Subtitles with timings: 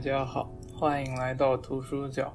[0.00, 2.34] 大家好，欢迎来到图书角。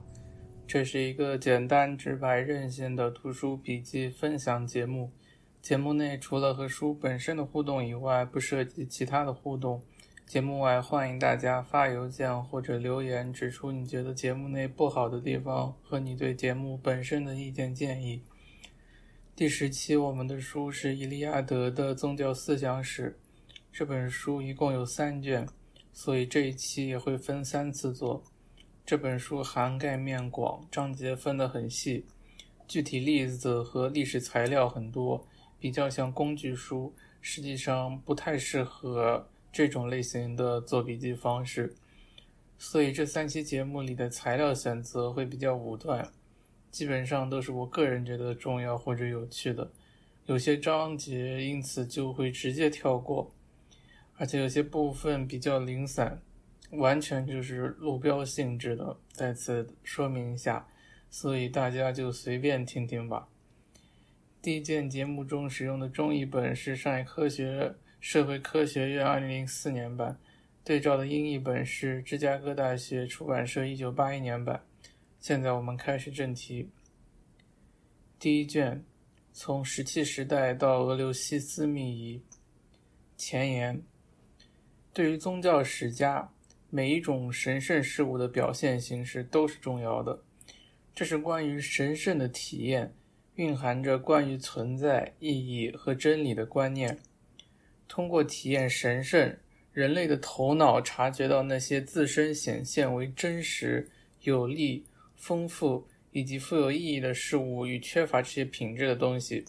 [0.67, 5.11] 这是一个简单、直白、任性的图书笔记分享节目。
[5.63, 9.81] 节目内除了和书本身的互动以外，不涉及其他的互动。
[10.27, 18.21] 节目外，欢迎大家发邮件或者留言，指出你觉得节目内不好的地方和你对节目本身的意见建议。
[19.35, 23.17] 第十期，我们的书是《伊利亚德的宗教思想史》。
[23.73, 25.47] 这本书一共有三卷。
[25.97, 28.21] 所以这一期也会分三次做。
[28.85, 32.05] 这本书涵盖面广，章节分得很细，
[32.67, 35.25] 具体例子和历史材料很多，
[35.57, 41.73] 比较像工具书，实际上不太适合这种类型的做笔记方式。
[42.57, 46.11] 所以这三期节目里的材料选择会比较武断，
[46.71, 49.71] 基本上都是我个人觉得重要或者有趣的，
[50.25, 53.31] 有些章节因此就会直接跳过。
[54.17, 56.21] 而且有些部分比较零散，
[56.71, 60.67] 完全就是路标性质的，再次说明一下，
[61.09, 63.27] 所以大家就随便听听吧。
[64.41, 70.17] 第一件节目中使用的中译本是上海科学社会科学院2004年版，
[70.63, 74.63] 对照的英译本是芝加哥大学出版社1981年版。
[75.19, 76.69] 现在我们开始正题。
[78.17, 78.85] 第一卷，
[79.33, 82.21] 从石器时代到俄留西斯密仪。
[83.17, 83.83] 前言。
[84.95, 86.31] 对于宗教史家，
[86.69, 90.21] 每一种神圣事物的表现形式都是重要的。
[90.93, 92.95] 这是关于神圣的体验，
[93.33, 96.97] 蕴含着关于存在、意义和真理的观念。
[97.89, 99.35] 通过体验神圣，
[99.73, 103.89] 人类的头脑察觉到那些自身显现为真实、
[104.21, 104.85] 有利、
[105.17, 109.43] 丰富以及富有意义的事物与缺乏这些品质的东西。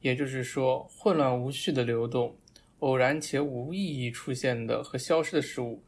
[0.00, 2.34] 也就是说，混乱无序的流动。
[2.82, 5.84] 偶然且无意义出现的和消失的事物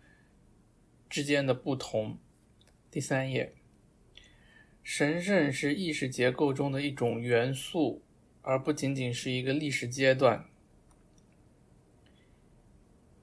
[1.11, 2.19] 之间的不同。
[2.89, 3.53] 第三页，
[4.85, 8.05] 神圣是意识结构中的一种元素，
[8.43, 10.49] 而不仅仅是一个历史阶段。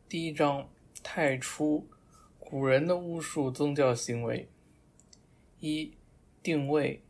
[0.10, 0.70] 第一章，
[1.02, 1.88] 太初，
[2.38, 4.50] 古人的巫术宗教行为。
[5.62, 5.94] 一，
[6.44, 7.02] 定位，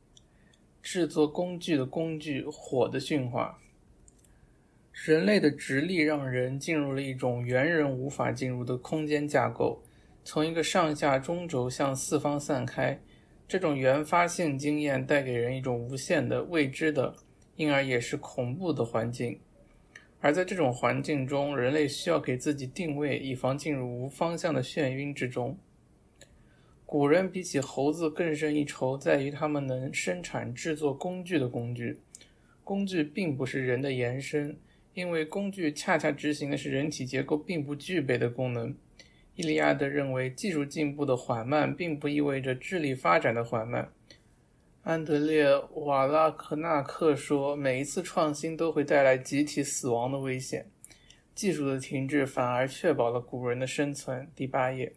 [0.84, 3.61] 制作工具的工具，火的驯化。
[4.92, 9.82] 人类的直立让人进入了一种猿人无法进入的空间架构，
[10.24, 13.00] 从一个上下中轴向四方散开。
[13.48, 17.16] 这种原发性经验带给人一种无限的未知的，
[17.56, 19.40] 因而也是恐怖的环境。
[20.20, 25.58] 而在这种环境中，人类需要给自己定位，以防进入无方向的眩晕之中。
[26.86, 32.00] 古人比起猴子更胜一筹，在于他们能生产制作工具的工具。
[32.64, 34.58] 工具并不是人的延伸。
[34.94, 38.76] 因为工具恰恰执行的是人体结构并不具备的功能。
[39.36, 43.92] 伊利亚德认为，技术进步的缓慢并不意味着智力发展的缓慢。
[44.84, 45.46] 安德烈·
[45.80, 50.66] 瓦拉克纳克说：“每一次创新都会带来集体死亡的危险，
[51.34, 54.92] 技术的停滞反而确保了古人的生存。”第八页，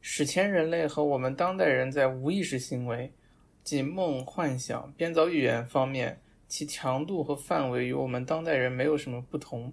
[0.00, 3.12] 史前人类和我们当代人在无意识行为，
[3.64, 6.20] 即梦、幻想、编造寓言方面。
[6.48, 9.72] 其强度和范围与我们当代人没有什么不同。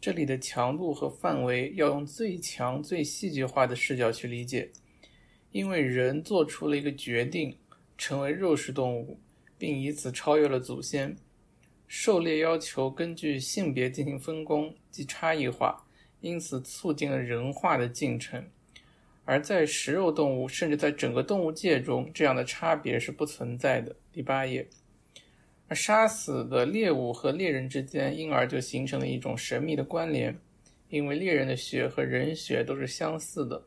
[0.00, 4.70] 这里的强度和范围要用最强、最戏剧化的视角去理解，
[5.50, 7.58] 因为人做出了一个决定，
[7.96, 9.18] 成为肉食动物，
[9.58, 11.16] 并以此超越了祖先。
[11.88, 15.84] 狩猎要求根据性别进行分工及差异化，
[16.20, 18.44] 因此促进了人化的进程。
[19.24, 23.94] 而在食肉动物，甚至在整个动物界中，这样的差别是不存在的。
[24.12, 24.66] 第八页。
[25.68, 30.34] 而杀死的猎物和猎人之间，因而就形成了一种神秘的关联，
[30.88, 33.62] 因为猎人的血和人血都是相似的。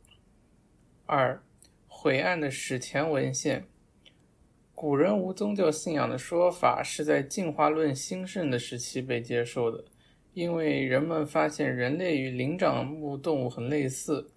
[1.05, 1.39] 二，
[1.87, 3.63] 晦暗的史前文献，
[4.73, 9.83] 古人无宗教信仰的说法是在进化论兴盛的时期被接受的，
[10.33, 14.27] 因为人们发现人类与灵长目动物很类似。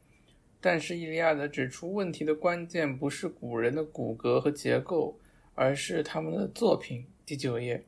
[0.60, 5.18] 但是伊利亚德指出，问题的关键不是古人的骨骼和结构，
[5.54, 7.06] 而是他们的作品。
[7.26, 7.82] 第九页，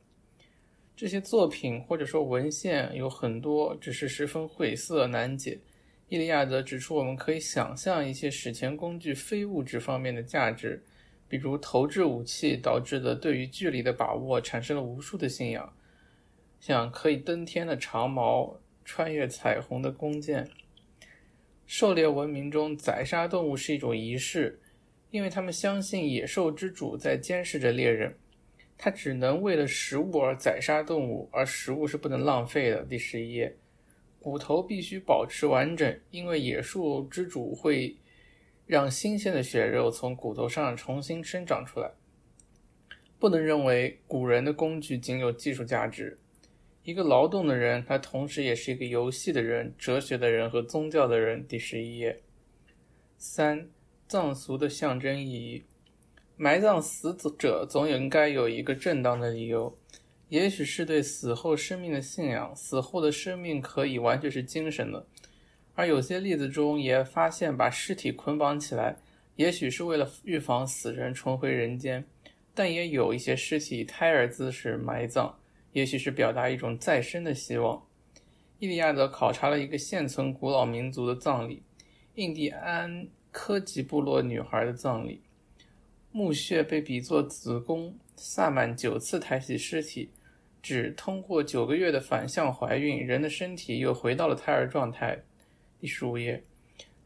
[0.95, 5.59] 这些作品或者说文献有很多，只是十分晦涩难解。
[6.09, 10.83] 伊利亚德指出，我们可以想象一些史前工具非物质方面的价值，
[11.27, 15.71] 比如投掷武器导致的对于距离的把握产生了无数的信仰，
[16.59, 20.49] 像可以登天的长矛、穿越彩虹的弓箭。
[21.67, 24.59] 狩猎文明中，宰杀动物是一种仪式，
[25.11, 28.15] 因为他们相信野兽之主在监视着猎人。
[28.77, 32.83] 它只能为了食物而宰杀动物，而食物是不能浪费的。
[32.83, 33.57] 第十一页，
[34.19, 37.97] 骨头必须保持完整，因为野兽之主会
[38.65, 41.91] 让新鲜的血肉从骨头上重新生长出来。
[43.19, 46.19] 不能认为古人的工具仅有技术价值。
[46.83, 51.45] 一个劳动的人，他同时也是一个游戏的人、哲学的人和宗教的人。
[51.47, 52.21] 第十一页。
[53.17, 53.67] 三、
[54.07, 55.63] 葬俗的象征意义。
[56.39, 59.75] 埋葬死者总应该有一个正当的理由，
[60.29, 62.55] 也许是对死后生命的信仰。
[62.55, 65.07] 死后的生命可以完全是精神的，
[65.73, 68.97] 而有些例子中也发现把尸体捆绑起来，
[69.35, 72.05] 也许是为了预防死人重回人间。
[72.53, 75.33] 但也有一些尸体以胎儿姿势埋葬，
[75.73, 77.83] 也许是表达一种再生的希望。
[78.59, 81.63] 伊利亚德考察了一个现存古老民族的葬礼——
[82.13, 85.21] 印第安科吉部落女孩的葬礼。
[86.11, 90.09] 墓穴被比作子宫，萨满九次抬起尸体，
[90.63, 95.21] 只通过九个月的反向怀孕，人的身体又回到了胎儿状态。
[95.79, 96.41] 第十五页，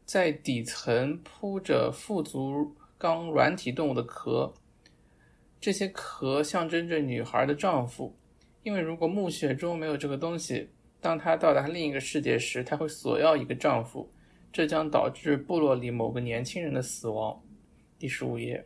[0.06, 4.50] 在底层铺着腹足纲软体动物的壳，
[5.60, 8.16] 这些壳象征着女孩的丈夫，
[8.62, 10.70] 因为如果墓穴中没有这个东西，
[11.00, 14.08] 当她到达另一个世界时，她会索要一个丈夫，
[14.50, 17.38] 这将导致部落里某个年轻人的死亡。
[17.98, 18.64] 第十五页。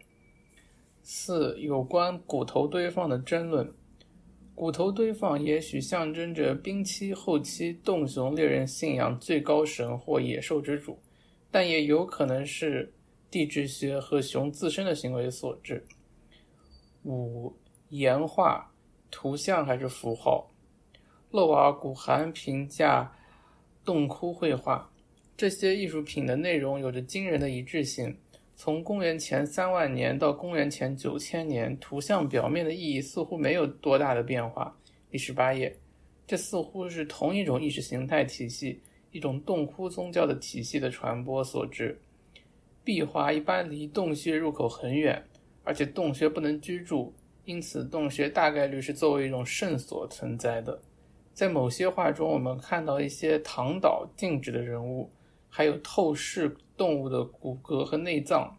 [1.08, 3.72] 四、有关骨头堆放的争论。
[4.56, 10.98] 骨头堆放也许象征着冰期后期洞熊猎人信仰最高神或野兽之主，
[11.48, 12.92] 但也有可能是
[13.30, 15.86] 地质学和熊自身的行为所致。
[17.04, 17.54] 五、
[17.90, 18.72] 岩画、
[19.08, 20.50] 图像还是符号？
[21.30, 23.16] 洛瓦古寒评价
[23.84, 24.90] 洞窟绘画，
[25.36, 28.18] 这些艺术品的内容有着惊人的一致性。
[28.58, 34.74] 从公元前三万年到公元前九千年，图像表面的意义似乎没有多大的变化。
[35.10, 35.76] 第十八页，
[36.26, 38.80] 这似乎是同一种意识形态体系，
[39.10, 42.00] 一种洞窟宗教的体系的传播所致。
[42.82, 45.22] 壁画一般离洞穴入口很远，
[45.62, 47.12] 而且洞穴不能居住，
[47.44, 50.80] 因此洞穴大概率是作为一种圣所存在的。
[51.34, 55.10] 在某些画中，我们看到一些躺倒静止的人物，
[55.50, 56.56] 还有透视。
[56.76, 58.56] 动物的骨骼和内脏，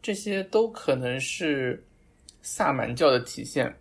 [0.00, 1.84] 这些都可能是
[2.40, 3.76] 萨满教的体现。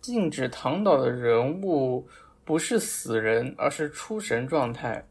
[0.00, 2.06] 禁止躺倒的人物
[2.44, 5.02] 不是死人，而是出神状态；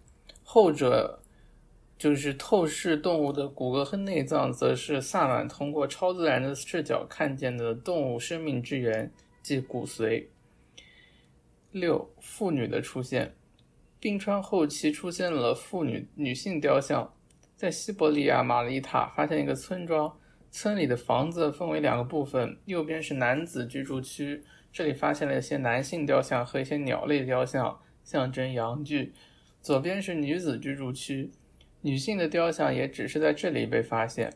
[0.44, 1.20] 后者
[1.98, 9.12] 就是透视动物的骨骼和内脏，则是萨满通过超自然的视角看见的动物生命之源，
[9.44, 10.26] 即骨髓。
[11.72, 13.36] 六，妇女的出现。
[14.06, 17.12] 冰川后期出现了妇女女性雕像，
[17.56, 20.16] 在西伯利亚马里塔发现一个村庄，
[20.52, 29.12] 村里的房子分为两个部分，右边是男子居住区，这里发现了一些男性雕像和一些鸟类雕像，象征阳具；
[29.60, 31.32] 左边是女子居住区，
[31.82, 34.32] 女性的雕像也只是在这里被发现。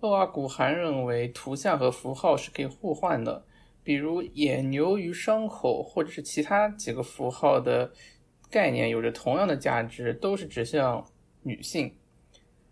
[0.00, 3.44] 厄瓦古汗认为图像和符号是可以互换的，
[3.84, 7.92] 比如野牛与伤口，或者是其他几个符号的。
[8.50, 11.04] 概念有着同样的价值，都是指向
[11.42, 11.94] 女性。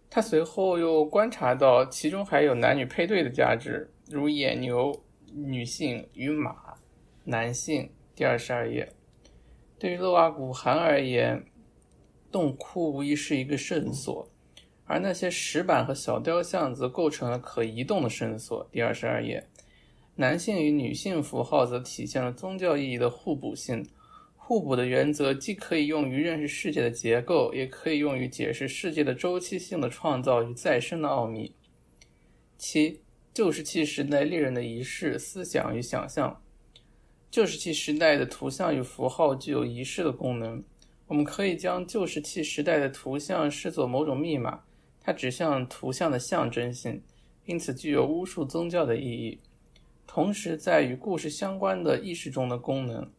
[0.09, 5.05] 他随后又观察到，其中还有男女配对的价值，如野牛
[5.35, 6.75] 女性与马
[7.25, 7.91] 男性。
[8.15, 8.91] 第二十二页，
[9.79, 11.45] 对于勒瓦古汗而言，
[12.33, 14.27] 洞窟无疑是一个圣所，
[14.87, 18.67] 而那些石板和小雕像则构成了可移动的圣所。
[18.73, 19.47] 第二十二页，
[20.15, 23.87] 男性与女性符号则体现了宗教意义的互补性。
[24.49, 31.53] 互补的原则既可以用于认识世界的结构，也可以用于解释世界的周期性的创造与再生的奥秘。
[32.57, 33.01] 七、
[33.35, 36.41] 旧石器时代猎人的仪式、思想与想象。
[37.29, 40.63] 旧石器时代的图像与符号具有仪式的功能。
[41.09, 44.61] 我们可以将旧石器时代的图像视作某种密码，
[45.01, 47.03] 它指向图像的象征性，
[47.47, 49.41] 因此具有巫术宗教的意义，
[50.07, 53.11] 同时在与故事相关的意识中的功能。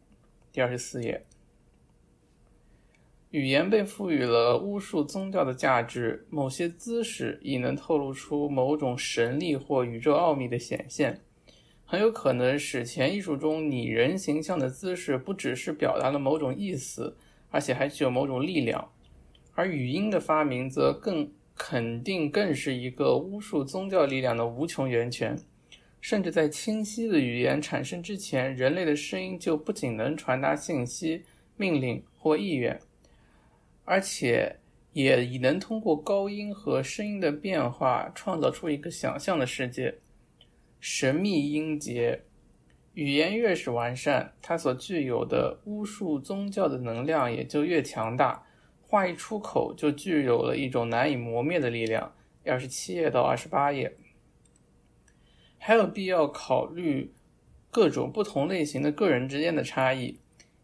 [0.58, 1.22] 第二十四页，
[3.30, 11.22] 语言被赋予了巫术宗教的价值，某些姿势已能透露出某种神力或宇宙奥秘的显现。
[11.86, 17.16] 很有可能，史前艺术中拟人形象的姿势不只是表达了某种意思，
[17.52, 18.92] 而且还具有某种力量。
[19.54, 25.38] 而语音的发明则更肯定，更是一个巫术宗教力量的无穷源泉。
[26.10, 31.22] 甚至在清晰的语言产生之前，人类的声音就不仅能传达信息、
[31.58, 32.80] 命令或意愿，
[33.84, 34.56] 而且
[34.94, 39.94] 也已能通过高音和声音的变化创造出一个想象的世界。
[40.80, 42.22] 神秘音节，
[42.94, 48.42] 语言越是完善，它所具有的巫术宗教的能量也就越强大。
[48.80, 52.10] 话一出口就具有了一种难以磨灭的力量。
[52.46, 53.94] 二十七页到二十八页，
[55.68, 57.12] 还有必要考虑
[57.70, 60.18] 各种不同类型的个人之间的差异。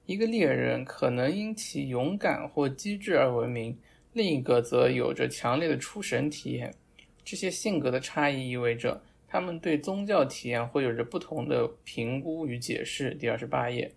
[0.06, 3.78] 一个猎人可能因其勇敢或机智而闻名，
[4.14, 6.74] 另一个则有着强烈的出神体验。
[7.22, 13.14] 这些性格的差异意味着他们对宗教体验会有着不同的评估与解释。
[13.16, 13.94] 第二十八页，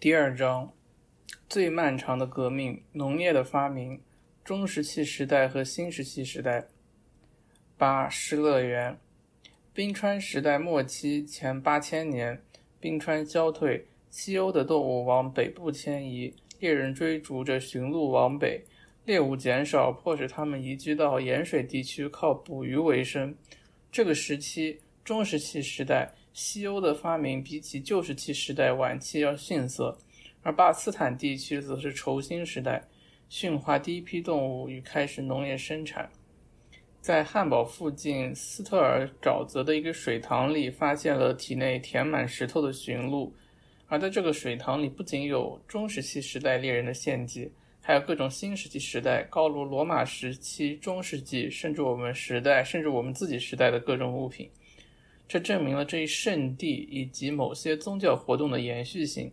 [0.00, 0.72] 第二章。
[1.48, 4.02] 最漫长的革命——农业的发明，
[4.42, 6.66] 中石器时代和新石器时代。
[7.78, 8.98] 八失乐园，
[9.74, 12.40] 冰川时代末期前八千年，
[12.80, 18.64] 冰川消退，西欧的动物往北部迁移，猎人追逐着驯鹿往北，
[19.04, 23.34] 猎物减少，迫使他们移居到盐水地区，靠捕鱼为生。
[23.92, 29.98] 这个时期，中石器时代，西欧的发明比起旧石器时代晚期要逊色。
[30.42, 32.82] 而巴斯坦地区则是轴心时代，
[33.28, 36.08] 驯化第一批动物与开始农业生产。
[37.06, 43.32] 在汉堡附近斯特尔沼泽的一个水塘里，发现了体内填满石头的驯鹿。
[43.86, 47.48] 而在这个水塘里，不仅有中石器时代猎人的献祭，
[47.80, 54.50] 还有各种新石器时代、高卢罗马时期、中世纪，甚至我们时代，甚至我们自己时代的各种物品。
[55.28, 59.32] 这证明了这一圣地以及某些宗教活动的延续性。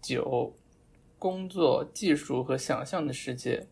[0.00, 0.54] 九，
[1.18, 3.66] 工作、技术和想象的世界，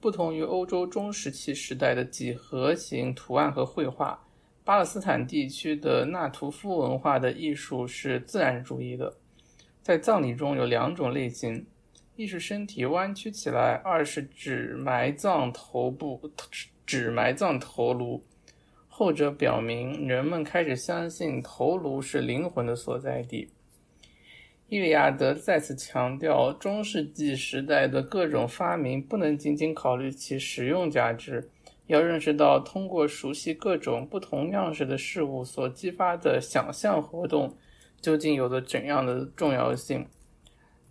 [0.00, 4.18] 不同于欧洲中石器时代的几何形图案和绘画，
[4.64, 9.14] 巴勒斯坦地区的纳图夫文化的艺术是自然主义的。
[9.82, 11.66] 在葬礼中有两种类型：
[12.16, 16.18] 一是身体弯曲起来，二是只埋葬头部，
[16.86, 18.22] 只埋葬头颅。
[18.88, 23.48] 后者表明人们开始相信头颅是灵魂的所在地。
[24.70, 31.50] 伊利亚德再次强调，中世纪时代的各种发明不能仅仅考虑其实用价值，
[31.88, 37.52] 要认识到通过熟悉各种不同样式的事物所激发的想象活动
[38.00, 40.06] 究竟有着怎样的重要性。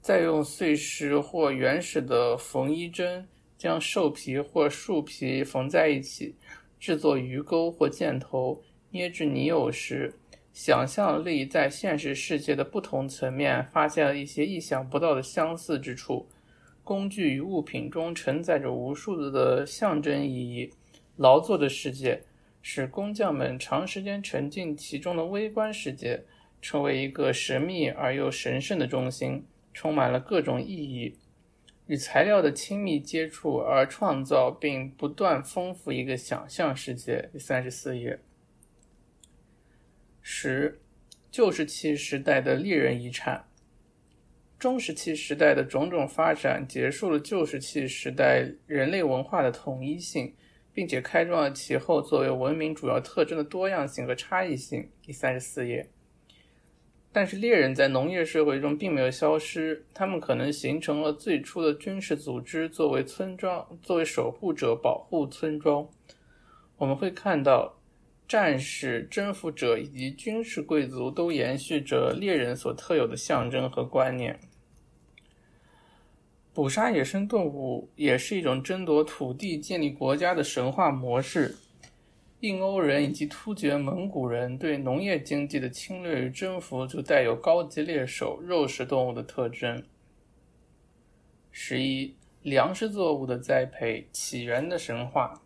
[0.01, 3.25] 再用碎石或原始的缝衣针
[3.57, 6.35] 将兽皮或树皮缝在一起，
[6.81, 10.13] 制作鱼钩或箭头，捏制泥偶时。
[10.51, 16.27] 想象力在现实世界的不同层面发现了一些意想不到的相似之处。
[16.83, 20.71] 工具与物品中承载着无数的象征意义。
[21.17, 22.23] 劳作的世界
[22.61, 26.23] 使工匠们长时间沉浸其中的微观世界
[26.61, 31.15] 成为一个神秘而又神圣的中心，充满了各种意义。
[31.85, 37.29] 与材料的亲密接触而创造并不断丰富一个想象世界。
[37.31, 38.19] 第三十四页。
[40.21, 40.81] 十，
[41.31, 43.45] 旧石器时代的猎人遗产。
[44.57, 50.35] 中石器时代的种种发展结束了旧石器时代人类文化的统一性，
[50.73, 54.89] 并且开创了其后作为文明主要特征的多样性和差异性。
[55.01, 55.89] 第三十四页。
[57.13, 65.87] 但是猎人在农业社会中并没有消失，他们可能形成了最初的军事组织，作为村庄，作为守护者保护村庄。
[66.75, 67.78] 我们会看到。
[68.29, 74.39] 战士、征服者以及军事贵族都延续着猎人所特有的象征和观念。
[76.53, 81.55] 捕杀野生动物也是一种争夺土地、建立国家的神话模式。
[82.41, 89.83] 印欧人以及突厥蒙古人对农业经济的侵略与征服就带有高级猎手、肉食动物的特征。
[91.51, 95.41] 十一，粮食作物的栽培起源的神话。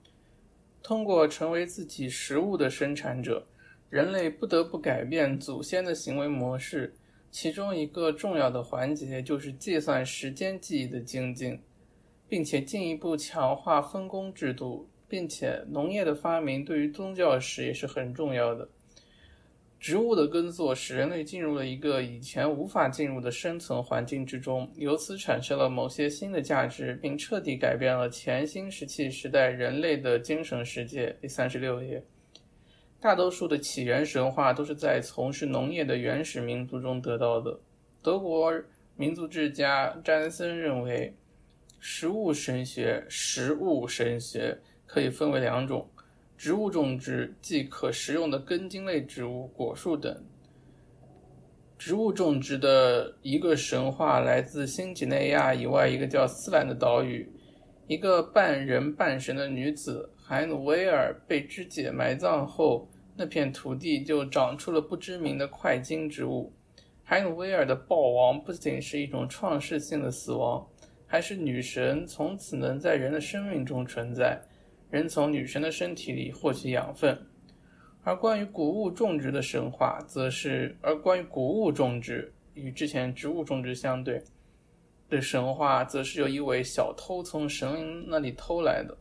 [0.84, 3.48] 通过成为自己食物的生产者，
[3.90, 6.94] 人类不得不改变祖先的行为模式。
[7.32, 11.60] 其中一个重要的环节就是计算时间记忆的精进，
[12.28, 14.88] 并且进一步强化分工制度。
[15.08, 18.68] 并且，农业的发明对于宗教史也是很重要的。
[19.84, 31.14] 植物的耕作使人类进入了一个以前无法进入的生存环境之中，由此产生了某些新的价值，并彻底改变了前新石器时代人类的精神世界。
[31.20, 32.02] 第三十六页，
[33.02, 37.60] 大多数的起源神话都是在从事农业的原始民族中得到的。
[38.02, 38.54] 德国
[38.96, 41.14] 民族志家詹森认为，
[41.82, 45.86] 食物神学，食物神学可以分为两种。
[46.38, 50.24] 植物种植即可食用的根茎类植物、果树等。
[51.78, 57.30] 植物种植的一个神话来自新几内亚以外一个叫斯兰的岛屿。
[57.88, 66.54] 一个半人半神的女子海努威尔被肢解埋葬后，那片土地就长出了不知名的块茎植物。
[67.04, 70.66] 海努威尔的暴亡不仅是一种创世性的死亡，
[71.06, 74.42] 还是女神从此能在人的生命中存在，
[74.94, 77.20] 人从女神的身体里获取养分。
[78.04, 84.22] 而关于谷物种植的神话，则是而关于谷物种植与之前植物种植相对
[85.10, 88.96] 的神话，则是由一位小偷从神灵那里偷来的。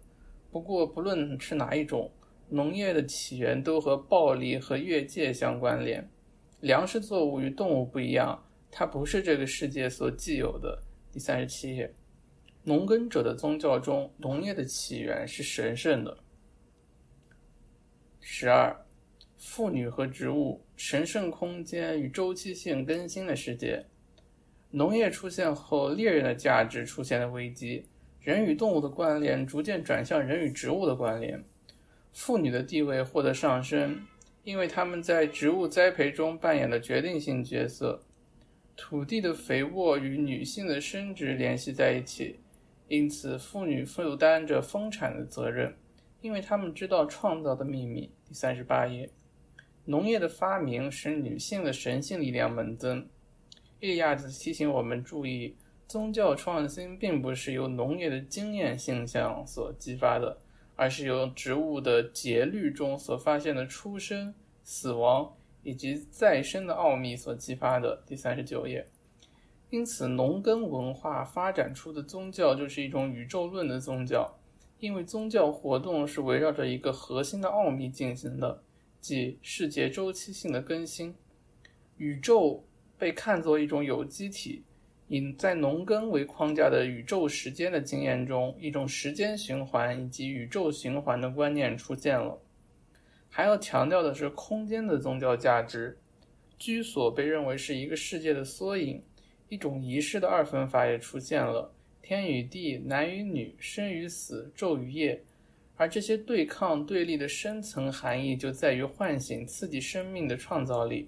[0.50, 2.10] 不过，不论是哪一种，
[2.48, 6.08] 农业的起源都和暴力和越界相关联。
[6.60, 10.82] 粮食作物与动物不一样，它不是这个世界所既有的。
[11.12, 11.92] 第三十七页，
[12.64, 16.16] 农耕者的宗教中，农业的起源是神圣的。
[18.20, 18.86] 十二，
[19.36, 23.84] 妇女和植物，神圣空间与周期性更新的世界。
[24.70, 27.84] 农业出现后，猎人的价值出现了危机，
[28.20, 31.42] 人与动物的关联逐渐转向人与植物的关联，
[32.12, 34.06] 妇女的地位获得上升。
[34.44, 38.02] 因为他们在植物栽培中扮演了决定性角色，
[38.76, 42.40] 土地的肥沃与女性的生殖联系在一起，
[42.88, 45.74] 因此妇女负担着丰产的责任，
[46.20, 48.10] 因为她们知道创造的秘密。
[48.26, 49.10] 第三十八页，
[49.84, 53.08] 农业的发明使女性的神性力量猛增。
[53.80, 55.56] 伊利亚子提醒我们注意，
[55.88, 60.38] 宗教创新并不是由农业的经验现象所激发的。
[60.74, 65.30] 而是由植物的节律中所发现的出生、死亡
[65.62, 68.02] 以及再生的奥秘所激发的。
[68.06, 68.88] 第三十九页，
[69.72, 74.30] 因此，农耕文化发展出的宗教就是一种宇宙论的宗教，
[74.80, 78.62] 因为宗教活动是围绕着一个核心的奥秘进行的，
[79.00, 81.14] 即世界周期性的更新。
[81.96, 82.62] 宇宙
[82.98, 84.62] 被看作一种有机体。
[85.08, 92.38] 以在农耕为框架的宇宙时间的经验中，一种时间循环以及宇宙循环的观念出现了。
[93.30, 95.98] 还要强调的是空间的宗教价值。
[96.58, 99.02] 居所被认为是一个世界的缩影，
[99.52, 105.22] 一种仪式的二分法也出现了：天与地、男与女、生与死、昼与夜。
[105.76, 111.06] 而这些对抗对立的深层含义就在于唤醒、刺激生命的创造力。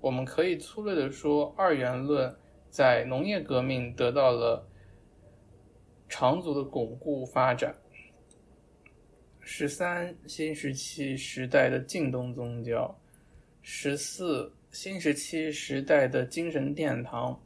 [0.00, 2.34] 我们可以粗略地说，二元论。
[2.70, 4.66] 在农业革命得到了
[6.08, 7.72] 长足的巩固发展。
[9.40, 12.98] 十三新石器时代的近东宗教，
[13.62, 17.40] 十四新石器时代的精神殿堂。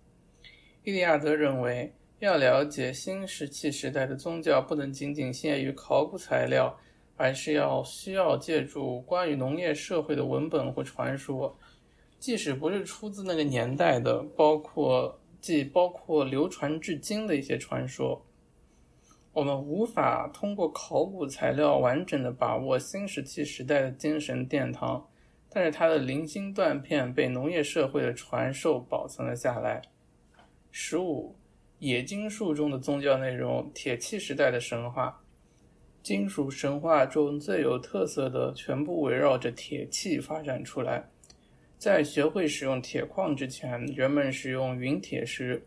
[0.85, 6.79] 伊利亚德认为，要了解新石器时代的宗教，不能仅仅限于考古材料，
[7.17, 11.59] 而是要需要借助关于农业社会的文本或传说。
[12.19, 18.25] 即使不是出自那个年代的，包括既包括流传至今的一些传说，
[19.33, 25.07] 我们无法通过考古材料完整的把握新石器时代的精神殿堂，
[25.49, 29.83] 但是它的零星断片被农业社会的传授保存了下来。
[30.71, 31.35] 十五，
[31.81, 35.21] 冶金术中的宗教内容，铁器时代的神话，
[36.03, 41.09] 金属神话中最有特色的，全部围绕着铁器发展出来。
[41.79, 45.65] 在学会使用铁矿之前，人们使用陨铁石。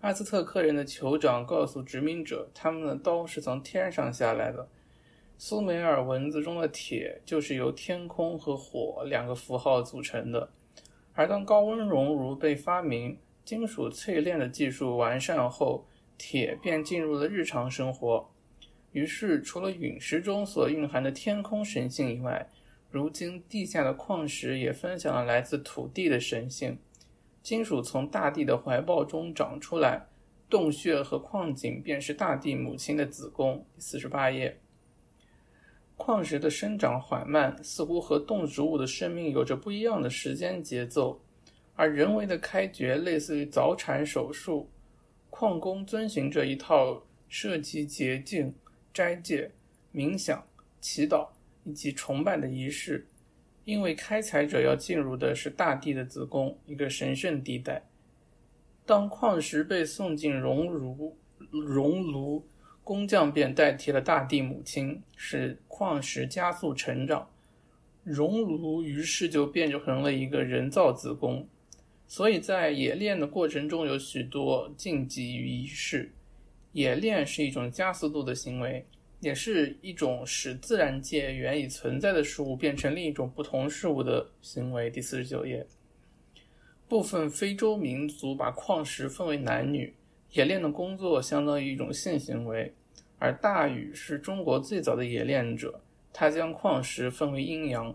[0.00, 4.66] 阿兹特克人的酋长告诉殖民者，他们的刀是从天上下来的。
[5.36, 10.48] 苏美尔文字中的铁就是由天空和火两个符号组成的。
[11.12, 13.18] 而当高温熔炉被发明，
[13.50, 15.84] 金属淬炼的技术完善后，
[16.16, 18.30] 铁便进入了日常生活。
[18.92, 22.48] 于是，除了陨石中所蕴含的天空神性以外，
[22.92, 26.78] 如今，地下的矿石也分享了来自土地的神性。
[27.42, 30.06] 金属从大地的怀抱中长出来，
[30.48, 33.66] 洞穴和矿井便是大地母亲的子宫。
[33.78, 34.60] 四十八页，
[35.96, 41.20] 矿石的生长缓慢，似乎和动植物的生命有着不一样的时间节奏，
[41.80, 44.68] 而人为的开掘类似于早产手术。
[45.30, 48.54] 矿工遵循着一套涉及洁净、
[48.92, 49.50] 斋戒、
[49.94, 50.46] 冥想、
[50.80, 51.28] 祈祷。
[51.62, 53.06] 以及崇拜的仪式，
[53.66, 57.84] 因为开采者要进入的是大地的子宫，一个神圣地带。
[58.86, 61.18] 当矿石被送进熔炉，
[61.50, 62.48] 熔炉
[62.82, 67.28] 工匠便代替了大地母亲，使矿石加速成长。
[68.02, 71.46] 熔炉于是就变成了一个人造子宫。
[72.10, 76.10] 所以在冶炼的过程中有许多禁忌与仪式。
[76.72, 78.84] 冶炼是一种加速度的行为。
[79.20, 84.88] 也是一种使自然界原已存在的事物变成另一种不同事物的行为。
[84.88, 85.66] 第四十九页，
[86.88, 89.92] 部分非洲民族把矿石分为男女，
[90.32, 92.72] 冶炼的工作相当于一种性行为。
[93.18, 95.82] 而大禹是中国最早的冶炼者，
[96.14, 97.94] 他将矿石分为阴阳。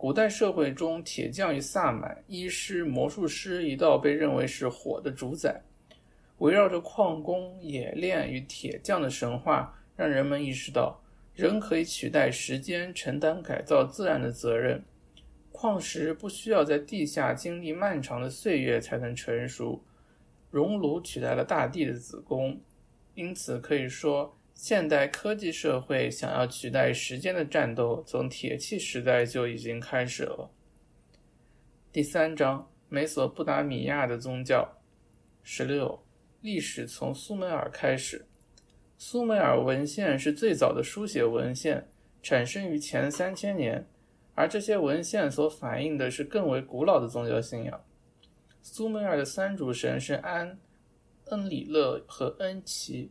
[0.00, 5.62] 古代社会中，铁匠与萨满、医师、魔术师一道被认为是火的主宰。
[6.38, 10.98] 围绕着矿工、冶炼与铁匠的神话，让人们意识到，
[11.34, 14.82] 人可以取代时间，承担改造自然的责任。
[15.52, 19.84] 矿石不需要在地下经历漫长的岁月才能成熟，
[20.50, 22.58] 熔炉取代了大地的子宫。
[23.14, 24.34] 因此，可以说。
[24.62, 30.50] 现代科技社会想要取代时间的战斗，从铁器时代就已经开始了。
[31.90, 34.76] 第三章：美索不达米亚的宗教。
[35.42, 36.04] 十六，
[36.42, 38.26] 历史从苏美尔开始。
[38.98, 41.88] 苏美尔文献是最早的书写文献，
[42.22, 43.88] 产生于前三千年，
[44.34, 47.82] 而这些文献所反映的是更为古老的宗教信仰。
[48.60, 50.58] 苏美尔的三主神是安、
[51.30, 53.10] 恩里勒和恩奇。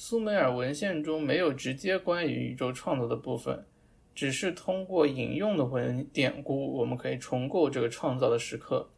[0.00, 3.66] 苏美尔文献中没有直接关于宇宙创造的部分，
[4.14, 8.88] 只是通过引用的文典故，我们可以重构这个创造的时刻。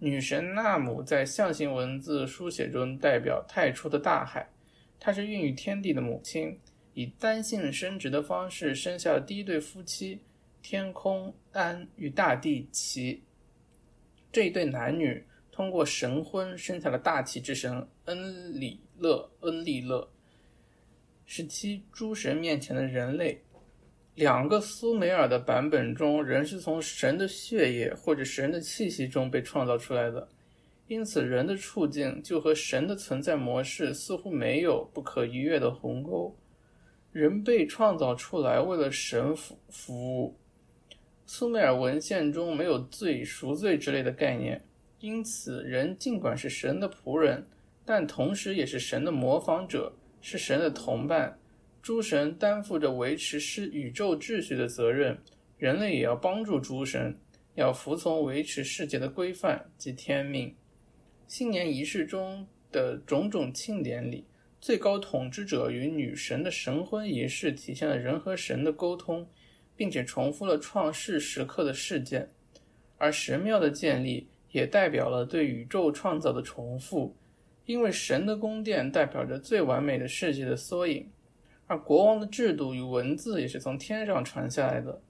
[0.00, 4.50] 女神纳姆在象形文字书写中代表太初的大海，
[4.98, 6.58] 她是孕育天地的母亲，
[6.94, 10.20] 以单性生殖的方式生下了第一对夫妻
[10.60, 13.22] 天空安与大地奇。
[14.32, 18.80] 这一对男女通过神婚生下了大气之神恩里。
[19.00, 20.06] 勒恩利勒
[21.24, 23.42] 十七诸神面前的人类。
[24.14, 30.28] 两个苏美尔的版本中，人是从神的血液或者神的气息中被创造出来的，
[30.88, 36.36] 因此人的处境就和神的存在模式似乎没有不可逾越的鸿沟。
[37.12, 40.36] 人被创造出来为了神服服务。
[41.24, 44.62] 苏美尔文献中没有罪赎罪之类的概念，
[44.98, 47.46] 因此人尽管是神的仆人。
[47.84, 51.38] 但同时也是神的模仿者，是神的同伴。
[51.82, 55.18] 诸神担负着维持世宇宙秩序的责任，
[55.56, 57.18] 人类也要帮助诸神，
[57.54, 60.54] 要服从维持世界的规范及天命。
[61.26, 64.26] 新年仪式中的种种庆典里，
[64.60, 69.26] 最高统治者与女神的神婚仪式体现了人和神的沟通，
[69.74, 72.30] 并且重复了创世时刻的事件。
[72.98, 77.16] 而神庙的建立也代表了对宇宙创造的重复。
[77.70, 81.08] 因为神的宫殿代表着最完美的世界的缩影，
[81.68, 85.00] 而国王的制度与文字也是从天上传下来的，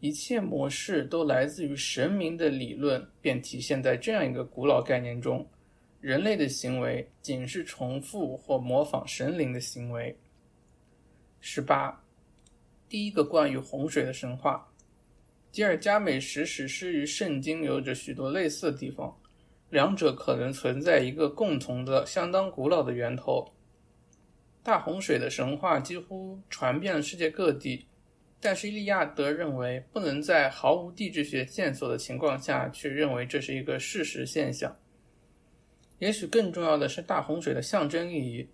[0.00, 5.48] 一切模式都来自于神明的理论，便体现在这样一个古老概念中：
[5.98, 10.14] 人类的行为仅是重复或模仿神灵的行为。
[11.40, 12.04] 十八，
[12.86, 14.70] 第一个关于洪水的神话，
[15.50, 19.18] 吉尔加美什史诗与圣经有着许多类似的地方。
[19.70, 23.52] 两者可能存在一个共同的、相当古老的源头。
[24.62, 27.86] 大洪水的神话几乎传遍了世界各地，
[28.40, 34.74] 但是伊利亚德认为不能在毫无地质学线索的情况下去认为这是一个事实现象。
[35.98, 38.48] 也许更重要的是大洪水的象征意义：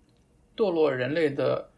[0.55, 1.71] 堕落人类的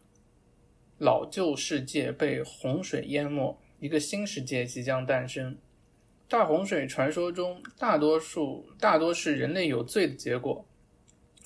[0.98, 5.56] 老旧世界被洪水淹没，一个新世界即将诞生。
[6.34, 10.66] 大洪水传说中，大多数大多是人类有罪的结果，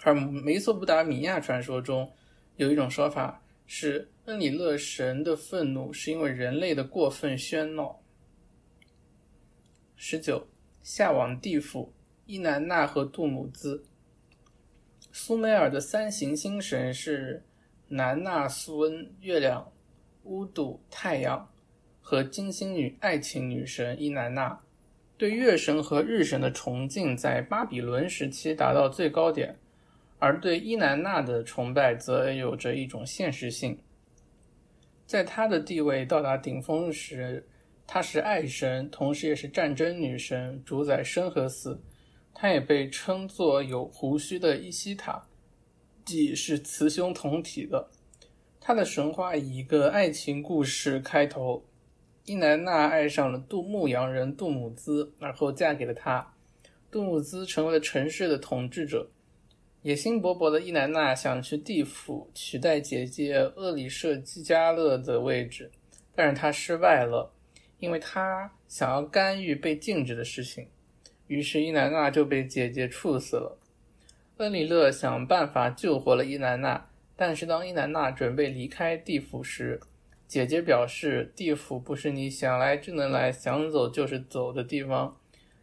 [0.03, 2.11] 而美索不达米亚传说中
[2.57, 8.01] 有一种说法是，恩里勒神的愤怒是因为人类的过分喧闹。
[9.95, 10.49] 十九，
[10.83, 11.93] 下往地府，
[12.25, 13.85] 伊南娜和杜姆兹。
[15.13, 17.45] 苏美尔的三行星神是
[17.89, 19.71] 南纳苏恩（月亮）、
[20.25, 21.47] 乌杜（太阳）
[22.01, 24.59] 和金星女爱情女神伊南娜。
[25.19, 29.59] 对月神和日神的崇敬在巴比伦时期达到最高点，
[30.21, 33.77] 而对伊南娜的崇拜则有着一种现实性。
[35.07, 37.45] 在她的地位到达顶峰时，
[37.85, 41.81] 她是爱神，同时也是战争女神，主宰生和死。
[42.33, 45.27] 她也被称作有胡须的伊西塔，
[46.05, 47.89] 即是雌雄同体的。
[48.61, 51.65] 她的神话以一个爱情故事开头。
[52.29, 56.35] 伊南娜爱上了杜牧羊人杜姆兹，而后嫁给了他。
[56.91, 59.09] 杜姆兹成为了城市的统治者。
[59.81, 65.71] 野心勃勃的伊南娜想去地府取代姐姐厄里舍基加勒的位置，
[66.15, 67.33] 但是她失败了，
[67.79, 70.69] 因为她想要干预被禁止的事情。
[71.29, 73.59] 于是伊南娜就被姐姐处死了。
[74.37, 79.81] 恩里勒想办法救活了伊南娜，但是当伊南娜准备离开地府时，
[80.29, 85.17] 姐姐表示，地府不是你想来就能来、想走就是走的地方，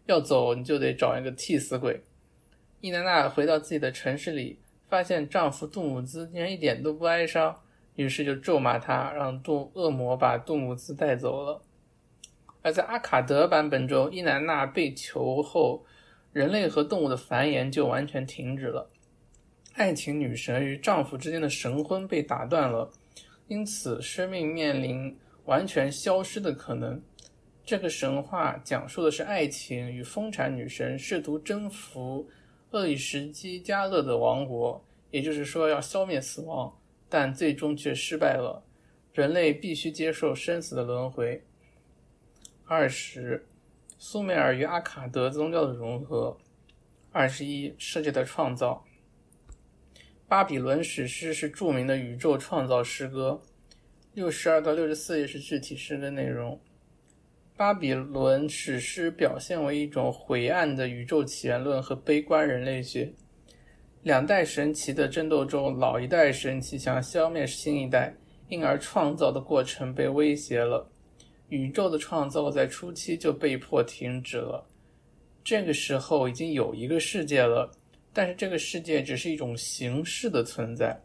[0.08, 2.02] 要走你就得找一个替死鬼。
[2.82, 4.58] 伊南娜回到自己的城市里，
[4.90, 7.62] 发现丈夫杜姆兹竟然一点都不哀伤，
[7.96, 11.62] 于是就咒骂他，让杜恶魔把杜姆兹带走了。
[12.64, 15.86] 而在阿卡德版本中，伊南娜被囚后，
[16.34, 18.90] 人类和动物的繁衍就完全停止了，
[19.76, 22.92] 爱情女神与丈夫之间的神婚被打断了，
[23.48, 27.02] 因此生命面临完全消失的可能。
[27.64, 32.30] 这个神话讲述的是爱情与风产女神试图征服
[32.72, 36.72] 厄里什基加勒的王国，也就是说要消灭死亡，
[37.10, 38.64] 但最终却失败了。
[39.14, 41.42] 人类必须接受生死的轮回。
[42.66, 43.46] 二十，
[43.98, 46.38] 苏美尔与阿卡德宗教的融合。
[47.12, 48.84] 二十一，世界的创造。
[50.28, 53.40] 巴比伦史诗是著名的宇宙创造诗歌。
[54.16, 56.60] 六十二到六十四页是具体诗的内容。
[57.56, 63.14] 巴比伦史诗表现为一种晦暗的宇宙起源论和悲观人类学。
[64.02, 68.16] 两代神奇的争斗中，老一代神奇想消灭新一代，
[68.50, 70.90] 因而创造的过程被威胁了。
[71.50, 74.68] 宇宙的创造在初期就被迫停止了。
[75.44, 77.72] 这个时候已经有一个世界了，
[78.16, 80.98] 但是这个世界只是一种形式的存在。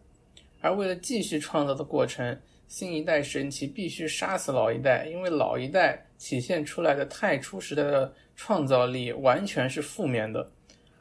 [0.60, 10.48] 而为了继续创造的过程，新一代神奇必须杀死老一代，因为老一代体现出来的太初时代的创造力完全是负面的。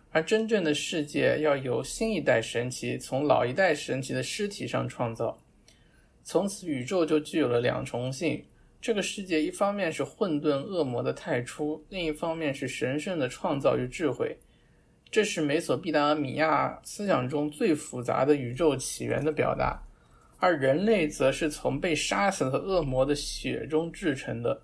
[0.10, 5.40] 而真正的世界要由新一代神奇从老一代神奇的尸体上创造，
[6.24, 8.44] 从此宇宙就具有了两重性。
[8.82, 14.36] 这个世界一方面是混沌恶魔的太初，另一方面是神圣的创造与智慧。
[15.12, 19.82] 这是美索不达米亚思想中最复杂的宇宙起源的表达，
[20.38, 24.62] 而人类则是从被杀死的恶魔的血中制成的。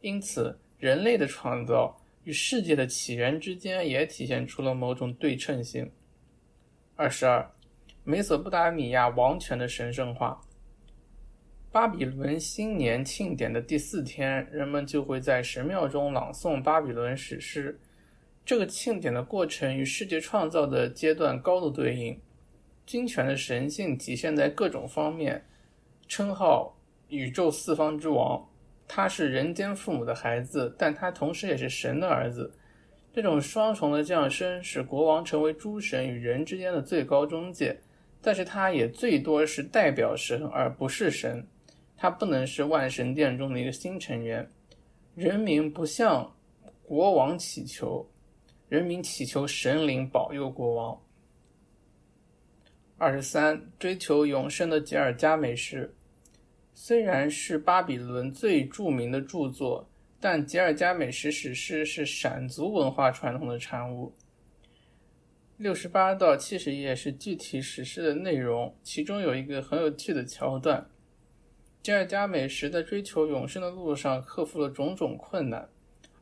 [0.00, 5.90] 因此，人类的创造与世界的起源之间也体现出了某种对称性。
[6.94, 7.50] 二十二，
[8.04, 10.40] 美索不达米亚王权的神圣化。
[11.72, 17.78] 巴比伦新年庆典的第四天，人们就会在神庙中朗诵巴比伦史诗。
[18.48, 22.18] 这个庆典的过程与世界创造的阶段高度对应。
[22.86, 25.44] 君权的神性体现在各种方面，
[26.06, 26.74] 称号
[27.08, 28.48] 宇宙四方之王，
[28.86, 32.54] 他是人间父母的孩子，但他同时也是神的儿子。
[33.12, 37.78] 这种双重的降生使国王成为诸神与人之间的最高中介，
[38.22, 41.46] 但是他也最多是代表神而不是神。
[41.98, 44.48] 他不能是万神殿中的一个新成员。
[45.14, 46.34] 人民不向
[46.82, 48.08] 国王祈求，
[48.68, 51.00] 人民祈求神灵保佑国王。
[52.98, 55.90] 二十三，追求永生的吉尔加美什，
[56.74, 59.88] 虽然是巴比伦最著名的著作，
[60.20, 64.12] 但吉尔加美什史诗是闪族文化传统的产物。
[65.56, 70.90] 六十八到七十页是具体史诗的内容，其中有一个很有趣的桥段。
[71.82, 75.70] 吉尔加美什在追求永生的路上克服了种种困难，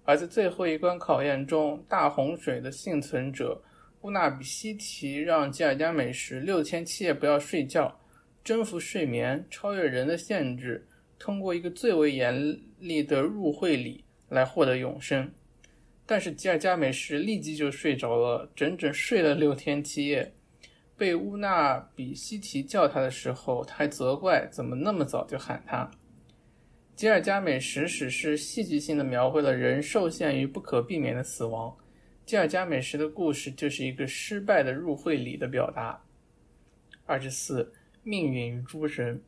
[0.06, 3.60] 而在最后一关考验中，大洪水的幸存者
[4.02, 8.00] 乌纳比西提让吉尔加美什六天七夜不要睡觉，
[8.44, 10.86] 征服睡眠，超越人的限制，
[11.18, 15.28] 通过一个最为严厉的入会礼来获得永生。
[16.06, 20.32] 但是吉尔加美什立即就睡着了，整整睡了六天七夜。
[20.96, 25.90] 被乌纳比西提叫他的时候，他还责怪怎么那么早就喊他。
[26.96, 31.76] 吉尔加美什史诗戏剧性的描绘了人受限于不可避免的死亡。
[32.24, 36.02] 吉尔加美什的故事就是一个失败的入会礼的表达。
[37.04, 37.70] 二十四，
[38.02, 39.20] 命运与诸神。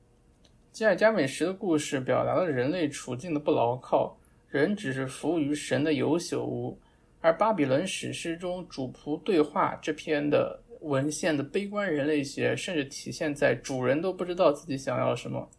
[0.72, 6.81] 吉尔加美什的故事表达了人类处境的不牢靠，人只是服务于神的有朽物。
[7.20, 10.62] 而巴比伦史诗中主仆对话这篇的。
[10.83, 15.50] 文献的悲观人类学，甚至体现在主人都不知道自己想要什么。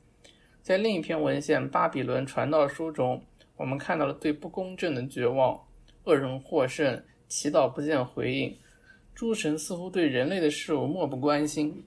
[0.61, 3.23] 在另一篇文献《巴比伦传道书》中，
[3.57, 5.59] 我们看到了对不公正的绝望，
[6.03, 8.57] 恶人获胜，祈祷不见回应，
[9.15, 11.83] 诸神似乎对人类的事物漠不关心。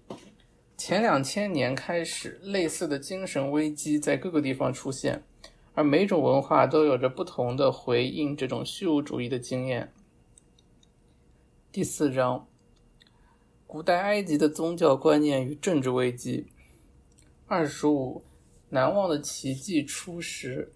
[0.76, 5.22] 前两千年开始，类似的精神危机在各个地方出现，
[5.74, 9.92] 而每种文化都有着不同的回应这种虚无主义的经验。
[11.70, 12.48] 第四章。
[13.64, 16.46] 古代埃及的宗教观念与政治危机。
[17.46, 18.22] 二十五，
[18.74, 20.72] 难忘的奇迹初始。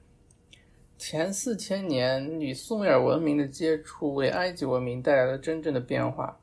[0.99, 6.39] 前四千年与苏美尔文明的接触，为埃及文明带来了真正的变化，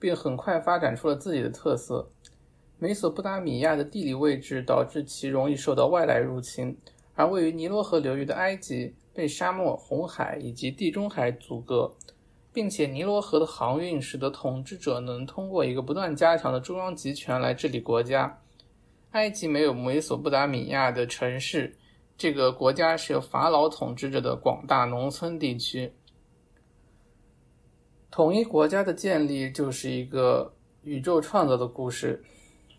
[0.00, 2.08] 并很快发展出了自己的特色。
[2.78, 6.74] 美索不达米亚的地理位置导致其容易受到外来入侵，
[7.12, 11.94] 而位于尼罗河流域的埃及被沙漠、红海以及地中海阻隔。
[12.50, 18.38] 并且尼罗河的航运使得统治者能通过一个不断加强的中央集权来治理国家。
[19.14, 21.72] 埃及没有美索不达米亚的城市，
[22.18, 25.92] 这个国家是由法老统治着的广大农村地区。
[28.10, 32.24] 统一国家的建立就是一个宇宙创造的故事。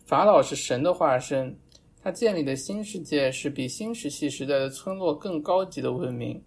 [0.05, 1.57] 法老是神的化身，
[2.03, 6.43] 他建立的新世界是比新石器时代的村落更高级的文明。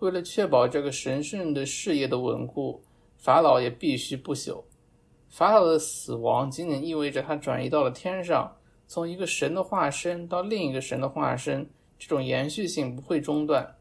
[0.00, 2.84] 为了确保这个神圣的事业的稳固，
[3.16, 4.62] 法老也必须不朽。
[5.30, 8.54] 法老的死亡仅仅意味着他转移到了天上，
[8.86, 11.68] 从一个神的化身到另一个神的化身，
[11.98, 13.76] 这种延续性不会中断，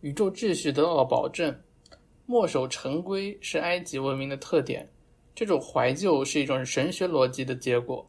[0.00, 1.54] 宇宙秩序得到了保证。
[2.24, 4.88] 墨守成规是埃及文明的特点，
[5.34, 8.04] 这种怀旧是一种神学逻辑的结果。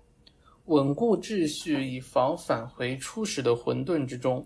[0.66, 4.46] 稳固秩序，以防返回初始的混沌之中。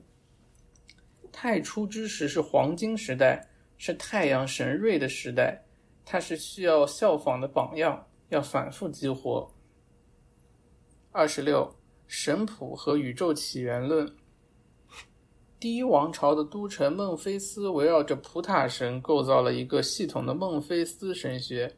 [1.32, 5.64] 太初之时是黄金时代，是太阳神瑞的时代，
[6.04, 9.50] 它是需要效仿的榜样，要反复激活。
[11.12, 11.74] 二十六，
[12.14, 14.06] 神谱和宇宙起源论。
[15.58, 21.74] 第一王朝的都城孟菲斯围绕着普塔神构造了一个系统的孟菲斯神学，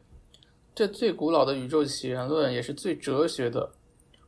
[0.74, 3.72] 这最古老的宇宙起源论也是最哲学的。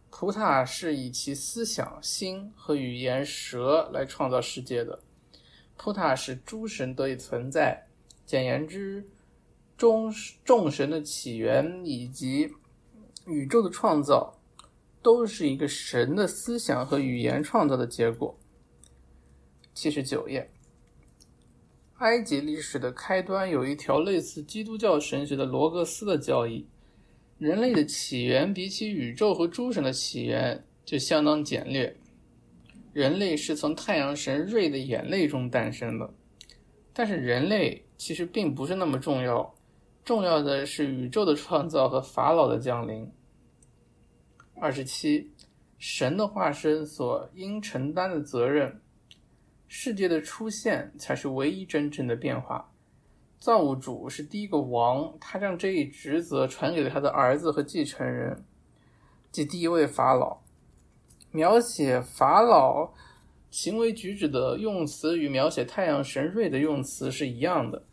[0.08, 4.96] 普塔是以其思想、心和语言蛇来创造世界的。
[5.76, 7.84] 普塔使诸神得以存在。
[8.24, 9.04] 简言之，
[9.76, 10.14] 众
[10.44, 12.48] 众神的起源以及
[13.26, 14.35] 宇宙的创造，
[15.06, 18.36] 都是一个神的思想和语言创造的结果。
[19.72, 20.50] 七十九页，
[21.98, 26.66] 埃及历史的开端有一条类似基督教神学的罗格斯的教义：
[27.38, 31.96] 人类的起源比起宇宙和诸神的起源就相当简略。
[32.92, 36.14] 人类是从太阳神瑞的眼泪中诞生的，
[36.92, 39.54] 但是人类其实并不是那么重要，
[40.04, 43.08] 重要的是宇宙的创造和法老的降临。
[44.58, 45.30] 二十七，
[45.78, 48.80] 神的化身所应承担的责任。
[49.68, 52.72] 世界的出现才是唯一真正的变化。
[53.38, 58.44] 造物主是第一个王，他将这一职责传给了他的儿子和继承人，
[59.30, 60.38] 即第一位法老。
[61.32, 62.94] 描写法老
[63.50, 67.84] 行为举止的用词与描写太阳神瑞的用词是一样的。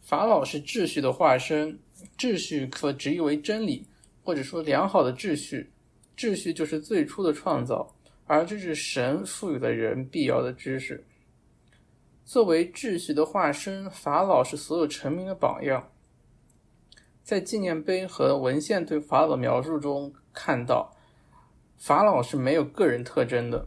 [0.00, 1.78] 法老是秩序的化身，
[2.16, 3.86] 秩序可直译为真理，
[4.22, 5.70] 或者说良好的秩序。
[6.16, 7.94] 秩序就是最初的创造，
[8.26, 11.04] 而这是神赋予了人必要的知识。
[12.24, 15.90] 作为秩序的化身，法老是所有臣民的榜样。
[17.22, 20.96] 在纪念碑和文献对法老的描述中看到，
[21.76, 23.66] 法老是没有个人特征的。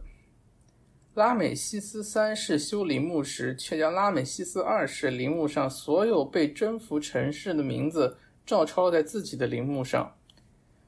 [1.14, 10.14] 拉美西斯三世修陵墓时，却将拉美西斯二世陵墓上所有被征服城市的名字照抄在自己的陵墓上。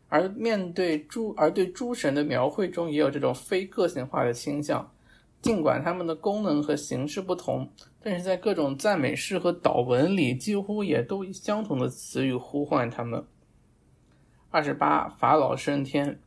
[0.09, 4.91] 而面对诸而对诸神的描绘中，也有这种非个性化的倾向。
[5.41, 13.25] 尽管它们的功能和形式不同，但是在各种赞美诗和祷文里，几乎也都以相同的词语呼唤他们。
[14.51, 16.19] 二十八，法老升天。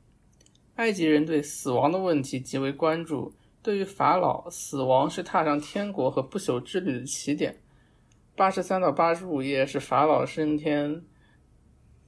[0.75, 3.33] 埃及人对死亡的问题极为关注。
[3.61, 7.57] 对于法老，死亡是踏上天国和不朽之旅的起点。
[8.35, 11.03] 八十三到八十五页是法老升天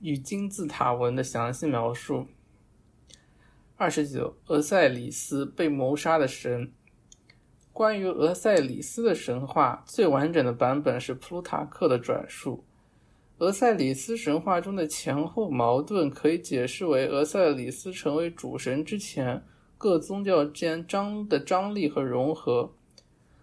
[0.03, 2.27] 与金字塔文的详细描述。
[3.77, 6.73] 二十九，俄塞里斯被谋杀的神。
[7.71, 12.65] 关于俄塞里斯的神话，最完整的版本是普鲁塔克的转述。
[13.37, 19.41] 俄塞里斯神话中的前后矛盾可以解释为俄塞里斯成为主神之前，
[19.77, 22.73] 各宗教间张的张力和融合。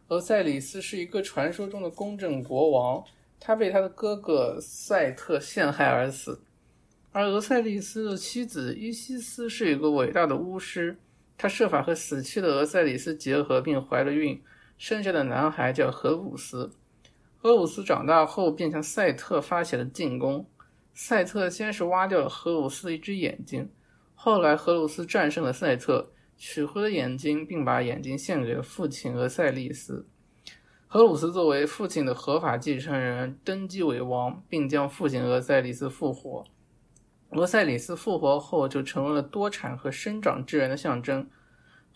[0.09, 3.03] 俄塞里斯是一个传说中的公正国王，
[3.41, 6.43] 他被他的哥哥赛特陷害而死。
[7.13, 10.97] 而俄塞里斯的妻子伊西斯是一个伟大的巫师。
[11.37, 14.41] 他设法和死去的俄塞里斯结合，并怀了孕，
[14.77, 16.71] 生下的男孩叫荷鲁斯。
[17.39, 20.47] 荷鲁斯长大后便向赛特发起了进攻。
[20.93, 23.71] 赛特先是挖掉了荷鲁斯的一只眼睛，
[24.15, 30.07] 后来荷鲁斯战胜了赛特，取回了眼睛，并把眼睛献给了父亲俄塞利斯。
[30.87, 36.45] 荷鲁斯作为父亲的合法继承人登基为王，并将父亲俄塞里斯复活。
[37.31, 41.29] 俄塞里斯复活后，就成为了多产和生长之源的象征。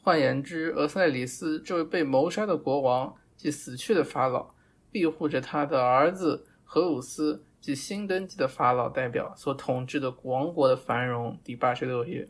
[0.00, 4.54] 换言之，俄塞里斯这位被谋杀的国王，即死去的法老，
[4.92, 11.36] 庇护着他的儿子荷鲁斯，即新登基的法老代表所统治的王国的繁荣。
[11.42, 12.28] 第八十六页，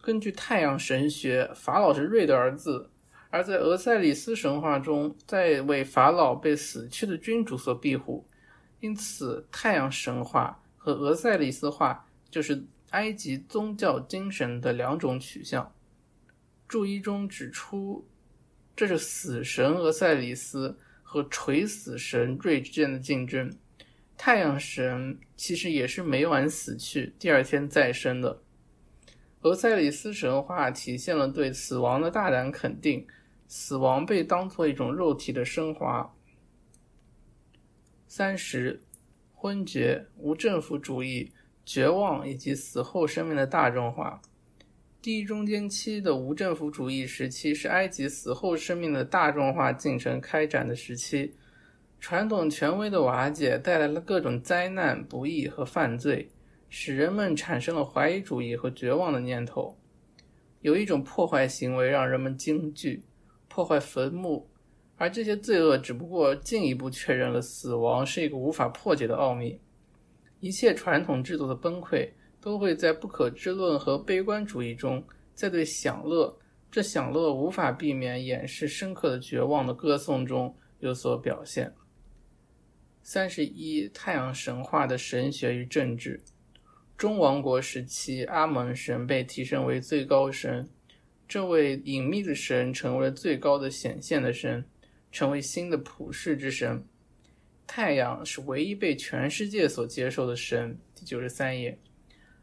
[0.00, 2.88] 根据太阳神学，法老是瑞的儿子；
[3.28, 8.26] 而在俄塞里斯神话中，在为法老被死去的君主所庇护。
[8.80, 10.62] 因此，太阳神话。
[10.90, 15.72] 和俄塞里斯化就是埃及宗教精神的两种取向。
[16.66, 18.04] 注一中指出，
[18.74, 23.52] 这是死神俄塞里斯和垂死神瑞之间的竞争。
[24.16, 28.42] 太阳神其实也是每晚死去，第二天再生的。
[29.42, 33.06] 俄塞里斯神话体现了对死亡的大胆肯定，
[33.48, 36.14] 死亡被当作一种肉体的升华。
[38.06, 38.82] 三十，
[39.40, 41.32] 昏厥、无政府主义、
[41.64, 44.20] 绝望以及死后生命的大众化。
[45.00, 51.34] 第一中间期的无政府主义时期是埃及死后生命的大众化进程开展的时期，
[51.98, 56.30] 传统权威的瓦解带来了各种灾难、不义和犯罪，
[56.68, 59.74] 使人们产生了怀疑主义和绝望的念头。
[60.60, 63.02] 有一种破坏行为让人们惊惧，
[63.48, 64.49] 破坏坟墓，
[65.00, 69.58] 而这些罪恶只不过进一步确认了死亡是一个无法破解的奥秘。
[70.40, 72.06] 一切传统制度的崩溃。
[72.42, 76.34] 都会在不可知论和悲观主义中，在对享乐
[76.70, 81.70] 这享乐无法避免掩饰深刻的绝望的歌颂中有所表现。
[83.02, 86.18] 三十一，太阳神话的神学与政治。
[86.96, 90.66] 中王国时期，阿蒙神被提升为最高神，
[91.28, 94.64] 这位隐秘的神成为了最高的显现的神，
[95.10, 96.84] 成为新的普世之神。
[97.66, 100.78] 太阳是唯一被全世界所接受的神。
[100.94, 101.78] 第九十三页。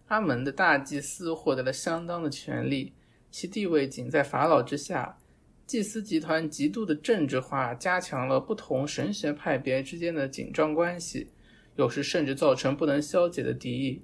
[0.08, 2.94] 阿门的大祭司获得了相当的权力，
[3.30, 5.18] 其地位仅在法老之下。
[5.66, 11.30] 祭司集团极度的政治化，加强了不同神学派别之间的紧张关系，
[11.76, 14.02] 有时甚至造成不能消解的敌意。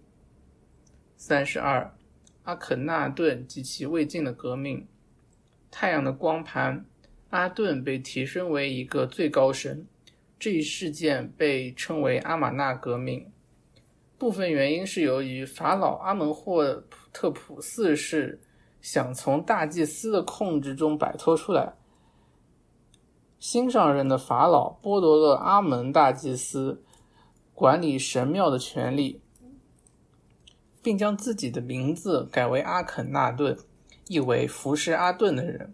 [1.16, 1.96] 三十二，
[2.44, 4.86] 阿肯纳顿及其未尽的革命。
[5.72, 6.86] 太阳的光盘，
[7.34, 9.88] 阿顿被提升为一个最高神，
[10.38, 13.26] 这一事件被称为阿玛纳革命。
[14.20, 18.40] 部分原因是由于法老阿门霍特普四世
[18.82, 21.74] 想从大祭司的控制中摆脱出来。
[23.40, 26.84] 新上任的法老剥夺了阿门大祭司
[27.56, 29.20] 管理神庙的权利，
[30.84, 33.58] 并将自己的名字改为阿肯纳顿，
[34.08, 35.74] 意为服侍阿顿的人，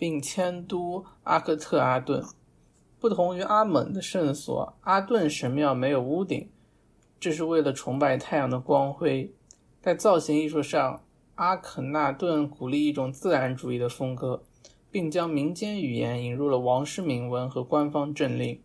[0.00, 2.24] 并迁都阿克特阿顿。
[2.98, 6.48] 不同于阿蒙的圣所，阿顿神庙没有屋顶。
[7.20, 9.34] 这是为了崇拜太阳的光辉。
[9.82, 14.42] 在造型艺术上，阿肯纳顿鼓励一种自然主义的风格，
[14.90, 18.62] 并将民间语言引入了王室铭文和官方政令，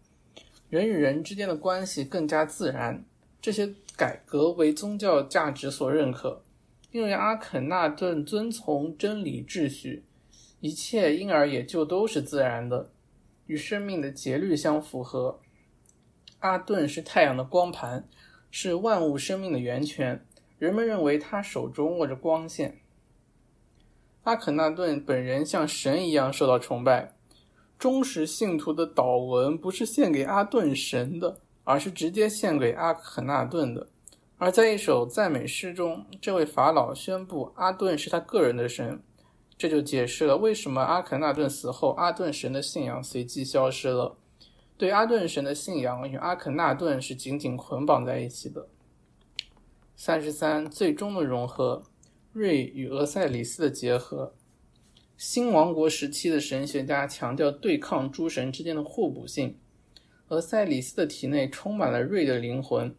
[0.70, 3.04] 人与人之间的关系更加自然。
[3.42, 6.42] 这些改革为宗教价值所认可，
[6.92, 10.06] 因为阿肯纳顿遵从真理秩序，
[10.66, 12.90] 一切因而也就都是自然的，
[13.46, 15.40] 与生命的节律相符合。
[16.40, 18.08] 阿顿是太阳的光盘。
[18.58, 20.26] 是万物生命的源泉，
[20.58, 22.80] 人们认为他手中握着光线。
[24.24, 27.16] 阿肯纳顿本人像神一样受到崇拜，
[27.78, 33.90] 忠实信徒的祷文不是献给阿顿神的，而是直接献给阿肯纳顿的。
[34.38, 39.04] 而在一首赞美诗中，这位法老宣布阿顿是他个人的神，
[39.58, 44.18] 这就解释了为什么阿肯纳顿死后，阿顿神的信仰随即消失了。
[44.78, 48.68] 对阿顿神的信仰与阿肯纳顿是紧紧捆绑在一起的。
[49.96, 51.84] 三十三，最终的融合，
[52.34, 54.34] 瑞与俄塞里斯的结合。
[55.16, 59.58] 新王国时期的神学家强调对抗诸神之间的互补性。
[60.28, 62.94] 俄塞里斯的体内充满了瑞的灵魂。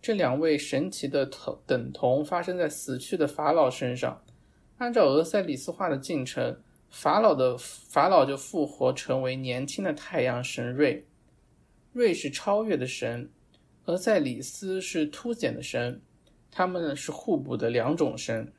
[0.00, 4.22] 这两位神奇的等等同发生在死去的法老身上。
[4.78, 6.56] 按照俄塞里斯化的进程，
[6.88, 11.04] 法老的法老就复活成为年轻的太阳神瑞。
[11.92, 13.28] 瑞是超越的神，
[13.86, 16.00] 俄塞里斯是凸显的神，
[16.50, 18.52] 他们呢是互补的两种神。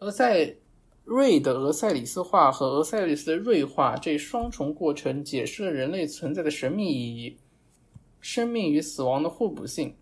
[0.00, 0.56] 俄塞
[1.04, 7.36] 瑞的俄塞里斯化和俄塞里斯的瑞化这双重过程，解释了人类存在的神秘意义，
[8.20, 9.94] 生命与死亡的互补性。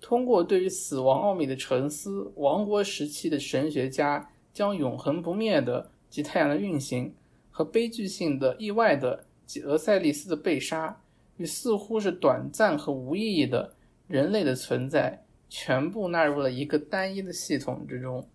[0.00, 7.14] 通过对于死亡奥秘的沉思，王国时期的神学家将永恒不灭的及太阳的运行
[7.50, 9.24] 和悲剧性的意外的。
[9.48, 11.00] 及俄塞利斯的被杀
[11.38, 13.74] 与似乎是短暂和无意义的
[14.06, 18.28] 人类的存在，全部纳入了一个单一的系统之中。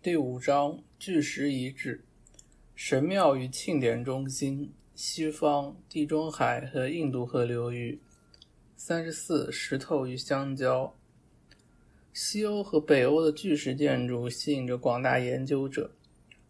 [0.00, 2.04] 第五章巨石遗址、
[2.76, 7.98] 神庙与庆典中心、西方、地中海和印度河流域。
[8.84, 10.92] 三十四石头与香蕉。
[12.12, 15.92] 西欧和北欧的巨石建筑吸引着广大研究者。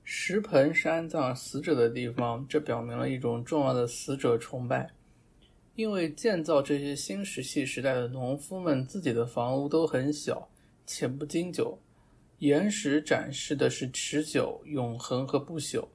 [0.03, 4.93] 石盆是安葬死者的地方，这表明了一种重要的死者崇拜。
[5.75, 10.49] 因为建造这些新石器时代的农夫们自己的房屋都很小
[10.87, 11.79] 且不经久，
[12.39, 15.87] 岩石展示的是持久、永恒和不朽，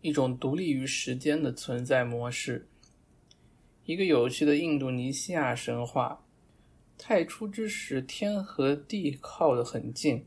[0.00, 2.66] 一种独立于时间的存在模式。
[3.86, 6.24] 一个有趣的印度尼西亚神话：
[6.98, 10.26] 太初之时，天和地靠得很近，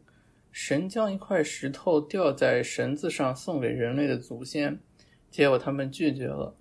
[0.50, 4.80] 神将一块石头吊在绳子上送给人类的祖先，
[5.30, 6.56] 结果他们拒绝了。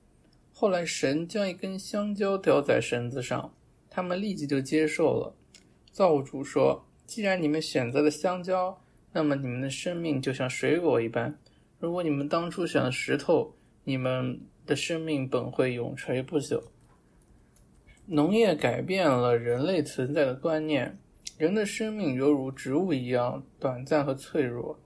[0.52, 3.54] 后来，神将一根香蕉吊在绳子上，
[3.88, 5.36] 他们立即就接受了。
[5.92, 8.76] 造物主说：“既然你们选择了香蕉，”
[9.14, 11.38] 那么你们的生命就像水果一般。
[11.78, 16.60] 如果你们当初选了石头，你们的生命本会永垂不朽。
[18.10, 20.98] 农业改变了人类存在的观念，
[21.36, 24.78] 人的生命犹如植物一样短暂和脆弱，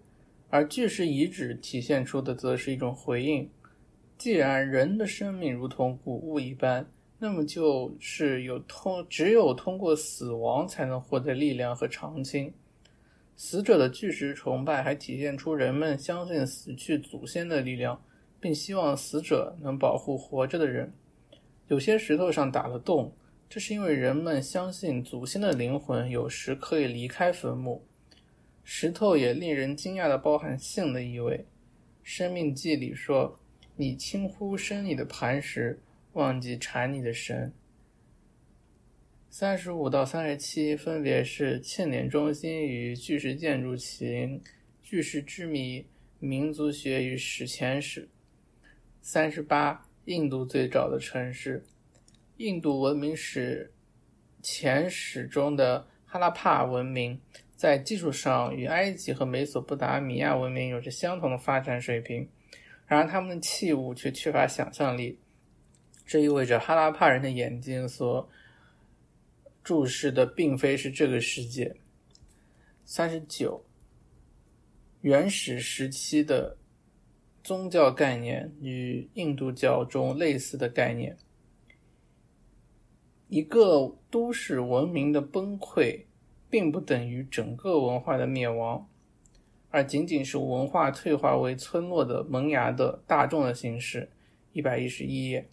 [0.51, 3.49] 而巨石遗址体现出的则是一种回应。
[4.19, 6.85] 既然人的生命如同谷物一般，
[7.21, 12.53] 那么就是有通只有通过死亡才能获得力量和长青。
[13.37, 18.03] 死者的巨石崇拜还体现出人们相信死去祖先的力量，
[18.41, 20.93] 并希望死者能保护活着的人。
[21.73, 23.17] 有些石头上打了洞，
[23.49, 27.83] 这是因为人们相信祖先的灵魂有时可以离开坟墓。
[28.63, 31.39] 石头也令人惊讶的包含性的意味，
[32.03, 33.41] 《生命记》里说
[33.75, 35.81] ：“你轻呼生你的磐石，
[36.13, 37.51] 忘记缠你的绳。”
[39.31, 44.39] 三十五到三十七分别是庆典中心与巨石建筑群、
[44.83, 45.87] 巨石之谜、
[46.19, 48.07] 民族学与史前史。
[49.01, 51.65] 三十八，印度最早的城市，
[52.37, 53.73] 印度文明史
[54.43, 57.21] 前史中的哈拉帕文明，
[57.55, 62.29] 在技术上与埃及和美索不达米亚文明有着相同的发展水平，
[62.87, 65.19] 然而他们的器物却缺乏想象力，
[66.05, 68.29] 这意味着哈拉帕人的眼睛所。
[69.65, 71.73] 注视的并非是这个世界。
[72.85, 73.65] 三十九，
[75.03, 76.57] 原始时期的
[77.43, 81.17] 宗教概念与印度教中类似的概念。
[83.29, 86.05] 一个都市文明的崩溃，
[86.49, 88.89] 并不等于整个文化的灭亡，
[89.71, 94.11] 而仅仅是文化退化为村落的萌芽的大众的形式。
[94.53, 95.49] 一百一十一页，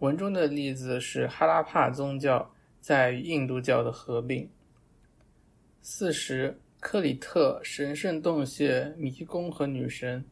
[0.00, 2.50] 文中的例子是哈拉帕宗教。
[2.80, 4.50] 在印度教的合并。
[5.80, 10.22] 四十，克里特神圣洞穴、迷宫和女神。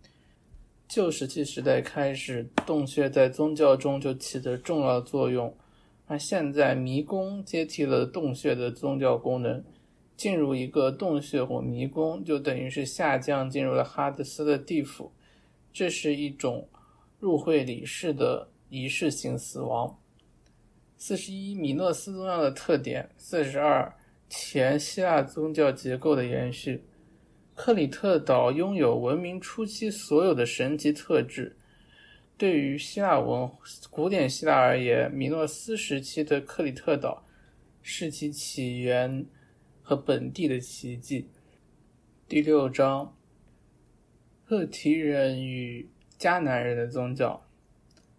[0.93, 5.57] 旧石器时代开始，洞穴在宗教中就起着重要作用，
[6.07, 9.64] 而现在迷宫接替了洞穴的宗教功能。
[10.18, 15.11] 进入一个洞穴或迷宫，就等于是下降进入了哈德斯的地府，
[15.72, 16.68] 这是一种
[17.18, 19.99] 入会礼式的仪式性死亡。
[20.99, 23.09] 四十一，米诺斯宗教的特点。
[23.16, 23.90] 四十二，
[24.28, 26.84] 前希腊宗教结构的延续。
[27.55, 31.57] 克里特岛拥有文明初期所有的神奇特质。
[32.37, 33.51] 对于希腊文
[33.91, 37.25] 古典希腊而言，米诺斯时期的克里特岛
[37.83, 39.25] 是其起源
[39.83, 41.29] 和本地的奇迹。
[42.29, 43.17] 第六章，
[44.45, 45.89] 赫提人与
[46.19, 47.47] 迦南人的宗教。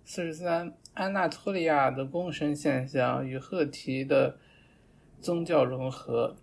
[0.06, 0.74] 四十三。
[0.94, 4.38] 安纳托利亚的共生现象与赫提的
[5.20, 6.36] 宗教融合。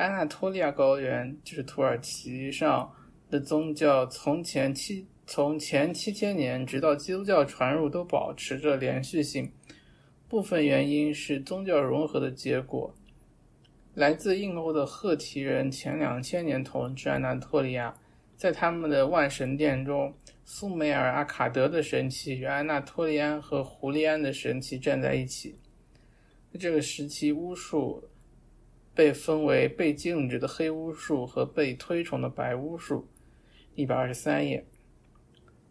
[0.00, 2.90] 安纳托利亚高原就是土耳其上
[3.28, 9.52] 的宗教，从前七从前七千年直到基督教传入都保持着连续性。
[10.26, 12.94] 部分原因是宗教融合的结果。
[13.94, 17.94] 来自印欧的赫提人前两千年统治安纳托利亚，
[18.36, 20.14] 在他们的万神殿中。
[20.52, 25.54] 苏美尔阿卡德的神奇与安纳托利安和胡利安的神奇站在一起。
[26.58, 28.02] 这个时期，巫术
[29.00, 33.08] 被分为被禁止的黑巫术和被推崇的白巫术。
[33.74, 34.62] 一百二十三页。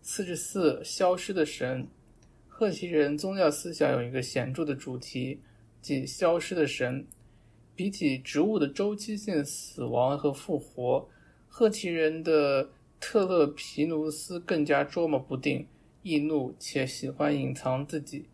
[0.02, 1.88] 四十四，消失的神。
[2.48, 5.40] 赫奇人宗教思想有一个显著的主题，
[5.80, 7.06] 即消失的神。
[7.76, 11.08] 比起植物的周期性死亡和复活，
[11.48, 12.68] 赫奇人的。
[13.00, 15.66] 特勒皮努斯更加捉摸不定、
[16.04, 18.26] 易怒且喜欢隐藏自己，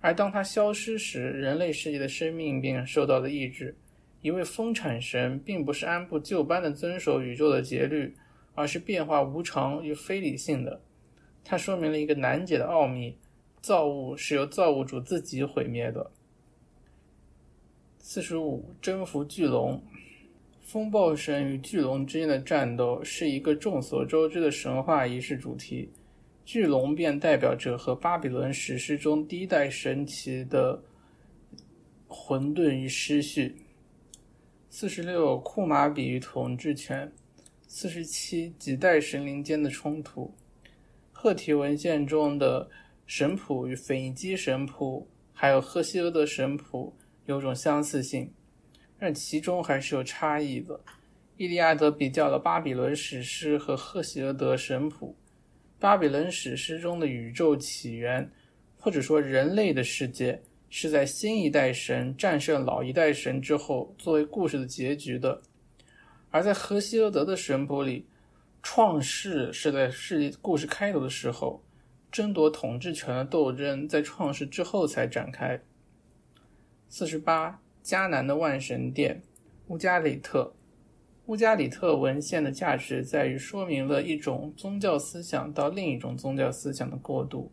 [0.00, 3.74] 而当他消失时，人类世界的生命便受到了抑制。
[4.22, 8.14] 一位风产神并不是按部就班的遵守宇宙的节律，
[8.54, 10.80] 而是变化无常与非理性的。
[11.44, 13.16] 它说明了一个难解的奥秘：
[13.60, 16.10] 造物是由造物主自己毁灭的。
[17.98, 19.82] 四十五，征服巨龙。
[20.60, 25.90] 风暴神与巨龙之间的战斗是一个众所周知的神话仪式主题，
[26.44, 30.80] 巨龙便代表着和巴比伦史诗中第一代神奇的
[32.06, 33.56] 混沌与失序。
[34.74, 37.12] 四十六，库马比与统治权。
[37.68, 40.34] 四十七，几代神灵间的冲突。
[41.10, 42.70] 赫体文献中的
[43.06, 46.96] 神谱与腓尼基神谱，还有赫西俄德神谱
[47.26, 48.32] 有种相似性，
[48.98, 50.80] 但其中还是有差异的。
[51.36, 55.14] 伊利亚德比较了巴比伦史诗和赫西俄德神谱。
[55.78, 58.26] 巴比伦史诗中的宇宙起源，
[58.78, 60.40] 或者说人类的世界，
[60.74, 65.42] 是在新一代神战胜老一代神之后作为故事的结局的。
[66.30, 68.06] 而在荷西俄德的神谱里，
[68.62, 71.62] 创世是在世故事开头的时候，
[72.10, 75.60] 争夺统治权的斗争在创世之后才展开。
[76.88, 79.20] 四十八，迦南的万神殿，
[79.66, 80.54] 乌加里特。
[81.26, 87.52] 乌加里特文献的价值在于说明了一种宗教思想到另一种宗教思想的过渡。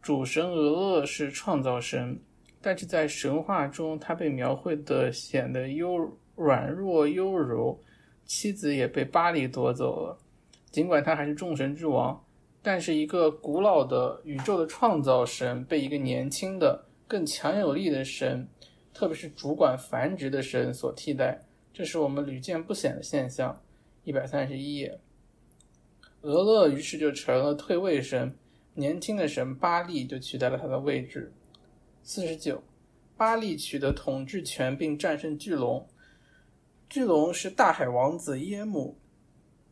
[0.00, 2.18] 主神俄勒是创造神，
[2.62, 5.96] 但是在神话中，他被描绘的显得优
[6.36, 7.78] 软弱优柔。
[8.26, 10.16] 妻子也被巴利夺走了。
[10.70, 12.24] 尽管他还是众神之王，
[12.62, 18.46] 但是一个古老的宇宙的创造神被一个年轻的、更强有力的神，
[18.94, 21.40] 特别是主管繁殖的神所替代，
[21.72, 23.60] 这是我们屡见不鲜的现象。
[24.04, 25.00] 一百三十一页，
[26.20, 28.32] 俄勒于是就成了退位神，
[28.74, 31.32] 年轻的神巴利就取代了他的位置。
[32.02, 32.62] 四十九，
[33.16, 35.86] 巴利取得统治权并战胜巨龙。
[36.88, 38.96] 巨龙是大海王子耶姆，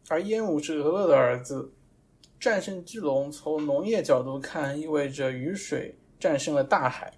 [0.09, 1.73] 而耶姆是俄勒的儿子。
[2.39, 7.15] 战胜巨龙，从农业角度看，意味着雨水战胜了大海，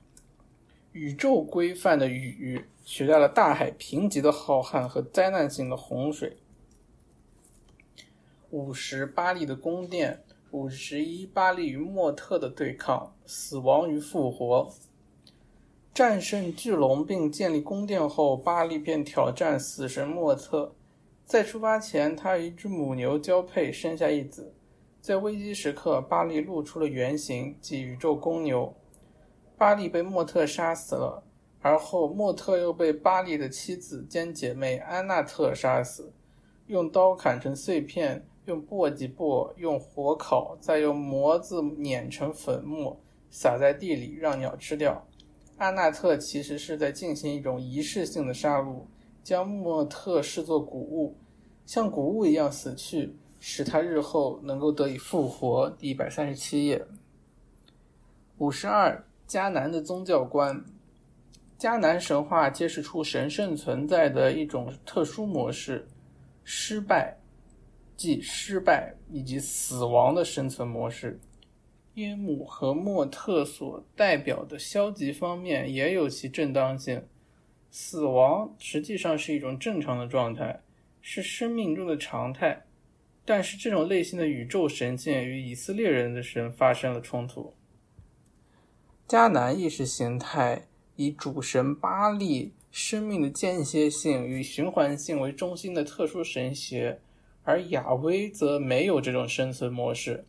[0.93, 6.39] 宇宙规范的雨取代了大海贫瘠的浩瀚和灾难性的洪水。
[8.49, 14.73] 五十巴利的宫殿，五十一巴利与莫特的对抗，死亡与复活。
[15.93, 20.72] 战胜巨龙并建立宫殿后，巴利便挑战死神莫特。
[21.24, 24.55] 在出发前，他与一只母牛交配，生下一子。
[25.01, 28.72] 在危机时刻，巴利露出了原形，即宇宙公牛。
[29.59, 31.22] 巴利被莫特杀死了，
[31.61, 36.12] 而后莫特又被巴利的妻子兼姐妹安娜特杀死，
[36.66, 42.99] 用刀砍成碎片，用簸箕簸，用火烤，再用模子碾成粉末，
[43.30, 45.05] 撒在地里让鸟吃掉。
[45.61, 48.81] 阿纳特其实是在进行一种仪式性的杀戮，
[49.23, 51.15] 将莫特视作谷物，
[51.67, 55.69] 像谷物一样死去，使他日后能够得以复活。
[55.79, 56.83] 第一百三十七页，
[58.39, 60.65] 五十二迦南的宗教观，
[61.59, 65.87] 迦南神话揭示出神圣存在的一种特殊模式——
[66.43, 67.15] 失败，
[67.99, 71.21] 即失败以及死亡的生存模式。
[72.01, 77.03] 耶姆和莫特所代表的消极方面也有其正当性。
[77.70, 80.61] 死亡实际上是一种正常的状态，
[81.01, 82.64] 是生命中的常态。
[83.24, 87.55] 但是这种类型的宇宙神性与以色列人的神发生了冲突。
[89.07, 96.98] 迦南意识形态以主神巴利生命的间歇性与循环性为中心的特殊神学，
[97.44, 100.24] 而亚威则没有这种生存模式。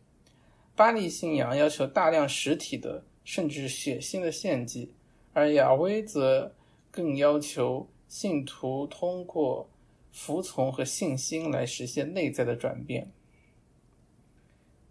[0.74, 4.94] 巴利信仰要求大量实体的，甚至血腥的献祭，
[5.34, 6.54] 而亚威则
[6.90, 9.68] 更要求信徒通过
[10.10, 13.12] 服从和信心来实现内在的转变。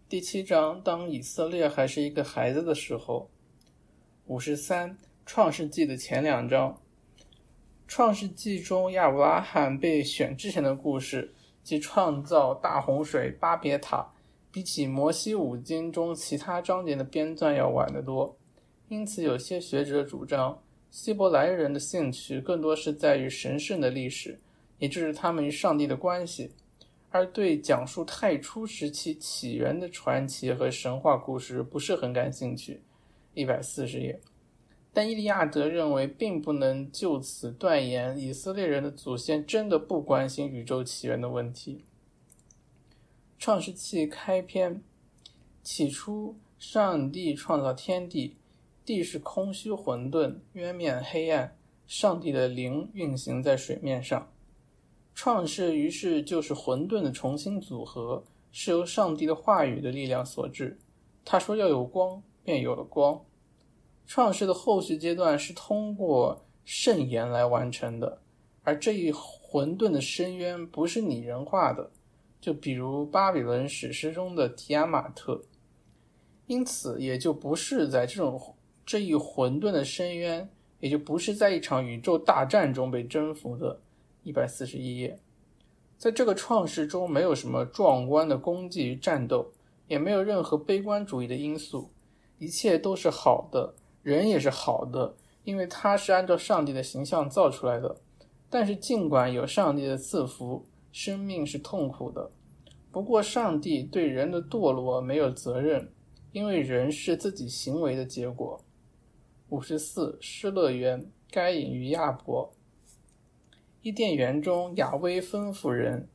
[0.08, 3.30] 第七章，当以色列还是一个孩子的时候，
[4.28, 6.80] 五十三，创世纪的前两章，
[7.88, 14.14] 创世纪中亚伯拉罕被选之前的故事，即创造大洪水、巴别塔。
[14.52, 18.38] 比起摩西五经中其他章节的编纂要晚得多，
[18.90, 24.38] 因此有些学者主张，希伯来人的兴趣更多是在于神圣的历史，
[24.78, 26.52] 也就是他们与上帝的关系，
[27.12, 32.82] 而对讲述太初时期起源的传奇和神话故事不是很感兴趣。
[33.34, 34.20] 一百四十页，
[34.92, 41.86] 但伊利亚德认为，并不能就此断言以色列人的祖先真的不关心宇宙起源的问题。
[43.42, 44.84] 创世纪开篇，
[45.64, 48.38] 起初上帝创造天地，
[48.86, 51.58] 地是空虚混沌，渊面黑暗。
[51.88, 54.32] 上帝的灵运行在水面上。
[55.16, 60.78] 创世于是就是混沌的重新组合，是由上帝的话语的力量所致。
[61.26, 63.20] 他说要有光，便有了光。
[64.06, 68.22] 创世的后续阶段是通过圣言来完成的，
[68.62, 71.90] 而这一混沌的深渊不是拟人化的。
[72.42, 75.42] 就比如巴比伦史诗中的提亚马特，
[76.48, 83.80] 因此也就不是在这种这一混沌的深渊，也就不是在一场宇宙大战中被征服的。
[84.24, 85.18] 一百四十一页，
[85.98, 89.52] 在这个创世中，没有什么壮观的功绩与战斗，
[89.88, 91.90] 也没有任何悲观主义的因素，
[92.38, 93.74] 一切都是好的，
[94.04, 97.96] 人也是好的，因为他是按照上帝的形象造出来的。
[98.48, 102.32] 但是，尽管有上帝的赐福，生命是痛苦的。
[102.92, 105.90] 不过，上帝对人的堕落没有责任，
[106.32, 108.60] 因为人是自己行为的结果。
[109.50, 112.54] 五十四，失乐园，该隐与亚伯。
[113.82, 116.08] 伊甸园中，亚威吩咐人：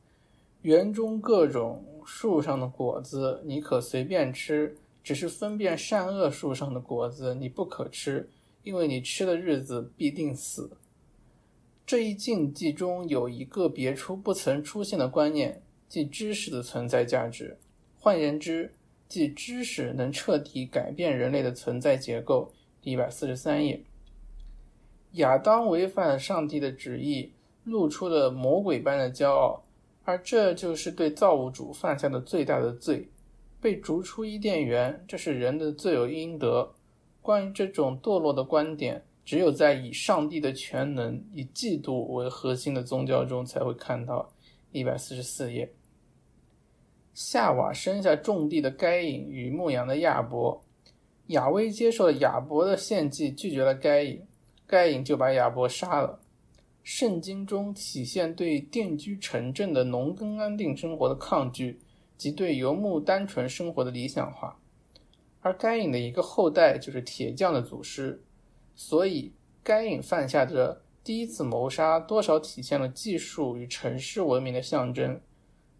[0.61, 8.29] 园中各种树上的果子你可随便吃，只是分辨善恶树上的果子你不可吃，
[8.63, 10.77] 因为你吃的日子必定死。
[11.87, 17.57] 这一禁忌中有一个别出不曾出现的观念，即知识的存在价值。
[17.97, 18.73] 换言之，
[19.07, 22.51] 即知识能彻底改变人类的存在结构。
[22.81, 23.81] 第一百四十三页，
[25.13, 27.31] 亚当违反了上帝的旨意。
[27.63, 29.61] 露出了魔鬼般的骄傲，
[30.05, 33.09] 而这就是对造物主犯下的最大的罪，
[33.59, 36.73] 被逐出伊甸园，这是人的罪有应得。
[37.21, 44.31] 关于这种堕落的观点，只有在以上帝的全能、以嫉妒为核心的宗教中才会看到。
[44.71, 45.69] 一百四十四页，
[47.13, 50.63] 夏娃生下种地的该隐与牧羊的亚伯，
[51.27, 54.25] 亚威接受了亚伯的献祭，拒绝了该隐，
[54.65, 56.17] 该隐就把亚伯杀了。
[56.83, 61.77] 圣经中体现对定居城镇的农耕安定生活的抗拒，
[62.17, 64.57] 及对游牧单纯生活的理想化。
[65.41, 68.21] 而该隐的一个后代就是铁匠的祖师，
[68.77, 75.19] 所以该隐犯下的第一次谋杀，多少体现了技术与城市文明的象征。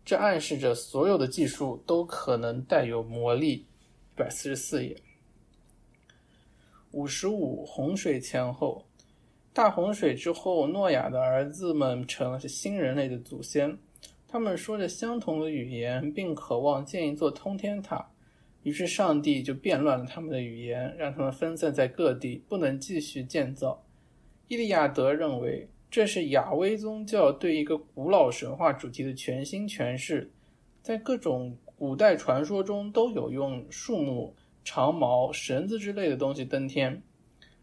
[0.04, 3.54] 这暗示着所有的技术都可能带有魔力。
[3.54, 4.98] 一百四十四页，
[6.92, 8.84] 五十五洪水前后。
[9.54, 13.78] 大洪水之后，诺亚的儿子们成了新人类的祖先。
[14.28, 18.10] 他们说着相同的语言，并渴望建一座通天塔。
[18.68, 23.82] 于是，上帝就变乱了他们的语言，让他们分散在各地，不能继续建造。
[24.50, 30.30] 伊利亚德认为，这是亚威宗教对一个古老神话主题的全新诠释。
[30.82, 37.02] 在各种古代传说中，都有用树木、长矛、绳子之类的东西登天。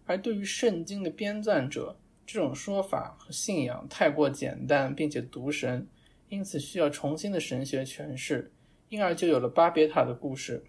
[0.07, 1.95] 而对于圣经的编撰者，
[2.25, 5.87] 这种说法和信仰太过简单，并且独神，
[6.31, 8.51] 因此需要重新的神学诠释，
[8.89, 10.65] 因而就有了巴别塔的故事。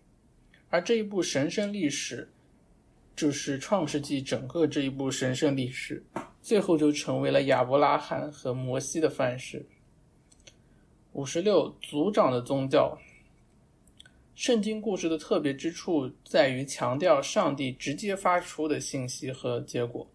[0.75, 2.27] 而这一部神圣历史，
[3.15, 6.03] 就是创世纪整个这一部神圣历史，
[6.41, 9.65] 最后就成为了亚伯拉罕和摩西的范式。
[11.13, 12.99] 五十六，族长的宗教。
[14.35, 20.05] 圣经故事的特别之处在于强调上帝直接发出的信息和结果。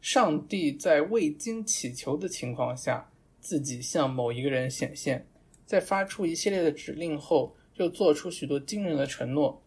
[0.00, 3.06] 上帝在未经祈求的情况下，
[3.38, 5.26] 自己向某一个人显现，
[5.66, 9.62] 在发出一系列的指令后，又做出许多惊人的承诺。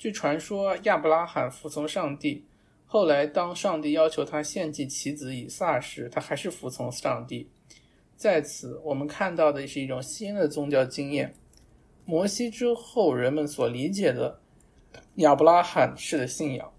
[0.00, 2.42] 据传说，亚伯拉罕服从上帝，
[2.86, 7.46] 后来当上帝要求他献祭其子以撒时，他还是服从上帝。
[8.16, 11.34] 在此，我们看到的是一种新的宗教经验。
[12.06, 14.40] 摩西之后，人们所理解的
[15.16, 16.72] 亚伯拉罕式的信仰，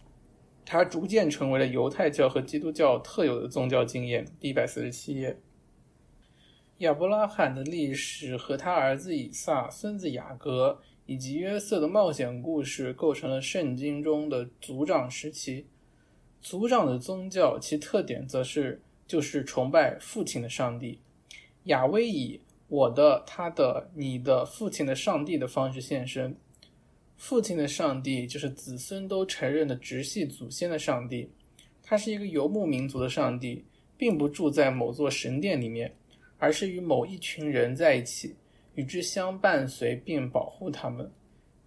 [0.66, 4.26] 它逐渐成为了犹太教和基督教特有的宗教经验。
[4.40, 5.38] 第一百四十七页，
[6.80, 10.82] 亚伯拉罕的历史和他儿子以撒、孙子雅各
[11.12, 15.66] 以及约瑟的冒险故事，构成了圣经中的族长时期。
[16.40, 20.98] 族长的宗教其特点则是就是崇拜父亲的上帝
[21.66, 22.40] 亚威以。
[22.70, 26.34] 我的、他的、你的、父亲的上帝的方式现身。
[27.18, 31.30] 父亲的上帝就是子孙都承认的直系祖先的上帝。
[31.84, 33.66] 他是一个游牧民族的上帝，
[33.98, 35.94] 并不住在某座神殿里面，
[36.38, 38.34] 而是与某一群人在一起，
[38.76, 41.12] 与之相伴随并保护他们。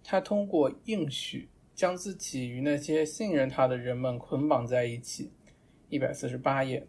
[0.03, 5.31] 他通过应许将自己与那些信任他的人们捆绑在一起。
[5.89, 6.87] 一百四十八页。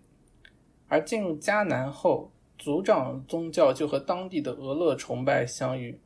[0.88, 2.32] 而进入迦南后。
[2.58, 6.00] 族长宗教就和当地的俄勒崇拜相遇，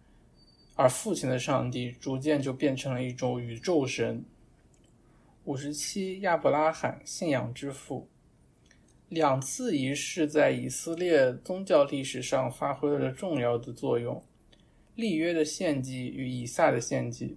[0.74, 4.24] 而父亲的上帝逐渐就变成了一种宇宙神。
[5.44, 8.08] 五十七，亚伯拉罕信仰之父，
[9.11, 14.24] 两次仪式在以色列宗教历史上发挥了重要的作用：
[14.94, 17.36] 立约的献祭与以撒的献祭。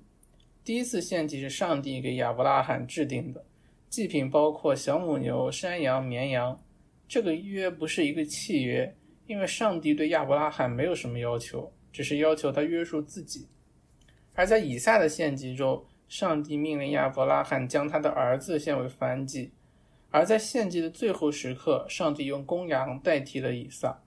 [0.63, 3.43] 第一次献祭是上帝给亚伯拉罕制定的，
[3.89, 6.63] 祭品包括小母牛、山羊、绵羊。
[7.07, 8.95] 这个约不是一个契约。
[9.25, 13.47] 因为上帝对亚伯拉罕没有什么要求，只是要求他约束自己。
[14.35, 19.53] 而在以撒的献祭中，上帝命令亚伯拉罕将他的儿子献为燔祭。
[20.13, 23.99] 而在献祭的最后时刻，上帝用公羊代替了以撒。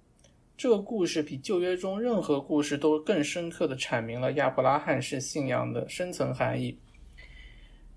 [0.56, 6.78] 这个故事比旧约中任何故事都更深刻地阐明了亚伯拉罕式信仰的深层含义。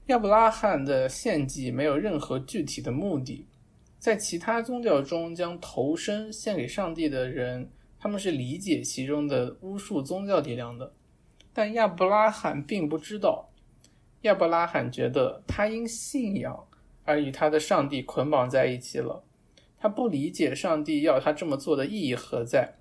[0.07, 3.45] 亚伯拉罕的献祭没有任何具体的目的，
[3.99, 10.91] 在其他宗教中，将头身献给上帝的人，他们是理解其中的巫术宗教力量的。
[11.53, 13.47] 但亚伯拉罕并不知道，
[14.22, 16.66] 亚伯拉罕觉得他因信仰
[17.10, 19.24] 而与他的上帝捆绑在一起了。
[19.80, 22.76] 他不理解上帝要他这么做的意义何在，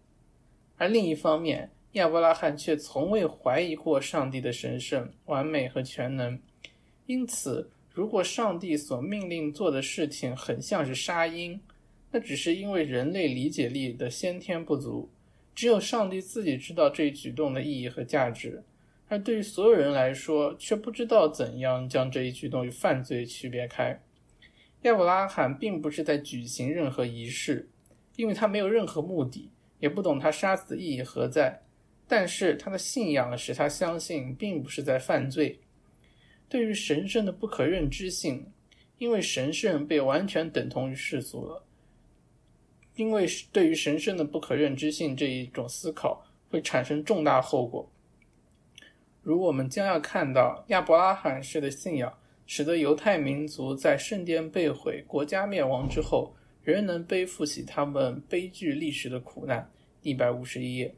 [0.76, 6.38] 而另一方面，亚伯拉罕却从未怀疑过上帝的神圣、完美和全能。
[7.06, 11.58] 因此，如果上帝所命令做的事情很像是杀婴，
[12.10, 15.08] 那只是因为人类理解力的先天不足。
[15.54, 18.62] 只有上帝自己知道这一举动的意义和价值，
[19.08, 23.98] 而对于所有人来说，却不知道怎样将这一举动与犯罪区别开。
[24.82, 27.68] 亚伯拉罕并不是在举行任何仪式，
[28.14, 29.50] 因为他没有任何目的，
[29.80, 31.62] 也不懂他杀死的意义何在。
[32.06, 35.60] 但是他的信仰使他相信，并不是在犯罪。
[36.48, 38.46] 对于神圣的不可认知性，
[38.98, 41.64] 因为神圣被完全等同于世俗了。
[42.94, 47.90] 因为对于神圣的不可认知性这一种思考会产生重大后果，
[49.22, 52.16] 如我们将要看到亚伯拉罕式的信仰。
[52.48, 59.70] 使得犹太民族在圣殿被毁、国家灭亡之后，仍能背负起他们悲剧历史的苦难。
[60.00, 60.94] 一百五十一页，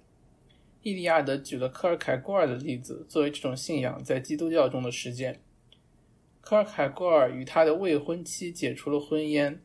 [0.83, 5.41] 伊利亚德举了科尔凯郭尔的例子作为这种信仰在基督教中的实践。
[6.41, 9.59] 科尔凯郭尔与他的未婚妻解除了婚姻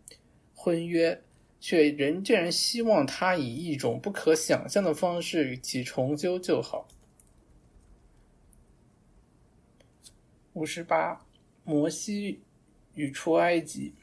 [0.55, 1.21] 婚约，
[1.59, 6.87] 却仍竟然希望他以一种不可想象的方式与其重修旧好。
[10.53, 11.21] 五十八。
[11.65, 12.39] 摩西
[12.93, 13.93] 与出埃及。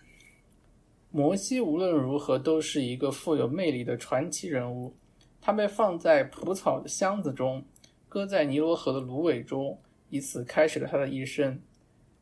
[1.11, 4.95] 摩西无论如何都是一个富有魅力的传奇人物。
[5.41, 7.65] 他被放在蒲草的箱子中，
[8.09, 11.61] 搁在尼罗河的芦苇中，以此开始了他的一生。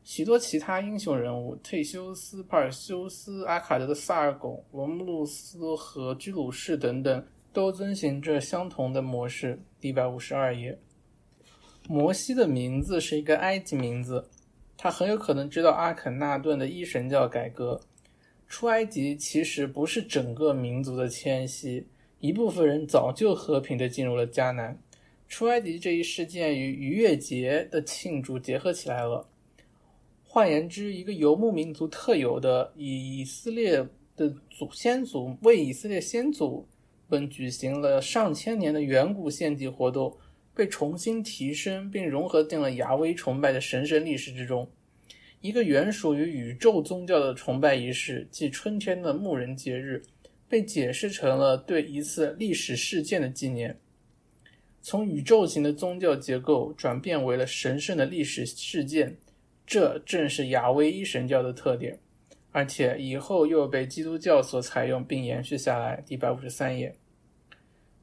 [0.03, 7.23] 许多其他英雄人物，忒修斯、帕尔修斯、阿卡德的萨尔贡、罗慕路斯和居鲁士等等，
[7.53, 9.59] 都遵循着相同的模式。
[9.79, 10.79] 一百五十二页。
[11.87, 14.27] 摩西的名字是一个埃及名字。
[14.83, 17.79] 他很有可能知道阿肯纳顿的一神教改革。
[18.47, 21.85] 出埃及其实不是整个民族的迁徙，
[22.19, 24.75] 一部分人早就和平地进入了迦南。
[25.27, 29.29] 出埃及这一事件与逾越节的庆祝结合起来了。
[30.23, 36.67] 换言之，一个游牧民族特有的以以色列的祖先祖为以色列先祖
[37.07, 40.17] 们举行了上千年的远古献祭活动。
[40.53, 44.69] 被重新提升并融合进了亚威崇拜的神圣历史之中。
[45.39, 50.03] 一个原属于宇宙宗教的崇拜仪式，即春天的牧人节日，
[50.47, 53.79] 被解释成了对一次历史事件的纪念。
[54.83, 59.15] 从宇宙型的宗教结构转变为了神圣的历史事件，
[59.65, 61.97] 这正是亚威一神教的特点，
[62.51, 66.03] 而且以后又被基督教所采用并延续下来。
[66.07, 66.95] 一百五十三页，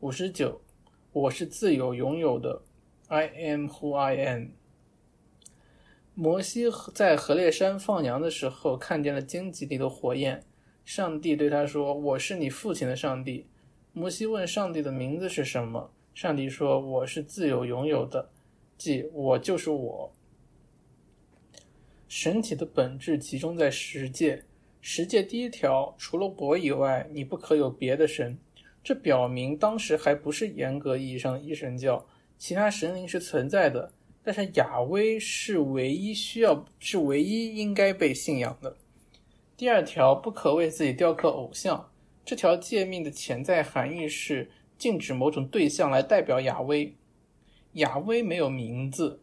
[0.01, 0.61] 五十九。
[1.19, 2.63] 我是自由拥有的
[3.09, 4.51] ，I am who I am。
[6.15, 10.45] 摩西在河烈山放羊的时候，看见了荆棘里的火焰。
[10.85, 13.49] 上帝对他说：“我是你父亲的上帝。”
[13.93, 15.91] 摩西问上帝的名字是什么？
[16.15, 18.31] 上帝说：“我是自由拥有的，
[18.77, 20.13] 即我就是我。”
[22.07, 24.45] 神体的本质集中在十诫。
[24.81, 28.39] 十诫第一条，除了我以外，你不可有别的神。
[28.89, 32.03] 这表明当时还不是严格意义上的一神教，
[32.39, 38.75] 其他神灵是存在的，但是亚威是唯一需要、是唯一应该被信仰的。
[39.59, 41.87] 第二条，不可为自己雕刻偶像。
[42.25, 46.97] 这条诫命的潜在含义是禁止某种对象来代表亚威。
[47.73, 49.21] 亚威没有名字，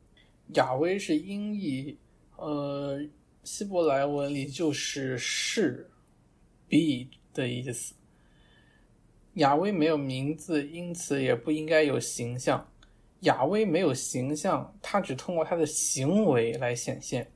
[0.54, 1.98] 亚威是音译，
[2.38, 3.04] 呃，
[3.44, 5.90] 希伯来文里就是是
[6.70, 7.95] ，be 的意思。
[9.36, 12.70] 亚威没有名字，因此也不应该有形象。
[13.22, 17.32] 亚威没有形象，他只通过他的行为来显现。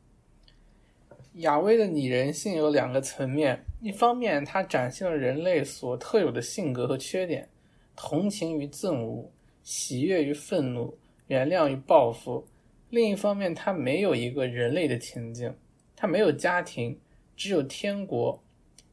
[1.36, 7.50] 亚威的拟人性有两个层面：一方面，他展现了人类所特有的性格和缺点，
[7.96, 9.30] 同情与憎恶，
[9.64, 10.98] 喜悦与愤怒，
[11.28, 12.46] 原谅与报复；
[12.90, 15.54] 另一方面，他没有一个人类的情境，
[15.96, 16.98] 他没有家庭，
[17.36, 18.42] 只有天国。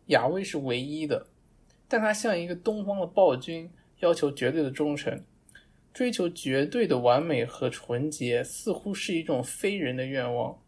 [0.07, 1.27] 亚威是唯一的。
[1.89, 3.71] 但他像一个东方的暴君，
[4.01, 5.23] 要求绝对的忠诚，
[5.95, 10.59] 追求绝对的完美和纯洁，似乎是一种非人的愿望。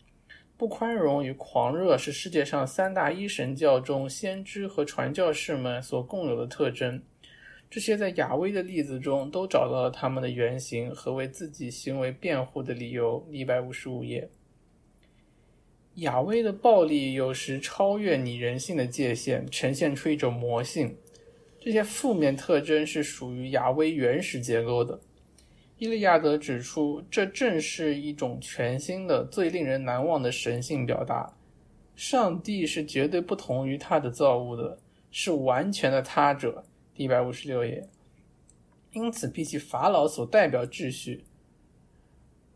[0.57, 7.01] 不宽容与狂热是世界上三大一神教中先知和传教士们所共有的特征。
[7.71, 13.25] 这些在亚威的例子中都找到了他们的原型和为自己行为辩护的理由。
[13.31, 14.31] 一百五十五页，
[15.97, 20.97] 亚威的暴力有时超越拟人性的界限，呈现出一种魔性。
[21.69, 24.99] 这些负面特征是属于亚威原始结构的。
[25.77, 31.31] 伊利亚德指出，这正是一种全新的、最令人难忘的神性表达。
[31.95, 34.79] 上帝是绝对不同于他的造物的，
[35.11, 36.65] 是完全的他者。
[36.97, 37.87] 一百五十六页，
[38.93, 41.27] 因此比起法老所代表秩序，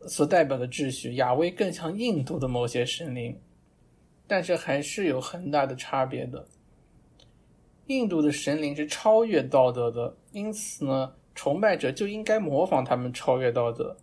[0.07, 3.39] 所代表的秩序，亚威更像印度的某些神灵，
[4.25, 6.47] 但是还是有很大的差别的。
[7.87, 13.97] 印度的神灵是超越道德的，因此呢，崇拜者就应该模仿他们超越道德，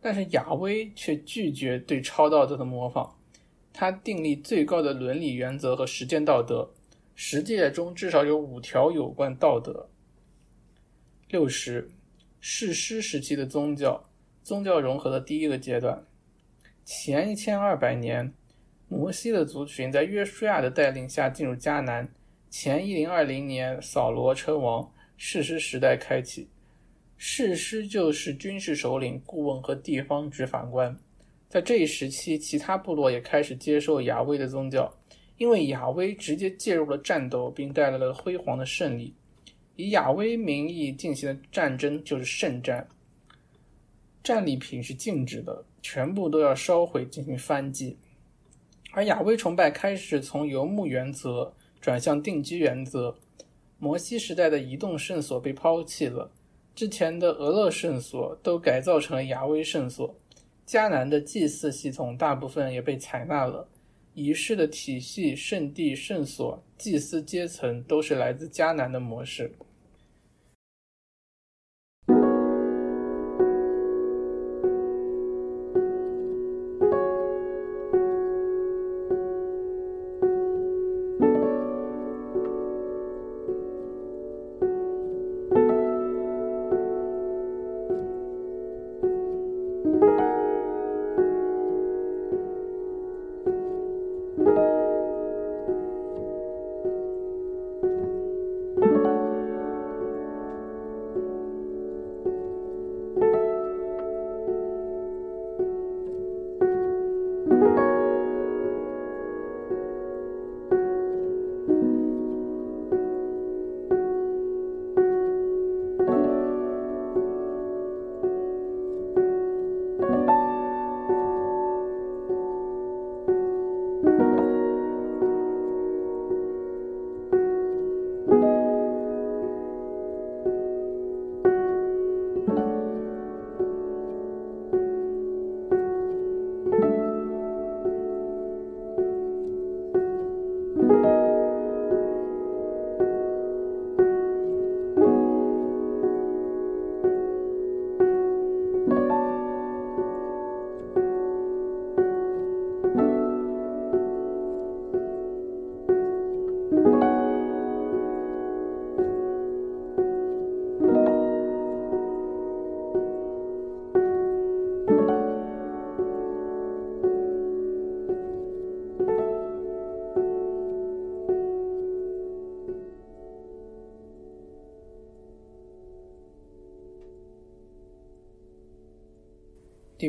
[0.00, 3.10] 但是亚威却拒绝对超道德的模仿，
[3.72, 6.70] 他订立最高的伦理原则和实践道德。
[7.14, 9.88] 十诫中至少有五条有关道德。
[11.28, 11.90] 六十，
[12.40, 14.08] 史诗时期的宗教，
[14.42, 16.04] 宗教融合的第一个阶段。
[16.84, 18.32] 前一千二百年，
[18.88, 22.08] 摩西的族群在约书亚的带领下进入迦南。
[22.50, 26.48] 前一零二零年，扫罗称王，士师时代开启。
[27.16, 30.96] 士师就是军事首领、顾问和地方执法官。
[31.48, 34.92] 在这一时期，其他部落也开始接受亚威的宗教。
[35.38, 39.14] 因为亚威直接介入了战斗，并带来了辉煌的胜利。
[39.76, 42.86] 以亚威名义进行的战争就是圣战，
[44.22, 47.94] 战利品是禁止的，全部都要烧毁进行翻祭。
[48.92, 51.52] 而亚威崇拜开始从游牧原则
[51.86, 53.16] 转向定居原则。
[53.78, 56.32] 摩西时代的移动圣所被抛弃了，
[56.74, 60.16] 之前的俄勒圣所都改造成了亚威圣所。
[60.66, 63.68] 迦南的祭祀系统大部分也被采纳了。
[64.14, 69.52] 仪式的体系、圣地、圣所、祭司阶层，都是来自迦南的模式。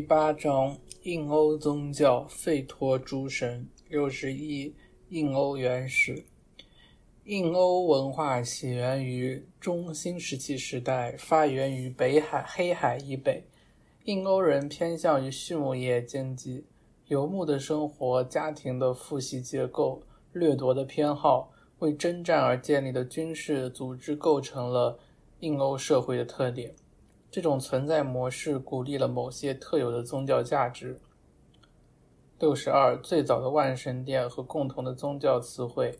[0.08, 4.74] 八章印欧宗教费托诸神六十一
[5.10, 6.24] 印欧原始
[7.26, 13.44] 印欧文化起源于中新石器时代，发源于北海黑海以北。
[14.06, 16.64] 印欧人偏向于畜牧业经济，
[17.08, 20.02] 游牧的生活、家庭的父系结构、
[20.32, 24.98] 掠夺的偏好、为征战而建立的军事组织，构成了
[25.42, 26.74] 印欧社会的特点。
[27.30, 31.00] 这种存在模式鼓励了某些特有的宗教价值。
[32.40, 36.00] 六十二，最早的万神殿和共同的宗教词汇。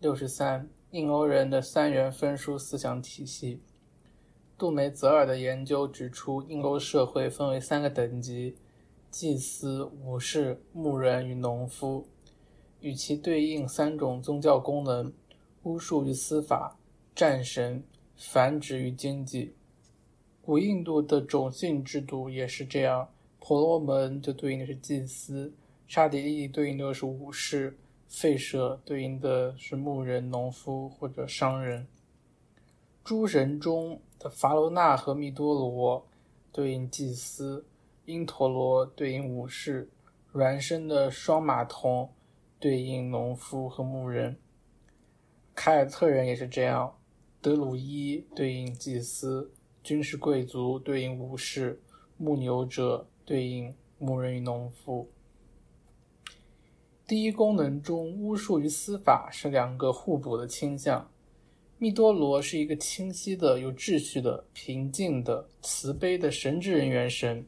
[0.00, 3.62] 六十三，印欧人的三元分书思想体系。
[4.58, 8.56] 杜梅泽尔的研究指出，印欧社会分为三个等级：
[9.10, 12.06] 祭司、武士、牧人与农夫，
[12.80, 15.12] 与其对应三种宗教功能：
[15.62, 16.76] 巫术与司法、
[17.14, 17.84] 战神、
[18.16, 19.54] 繁殖与经济。
[20.42, 25.54] 古印度的种姓制度也是这样，婆罗门就对应的是祭司，
[25.86, 27.78] 刹帝利对应的是武士，
[28.10, 31.86] 吠舍对应的是牧人、农夫或者商人。
[33.04, 36.04] 诸神中的伐罗纳和密多罗
[36.50, 37.64] 对应祭司，
[38.04, 39.88] 因陀罗对应武士，
[40.32, 42.10] 孪生的双马童
[42.58, 44.36] 对应农夫和牧人。
[45.54, 46.96] 凯尔特人也是这样，
[47.40, 49.52] 德鲁伊对应祭司，
[49.82, 51.82] 军事贵族对应武士，
[52.16, 55.10] 牧牛者对应牧人与农夫。
[57.06, 61.10] 第一功能中，巫术与司法是两个互补的倾向。
[61.78, 67.44] 密多罗是一个清晰的、有秩序的、平静的、慈悲的神职人员神，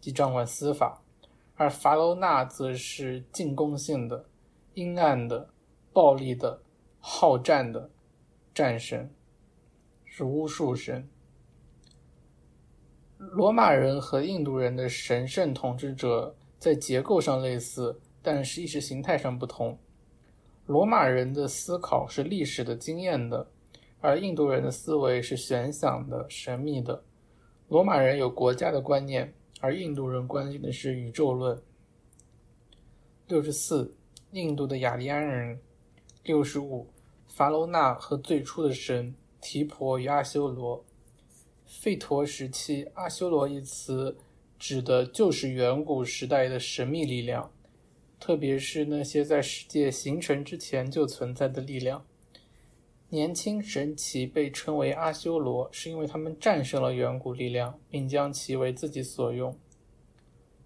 [0.00, 1.02] 即掌管司法；
[1.56, 4.24] 而法罗纳则是进攻性的、
[4.74, 5.50] 阴暗的、
[5.92, 6.62] 暴力的、
[7.00, 7.90] 好战的
[8.54, 9.12] 战神，
[10.04, 11.08] 是巫术神。
[13.30, 19.78] 罗马人和印度人的神圣统治者在结构上类似，但是意识形态上不同。
[20.66, 23.46] 罗马人的思考是历史的经验的。
[24.00, 27.00] 而印度人的思维是玄想的、神秘的。
[27.68, 31.56] 罗马人有国家的观念，而印度人关心的是宇宙论。
[33.28, 33.94] 六十四，
[34.32, 35.56] 印度的雅利安人。
[36.24, 36.84] 六十五，
[37.28, 40.84] 法罗纳和最初的神提婆与阿修罗。
[41.80, 44.18] 吠陀时期，阿修罗一词
[44.58, 47.50] 指的就是远古时代的神秘力量，
[48.20, 52.04] 特别是那些在世界形成之前就存在的力量。
[53.08, 59.58] 年轻神奇被称为阿修罗，是因为他们战胜了远古力量，并将其为自己所用。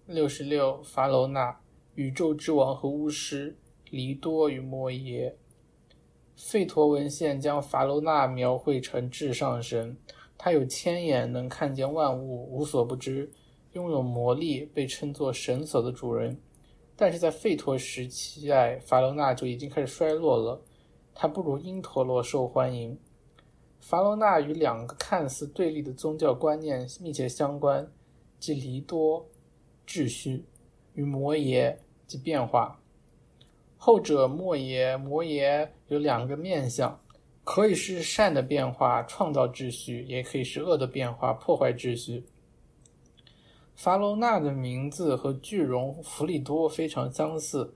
[0.05, 1.61] 六十六，法罗纳，
[1.95, 3.57] 宇宙之王和巫师，
[3.89, 5.37] 黎多与摩耶。
[6.37, 9.97] 吠陀文献将法罗纳描绘成至上神，
[10.37, 13.31] 他有千眼，能看见万物，无所不知，
[13.73, 16.39] 拥有魔力，被称作神所的主人。
[16.95, 20.61] 但是在吠陀时期，哎，法罗纳就已经开始衰落了。
[21.13, 22.97] 他不如因陀罗受欢迎。
[23.79, 27.91] 法罗纳与两个看似对立的宗教观念密切相关，
[28.39, 29.25] 即离多
[29.87, 30.45] 秩序
[30.93, 32.79] 与摩耶即变化。
[33.77, 36.99] 后者摩耶摩耶有两个面相，
[37.47, 42.25] 可以是善的变化创造秩序，也可以是恶的变化破坏秩序。
[43.73, 47.73] 法罗纳的名字和巨龙弗利多非常相似。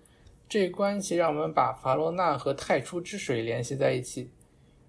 [0.50, 4.30] 这关系让我们把法罗纳和太初之水联系在一起。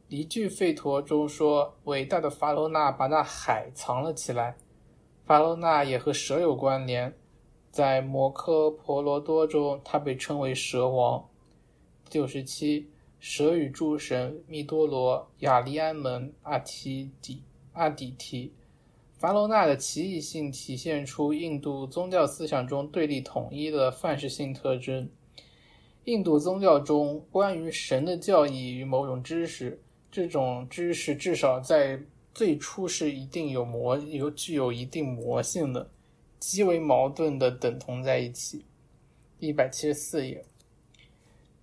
[0.08, 4.56] 离句吠陀中说：“伟大的法罗纳把那海藏了起来。”
[5.24, 7.16] 法罗纳也和蛇有关联，
[7.70, 11.24] 在摩诃婆罗多中，他被称为蛇王。
[12.10, 12.90] 九十七，
[13.24, 17.40] 蛇与诸神密多罗、雅利安门、阿提底、
[17.72, 18.52] 阿底提。
[19.16, 25.08] 凡罗纳的奇异性体现出印度宗教思想中对立统一的范式性特征。
[26.06, 29.80] 印度宗教中关于神的教义与某种知识，
[30.10, 32.02] 这种知识至少在
[32.34, 35.88] 最初是一定有魔有具有一定魔性的，
[36.40, 38.64] 极为矛盾的等同在一起。
[39.38, 40.44] 一百七十四页，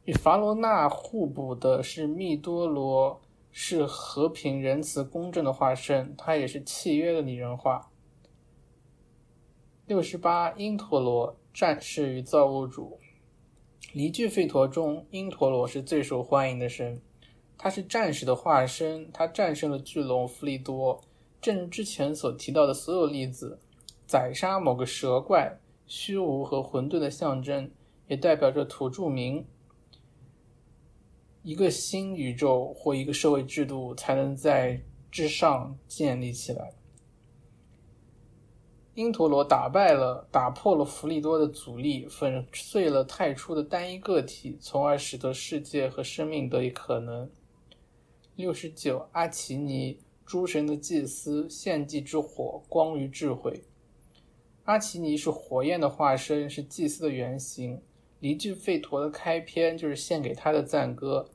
[0.09, 3.21] 与法罗纳互补的是密多罗，
[3.51, 7.91] 是和平、仁慈、公正的化身，它也是契约的拟人化。
[9.85, 12.97] 六十八，因陀罗，战士与造物主。
[13.93, 16.99] 离句吠陀中，因陀罗是最受欢迎的神，
[17.55, 20.99] 他是战士的化身，他战胜了巨龙弗利多。
[21.39, 23.59] 正如之前所提到的所有例子，
[24.07, 27.69] 宰杀某个蛇怪、虚无和混沌的象征，
[28.07, 29.45] 也代表着土著民。
[31.41, 36.73] 一个新宇宙或一个社会制度才能在之上建立起来。
[38.95, 47.29] 因陀罗打败了、打破了弗利多的阻力，粉碎了太初的单一个体，从而使得世界和生命得以可能。
[48.35, 53.63] 六十九，阿奇尼，诸神的祭司，献祭之火，光与智慧。
[54.65, 57.81] 阿奇尼是火焰的化身，是祭司的原型。
[58.19, 61.29] 离句吠陀的开篇就是献给他的赞歌。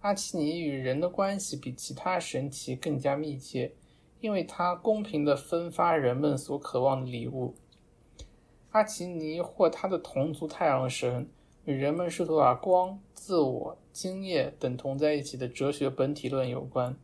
[0.00, 3.72] 阿奇尼与人的关系比其他神奇更加密切。
[4.20, 7.54] 因为他公平地分发人们所渴望的礼物，
[8.70, 11.28] 阿奇尼或他的同族太阳神
[11.66, 16.96] 与人们试图把光、自我、经验等同在一起的哲学本体论有关。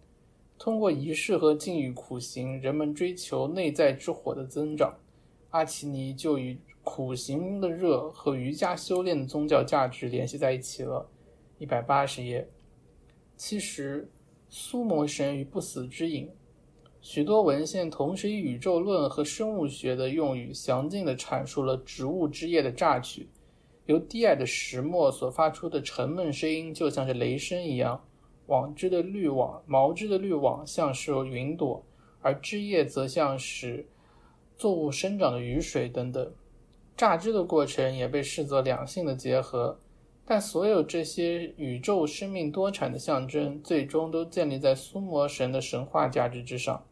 [0.58, 4.94] 通过仪式和禁欲苦行，人们追求内在之火的增长。
[5.50, 6.58] 阿奇尼就与
[6.92, 11.08] 苦行的热和瑜伽修炼的宗教价值联系在一起了。
[11.56, 12.48] 一百八十页，
[13.36, 14.10] 其实
[14.48, 16.28] 苏摩神与不死之影。
[17.00, 23.28] 许多文献同时以宇宙论和生物学的用语详尽地阐述了植物之叶的榨取。
[23.86, 28.04] 由低矮的石墨所发出的沉闷声音，就像是雷声一样，
[28.46, 31.84] 网织的滤网，毛织的滤网像是云朵，
[32.20, 33.86] 而枝叶则像是
[34.56, 36.32] 作物生长的雨水等等。
[37.00, 39.80] 榨汁的过程也被视作两性的结合，
[40.26, 46.84] 但所有这些宇宙生命多产的象征，最终都建立在苏摩神的神话价值之上。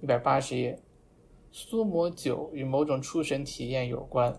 [0.00, 0.76] 一百八十页，
[1.52, 4.36] 苏摩酒与某种出神体验有关。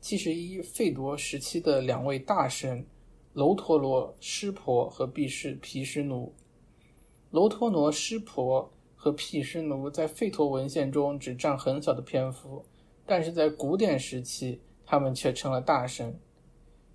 [0.00, 2.84] 七十一，费陀时期的两位大神，
[3.32, 6.34] 楼陀罗湿婆和毗湿毗湿奴。
[7.30, 12.64] 楼陀罗湿婆和毗湿奴在费陀文献中只占很小的篇幅，
[13.06, 16.18] 但是在古典时期，他们却成了大神。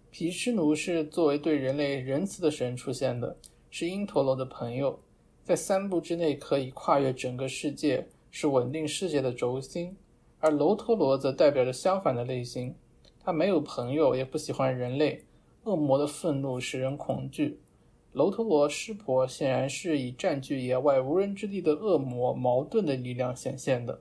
[0.10, 3.38] 毗湿奴是作为对人类仁慈的神出现的，
[3.70, 5.00] 是因陀罗的朋友，
[5.44, 9.96] 在三步之内可以跨越整个世界，是稳定世界的轴心。
[10.40, 12.74] 而楼陀罗则代表着相反的类型。
[13.20, 15.24] 他没有朋友，也不喜欢人类。
[15.66, 17.60] 恶魔的愤怒使人恐惧。
[18.14, 24.00] 楼陀罗湿婆显然是以占据野外无人之地的恶魔矛盾的力量显现的。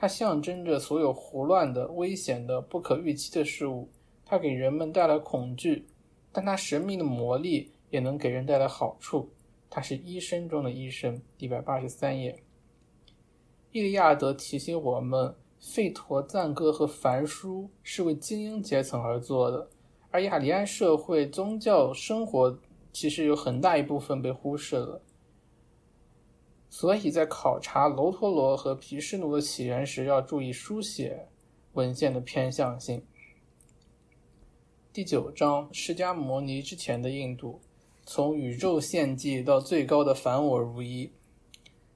[0.00, 3.86] 它象征着所有胡乱的、危险的、不可预期的事物。
[4.24, 5.86] 它给人们带来恐惧，
[6.32, 9.28] 但它神秘的魔力也能给人带来好处。
[9.68, 11.20] 它是医生中的医生。
[11.36, 12.32] 一百八十三页，
[13.72, 15.34] 《伊利亚德》提醒我们。
[15.62, 19.68] 吠陀赞歌和梵书是为精英阶层而做的，
[20.10, 22.58] 而雅利安社会宗教生活
[22.94, 25.02] 其实有很大一部分被忽视了。
[26.70, 31.26] 所以在考察楼陀罗和毗湿奴的起源时，要注意书写
[31.72, 33.02] 文献的偏向性。
[34.92, 37.60] 第九章：释迦牟尼之前的印度，
[38.06, 41.10] 从宇宙献祭到最高的凡我如一。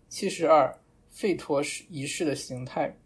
[0.09, 0.77] 七十二：
[1.15, 2.97] 吠陀仪式的形态。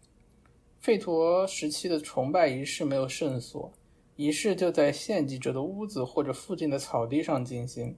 [0.83, 3.71] 吠陀时期的崇拜仪式没有圣所，
[4.15, 7.95] 仪式就在献祭者的屋子或者附近的草地上进行。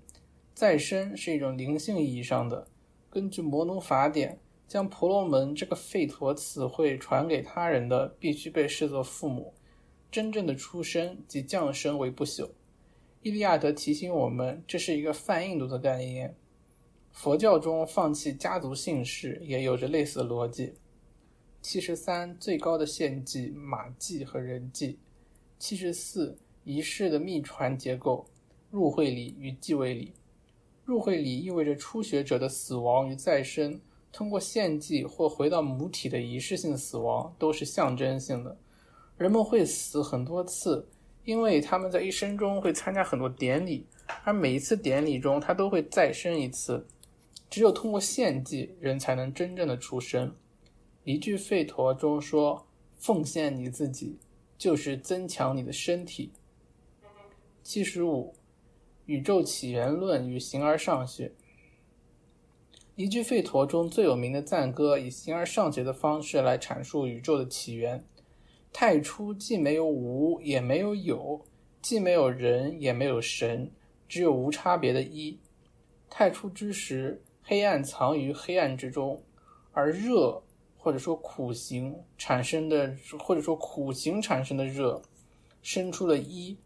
[0.53, 2.67] 再生是一种灵性意义上的。
[3.11, 4.39] 根据摩奴法典，
[4.69, 9.53] 将婆罗门这个吠陀词汇传给他人的，必须被视作父母。
[10.09, 12.49] 真正的出生即降生为不朽。
[13.21, 16.33] 伊利亚德提醒我们，这是一个泛印度的概念。
[17.11, 20.73] 佛教中放弃家族姓氏也有着类似的逻辑。
[21.61, 24.97] 七十三，最高的献祭马祭和人祭。
[25.59, 28.25] 七十四，仪式的秘传结构：
[28.69, 30.13] 入会礼与继位礼。
[30.91, 33.79] 入会礼意味着初学者的死亡与再生，
[34.11, 38.57] 通过献祭或回到母体的仪式性死亡都是象征性的。
[39.17, 40.85] 人们会死很多次，
[41.23, 43.85] 因为他们在一生中会参加很多典礼，
[44.25, 46.85] 而每一次典礼中他都会再生一次。
[47.49, 50.35] 只有通过献祭，人才能真正的出生。
[51.05, 52.67] 一句吠陀中说
[52.99, 54.19] ：“奉献你自己，
[54.57, 56.33] 就是增强你的身体。”
[57.63, 58.33] 七十五，
[59.05, 61.31] 宇宙起源论与形而上学。
[62.95, 68.03] 一句吠陀中最有名的赞歌，以形而上学的方式来阐述宇宙的起源。
[68.73, 71.43] 太初既没有无，也没有有；
[71.81, 73.71] 既没有人，也没有神，
[74.07, 75.39] 只有无差别的一。
[76.09, 79.23] 太初之时，黑暗藏于黑暗之中，
[79.71, 80.43] 而热。
[80.83, 84.99] 或者说苦行产生的，或者说苦行产生的热，
[85.61, 86.57] 生出了一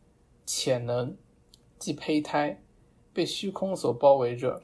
[0.45, 1.17] 潜能，
[1.85, 2.59] 即胚胎，
[3.13, 4.59] 被虚空所包围着。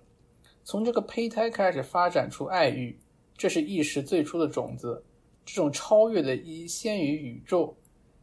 [0.64, 2.99] 从这个胚胎开始发展出爱欲，
[3.38, 5.06] 这是意识最初的种子。
[5.45, 7.77] 这种超越的一先于宇宙，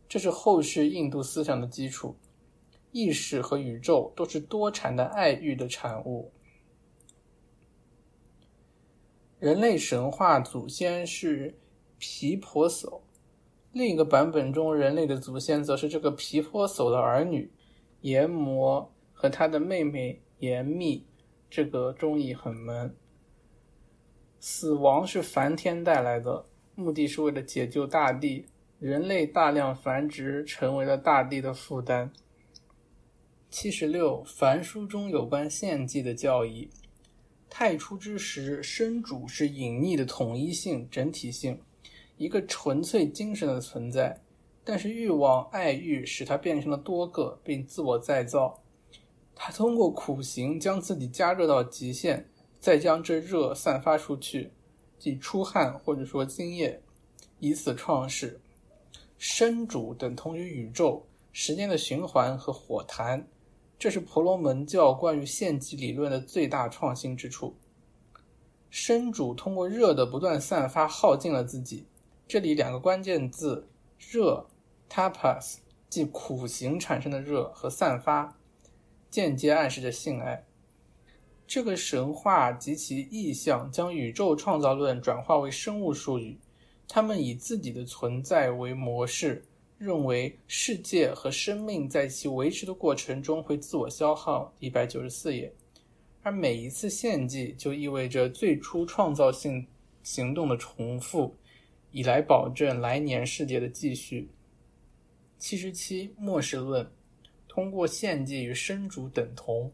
[0.09, 2.17] 这是后世印度思想的基础。
[2.91, 6.33] 意识和宇宙都是多产的爱欲的产物。
[9.39, 11.57] 人类神话祖先是
[11.99, 13.01] 皮婆叟，
[13.71, 17.49] 另一个版本中，人类的祖先则是这个皮婆叟的儿女
[18.01, 21.07] 炎魔和他的妹妹炎密。
[21.51, 22.95] 这个中译很闷。
[24.39, 26.45] 死亡是梵天带来的，
[26.75, 28.47] 目的是为了解救大地。
[28.79, 32.13] 人类大量繁殖，成为了大地的负担。
[33.51, 36.71] 七十六，梵书中有关献祭的教义。
[37.51, 41.61] 太初之时，生主是隐匿的统一性、整体性，
[42.19, 44.21] 一个纯粹精神的存在。
[44.69, 48.63] 但是欲望、爱欲使他变成了多个，并自我再造。
[49.35, 52.29] 他通过苦行将自己加热到极限，
[52.61, 54.53] 再将这热散发出去，
[54.99, 56.83] 即出汗或者说精液，
[57.41, 58.39] 以此创世。
[59.17, 63.27] 生主等同于宇宙、时间的循环和火坛。
[63.79, 67.57] 这是婆罗门教关于献祭理论的最大创新之处。
[68.69, 71.87] 生主通过热的不断散发耗尽了自己。
[72.27, 73.67] 这里两个关键字：
[73.99, 74.47] 热
[74.89, 75.57] （tapas）
[75.89, 78.37] 即苦行产生的热和散发。
[79.11, 80.45] 间接暗示着性爱。
[81.47, 86.39] 这个神话及其意象将宇宙创造论转化为生物术语，
[86.87, 89.43] 他们以自己的存在为模式，
[89.79, 94.53] 认为世界和生命在其维持的过程中会自我消耗。
[94.59, 95.51] 一百九十四页，
[96.23, 99.67] 而每一次献祭就意味着最初创造性
[100.03, 101.35] 行动的重复，
[101.93, 104.29] 以来保证来年世界的继续。
[105.39, 106.91] 七十七，末世论，
[107.47, 109.73] 通过献祭与生主等同。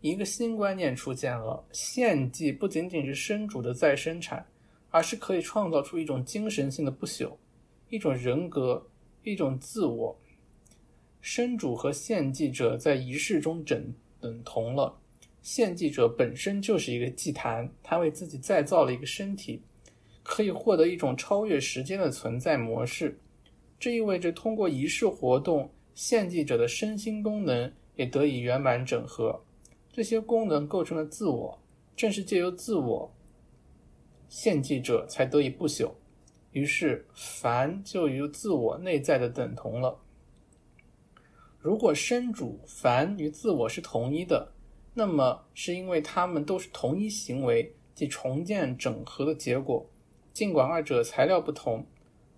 [0.00, 4.46] 一个新观念出现了：献祭不仅仅是生主的再生产，
[4.90, 7.36] 而是可以创造出一种精神性的不朽，
[7.90, 8.86] 一种人格，
[9.24, 10.16] 一种自我。
[11.20, 14.96] 生主和献祭者在仪式中等等同了。
[15.42, 19.60] 献祭者本身就是一个祭坛，他为自己再造了一个身体，
[20.22, 23.18] 可以获得一种超越时间的存在模式。
[23.78, 29.44] 这意味着通过仪式活动，献祭者的身心功能也得以圆满整合。
[29.92, 31.58] 这些功能构成了自我，
[31.96, 33.14] 正是借由自我，
[34.28, 35.92] 献祭者才得以不朽。
[36.52, 40.00] 于是，凡就与自我内在的等同了。
[41.60, 44.52] 如果身主凡与自我是同一的，
[44.94, 49.86] 那么是因为他们都是同一行为，即重建整合的结果。
[50.32, 51.84] 尽管二者材料不同，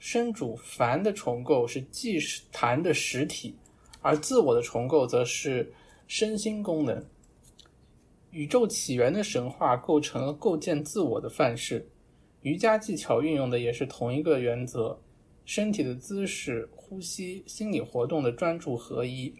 [0.00, 2.18] 身主凡的重构是祭
[2.50, 3.54] 坛的实体，
[4.00, 5.72] 而自我的重构则是
[6.08, 7.04] 身心功能。
[8.30, 11.86] 宇宙起源的神话构成了构建自我的范式，
[12.40, 14.98] 瑜伽技巧运用的也是同一个原则：
[15.44, 19.34] 身体的姿势、呼吸、心理活动的专注合一。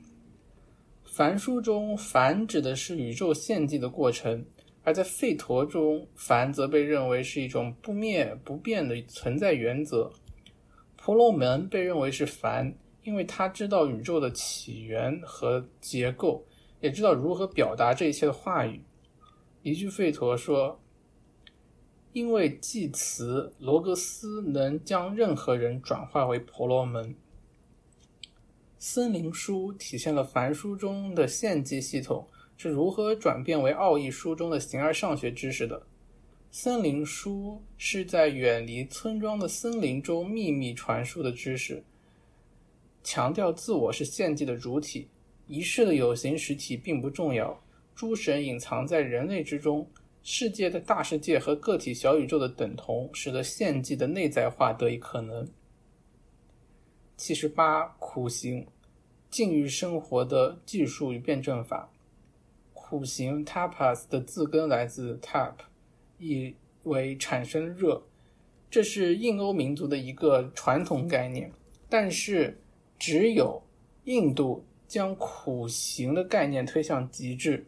[1.04, 4.44] 梵书中，梵指的是宇宙献祭的过程，
[4.82, 10.12] 而在吠陀中，梵则被认为是一种不灭不变的存在原则。
[11.02, 16.44] 婆罗门被认为是梵，因为他知道宇宙的起源和结构。
[16.78, 18.82] 也知道如何表达这一切的话语。
[19.62, 20.78] 一句吠陀说
[22.12, 27.14] ：“因为祭词罗格斯能将任何人转化为婆罗门。”
[28.78, 35.86] 森林书体现了凡书中的献祭系统是如何转变为奥义书中的形而上学知识的。
[36.52, 41.84] 森林书是在远离村庄的森林中秘密传输的知识，
[43.04, 45.08] 强调自我是献祭的主体。
[45.46, 47.62] 仪式的有形实体并不重要，
[47.94, 49.88] 诸神隐藏在人类之中，
[50.24, 55.48] 世界的大世界和个体小宇宙的等同，使得献祭的内在化得以可能。
[57.16, 58.66] 七十八苦行，
[59.30, 61.92] 禁欲生活的技术与辩证法。
[62.72, 65.54] 苦行 tapas 的字根来自 tap，
[66.20, 68.02] 意为产生热，
[68.70, 71.50] 这是印欧民族的一个传统概念，
[71.88, 72.60] 但是
[72.98, 73.62] 只有
[74.04, 74.64] 印度。
[74.90, 77.64] 将苦行的概念推向极致。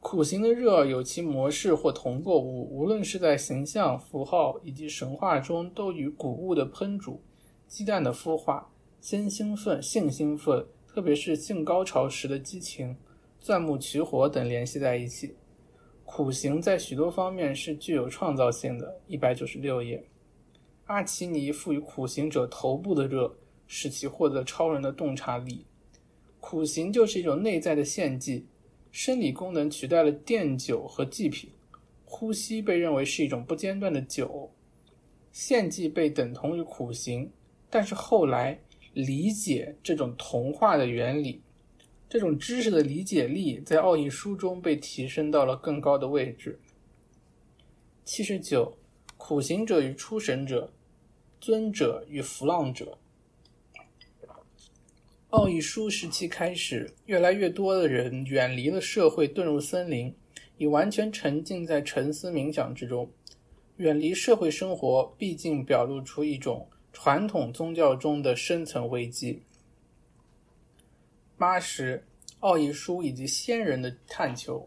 [0.00, 7.20] 苦行的热有其模式或同构物，无论是在形象、符号以及神话中，都与谷物的烹煮、
[7.68, 8.70] 鸡蛋的孵化、
[9.02, 12.96] 先兴奋、性兴奋，特别是性高潮时的激情、
[13.38, 15.34] 钻木取火等联系在一起。
[16.06, 18.98] 苦行在许多方面是具有创造性的。
[19.06, 20.02] 一百九十六页，
[20.86, 23.36] 阿奇尼赋予苦行者头部的热。
[23.68, 25.66] 使其获得超人的洞察力。
[26.38, 28.46] 苦行就是一种内在的献祭，
[28.92, 31.50] 生理功能取代了奠酒和祭品。
[32.04, 34.48] 呼吸被认为是一种不间断的酒。
[35.32, 37.28] 献祭被等同于苦行，
[37.68, 38.56] 但是后来
[38.92, 41.42] 理解这种童话的原理，
[42.08, 46.58] 这种知识的理解力在奥义书中被提升到了更高的位置。
[48.04, 48.76] 七十九，
[49.16, 50.72] 苦行者与出神者，
[51.40, 52.98] 尊者与浮浪者。
[55.30, 60.14] 奥义书时期开始，越来越多的人远离了社会，遁入森林，
[60.56, 63.10] 以完全沉浸在沉思冥想之中。
[63.78, 69.42] 远离社会生活，毕竟表露出一种传统宗教中的深层危机。
[71.38, 72.02] 八十，
[72.40, 74.66] 奥义书以及仙人的探求。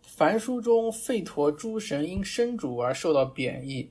[0.00, 3.90] 梵书中，吠陀诸神因生主而受到贬义，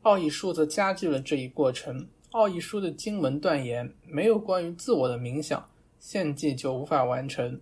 [0.00, 2.08] 奥义书则加剧了这一过程。
[2.30, 5.68] 奥义书的经文断言，没有关于自我的冥想，
[5.98, 7.60] 献祭就无法完成。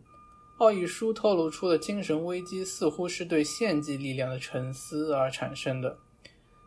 [0.59, 5.99] 奥义书透露出的精神危机，似乎是对献祭力量的沉思而产生的。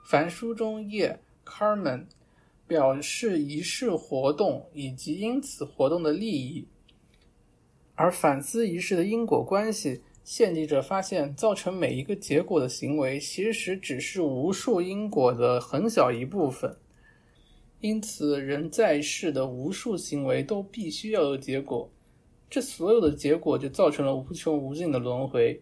[0.03, 2.05] 凡书中叶 Carmen
[2.67, 6.67] 表示仪式活动以及因此活动的利益，
[7.98, 10.02] 而反思仪式的因果关系。
[10.24, 16.76] 献祭者发现，造成每一个结果的行为，其实只是无数因果的很小一部分。
[17.80, 21.90] 因此，人在世的无数行为都必须要有结果，
[22.49, 25.61] 这所有的结果就造成了无穷无尽的轮回。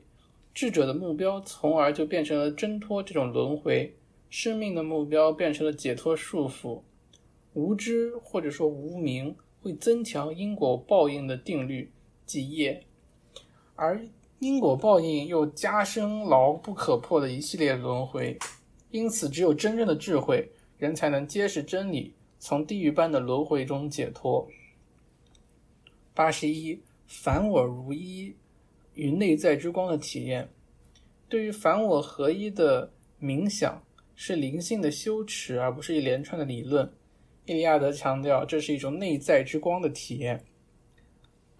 [0.51, 3.95] 智者的目标从而就变成了挣脱这种轮回，
[4.31, 6.81] 生命的目标变成了解脱束缚。
[7.53, 11.91] 无知或者说无明会增强因果报应的定律，
[12.25, 12.83] 即业，
[13.75, 14.05] 而
[14.39, 18.37] 因果报应又加深牢不可破的一系列轮回。
[18.91, 24.47] 因此，只有真正的智慧，人才能揭示真理，从地狱般的轮回中解脱。
[26.13, 28.35] 八十一，凡我如一。
[28.93, 30.49] 与内在之光的体验，
[31.27, 32.89] 对于凡我合一的
[33.19, 33.83] 冥想
[34.15, 36.89] 是灵性的修持，而不是一连串的理论。
[37.45, 40.41] 伊利亚德强调，这是一种内在之光的体验。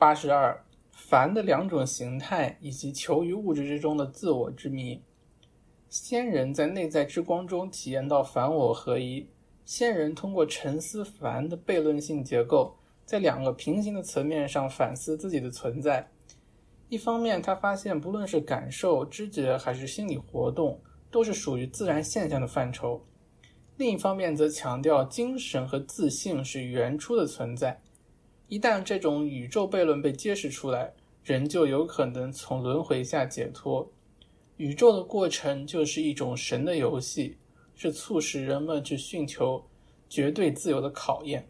[0.06, 5.02] 八十二，凡的两种形态以及求于物质之中的自我之谜。
[5.90, 9.28] 仙人在内在之光中体验到凡我合一。
[9.66, 16.08] 仙人通过沉思凡的悖论性结构，在两个平行的层面上反思自己的存在。
[16.88, 20.80] 一方面，他发现不论是感受、知觉还是心理活动，
[21.10, 23.02] 都是属于自然现象的范畴；
[23.78, 27.82] 另一方面，则强调精神和自信是原初的存在。
[28.48, 30.94] 一旦这种宇宙悖论被揭示出来，
[31.24, 33.92] 人就有可能从轮回下解脱。
[34.58, 37.38] 宇宙的过程就是一种神的游戏，
[37.74, 39.66] 是促使人们去寻求
[40.08, 41.48] 绝对自由的考验。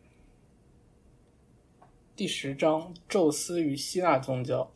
[2.16, 4.72] 第十章：宙斯与希腊宗教。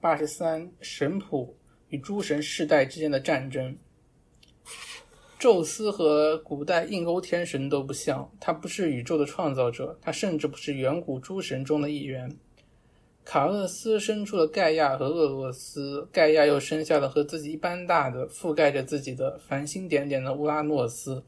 [0.00, 1.56] 八十三，神谱
[1.88, 3.76] 与诸神世代之间的战争。
[5.42, 12.36] 宙斯和古代印欧天神都不像，他不是宇宙的创造者，他甚至不是远古诸神中的一员。
[13.24, 21.24] 卡厄斯生出了盖亚和厄洛斯，盖亚又生下了和自己一般大的、覆盖着自己的繁星点点的乌拉诺斯。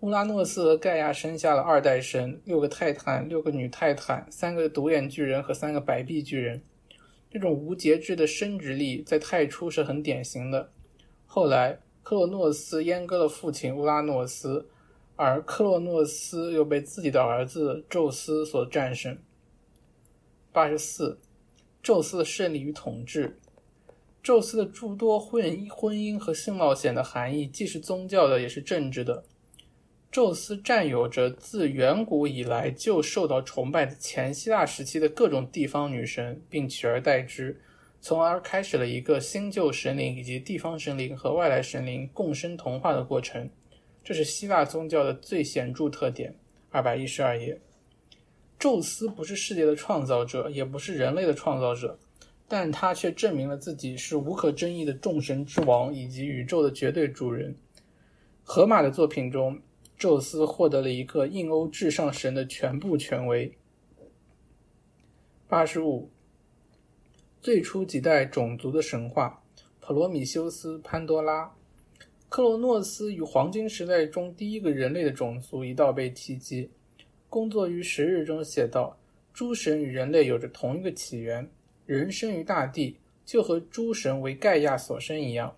[0.00, 6.60] 乌拉诺斯和盖亚生下了二代神，六个泰坦，六个女泰坦，三个独眼巨人和三个白臂巨人。
[7.30, 10.70] 这种无节制的生殖力在太初是很典型的。
[11.24, 11.78] 后来，
[12.08, 14.66] 克洛诺斯阉割了父亲乌拉诺斯，
[15.14, 19.18] 而克洛诺斯又被自己的儿子宙斯所战胜。
[20.50, 21.18] 八十四，
[21.82, 23.38] 宙斯的胜利与统治。
[24.22, 29.24] 宙斯的诸多婚婚姻和性冒险的含义，既是宗教的，也是政治的。
[30.10, 37.60] 宙斯占有着自远古以来就受到崇拜的前希腊时期的各种地方女神，并取而代之，
[38.00, 43.50] 从而开始了一个新旧神灵以及地方神灵和外来神灵共生同化的过程。
[44.02, 46.34] 这是希腊宗教的最显著特点。
[46.70, 47.60] 二百一十二页，
[48.58, 51.98] 宙斯不是世界的创造者，也不是人类的创造者，
[52.46, 57.56] 但他却证明了自己是无可争议的众神之王以及宇宙的绝对主人。
[58.42, 59.60] 荷马的作品中。
[59.98, 63.52] 宙斯获得了一个印欧至上神的全部权威。
[65.48, 66.08] 八十五，
[67.40, 69.40] 最初几代种族的神话：
[69.80, 71.54] 普罗米修斯、潘多拉、
[72.28, 76.68] 克罗诺斯与黄金时代中第一个人类的种族一道被提及。
[77.30, 78.98] 工作于十日中写道：
[79.32, 81.48] 诸神与人类有着同一个起源，
[81.86, 85.56] 人生于大地，就和诸神为盖亚所生一样。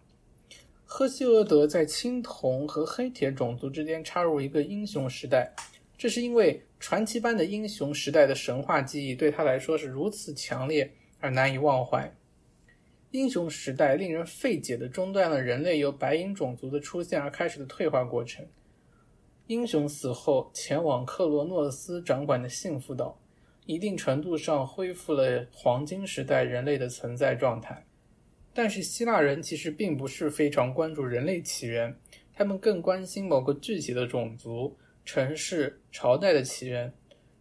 [0.85, 5.51] 赫西俄德在青铜和黑铁种族之间插入一个英雄时代，
[5.97, 12.13] 这是因为传奇般的英雄时代的神话记忆对他来说是如此强烈而难以忘怀。
[13.13, 18.47] 英雄时代令人费解的中断了人类由白银种族的出现而开始的退化过程。
[19.47, 23.19] 英雄死后前往克罗诺斯掌管的幸福岛，
[23.67, 27.85] 一定程度上恢复了黄金时代人类的存在状态。
[28.55, 31.97] 但是希腊人其实并不是非常关注人类起源，
[32.33, 36.93] 他们更关心某个具体的种族、城市、朝代的起源。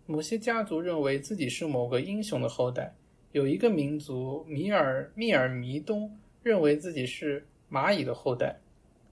[0.07, 2.95] 某些家族认为自己是某个英雄的后代，
[3.31, 8.59] 有一个民族米尔密尔弥东认为自己是蚂蚁的后代，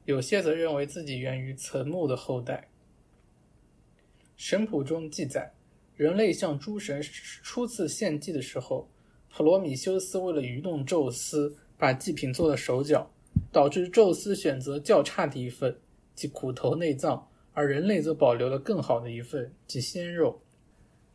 [0.05, 2.67] 有些则认为自己源于岑木的后代。
[4.35, 5.51] 神谱中记载，
[5.95, 7.01] 人类向诸神
[7.43, 8.89] 初次献祭的时候，
[9.31, 11.55] 普罗米修斯为了愚弄宙斯。
[11.79, 13.07] 把祭品做了手脚，
[13.51, 15.79] 导致宙斯选择较差的一份，
[16.15, 20.41] 即骨头内脏，而人类则保留了更好的一份，即鲜肉。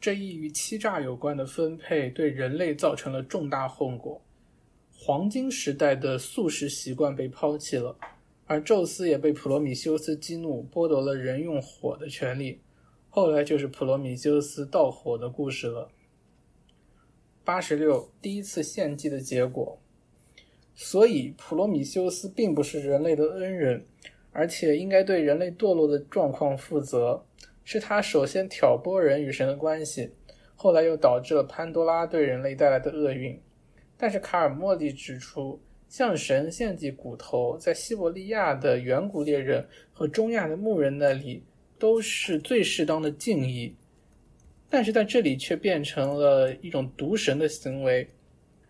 [0.03, 4.21] 这一与欺诈有关的分配对人类造成了重大后果。
[4.93, 7.97] 黄金时代的素食习惯被抛弃了，
[8.47, 12.61] 而宙斯也被普罗米修斯激怒，剥夺了人用火的权利。
[13.11, 15.89] 后来就是普罗米修斯盗火的故事了。
[17.45, 19.79] 八十六，第一次献祭的结果。
[20.75, 23.87] 所以，普罗米修斯并不是人类的恩人，
[24.33, 27.25] 而且应该对人类堕落的状况负责。
[27.65, 30.11] 是他首先挑拨人与神的关系，
[30.55, 33.41] 后来又导致了潘多拉对人类带来的厄运。
[33.97, 41.45] 但是卡尔莫利指出，向神献祭骨头，在西伯利亚的远古猎人和中亚的牧人那里
[41.79, 43.77] 都是最适当的敬意，
[44.69, 48.09] 但是在这里却变成了一种毒神的行为。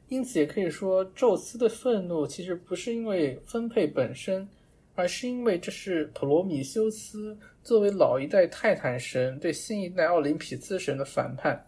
[0.09, 4.47] 因此，也可以说，宙斯的愤怒其实不是因为分配本身，
[4.95, 11.67] 而是因为这是普罗米修斯作为老一代泰坦神对新一代奥林匹斯神的反叛。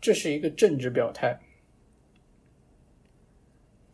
[0.00, 1.38] 这是一个政治表态。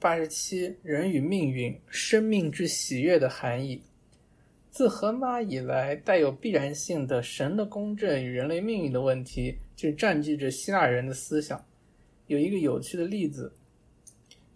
[0.01, 3.83] 八十七，人与命运，生命之喜悦的含义。
[4.71, 11.65] 自荷马以来，带有必然性的神的公正与人类命运的问题，就占据着希腊人的思想。
[12.27, 13.53] 有一个有趣的例子。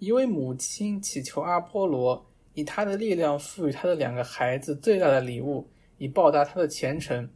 [0.00, 5.66] 一位母亲祈求阿波罗以他的力量赋予他的两个孩子最大的礼物，
[5.98, 7.28] 以报答他的虔诚。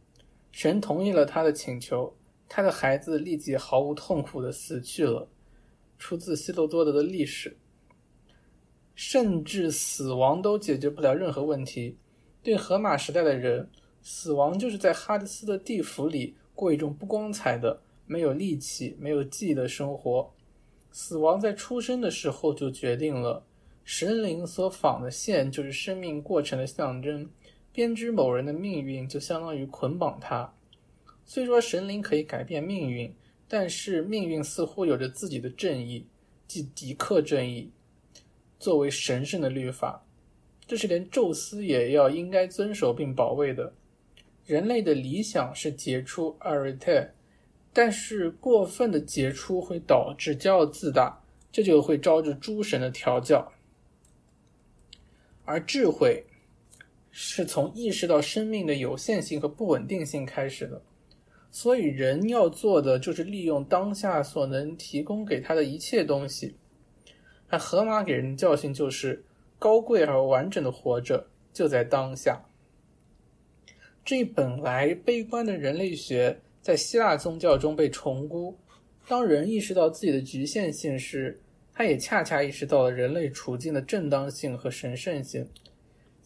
[0.51, 2.15] 神同意了他的请求，
[2.47, 5.29] 他的孩子立即毫无痛苦的死去了。
[5.97, 7.57] 出自希罗多德的历史。
[8.95, 11.97] 甚至死亡都解决不了任何问题。
[12.43, 13.69] 对荷马时代的人，
[14.01, 20.33] 死亡就是在哈迪斯的地府里过一种不光彩的、没有力气、没有记忆的生活。
[20.91, 23.45] 死亡在出生的时候就决定了，
[23.85, 27.29] 神灵所纺的线就是生命过程的象征，
[27.79, 30.53] 编织某人的命运就相当于捆绑他。
[31.25, 33.15] 虽说神灵可以改变命运，
[33.47, 36.05] 但是命运似乎有着自己的正义，
[36.45, 37.71] 即狄克正义，
[38.59, 40.05] 作为神圣的律法，
[40.67, 43.71] 这是连宙斯也要应该遵守并保卫的。
[44.45, 47.07] 人类的理想是杰出阿瑞特。
[47.71, 53.53] 但是过分的杰出会导致骄傲自大，这就会招致诸神的调教。
[55.45, 56.25] 而智慧
[57.11, 60.81] 是从意识到生命的有限性和不稳定性开始的，
[61.51, 66.55] 所以人要做的就是利用当下所能提供给他的一切东西。
[67.49, 69.23] 那河马给人的教训就是
[69.57, 72.41] 高贵而完整的活着就在当下。
[74.05, 76.39] 这本来悲观的人类学。
[76.61, 78.55] 在希腊宗教中被重估。
[79.07, 81.39] 当人意识到自己的局限性时，
[81.73, 85.47] 他也恰恰意识到了人类处境的正当性和神圣性。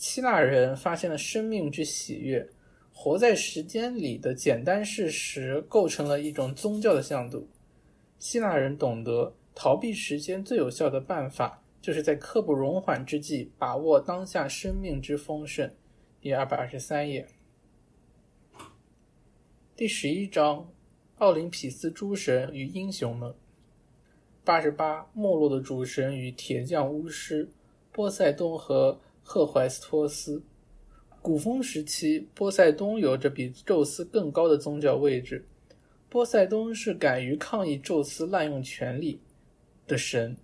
[0.03, 2.45] 希腊人发现了生命之喜悦，
[2.91, 7.47] 活在时间里的简单事实构成了一种宗教的向度。
[8.19, 15.73] 希腊人懂得逃避时间最有效的办法，就是在刻不容缓之际把握当下生命之丰盛。
[16.19, 17.25] 第二百二十三页。
[19.73, 20.69] 第十一章：
[21.19, 23.33] 奥林匹斯诸神与英雄们。
[24.43, 27.49] 八十八：没落的主神与铁匠巫师
[27.93, 30.43] 波塞冬和赫淮斯托斯。
[31.21, 35.47] 古风时期，波塞冬有着比宙斯更高的宗教位置。
[36.09, 39.19] 波塞冬是敢于抗议宙斯滥用权力
[39.87, 40.35] 的神。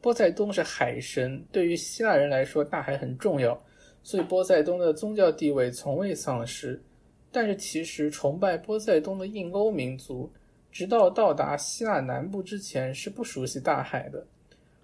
[0.00, 3.60] 波塞冬是海神，对于希腊人来说，大海很重要，
[4.02, 6.80] 所以波塞冬的宗教地位从未丧失。
[7.32, 10.32] 但是，其实崇拜波塞冬的印欧民族，
[10.70, 14.26] 直到到达希腊南部之前是不熟悉大海的。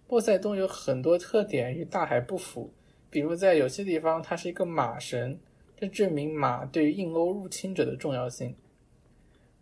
[0.07, 2.71] 波塞冬有很多特点与大海不符，
[3.17, 5.41] 比如在有些地方他是一个马神，
[5.75, 8.55] 这证明马对于印欧入侵者的重要性。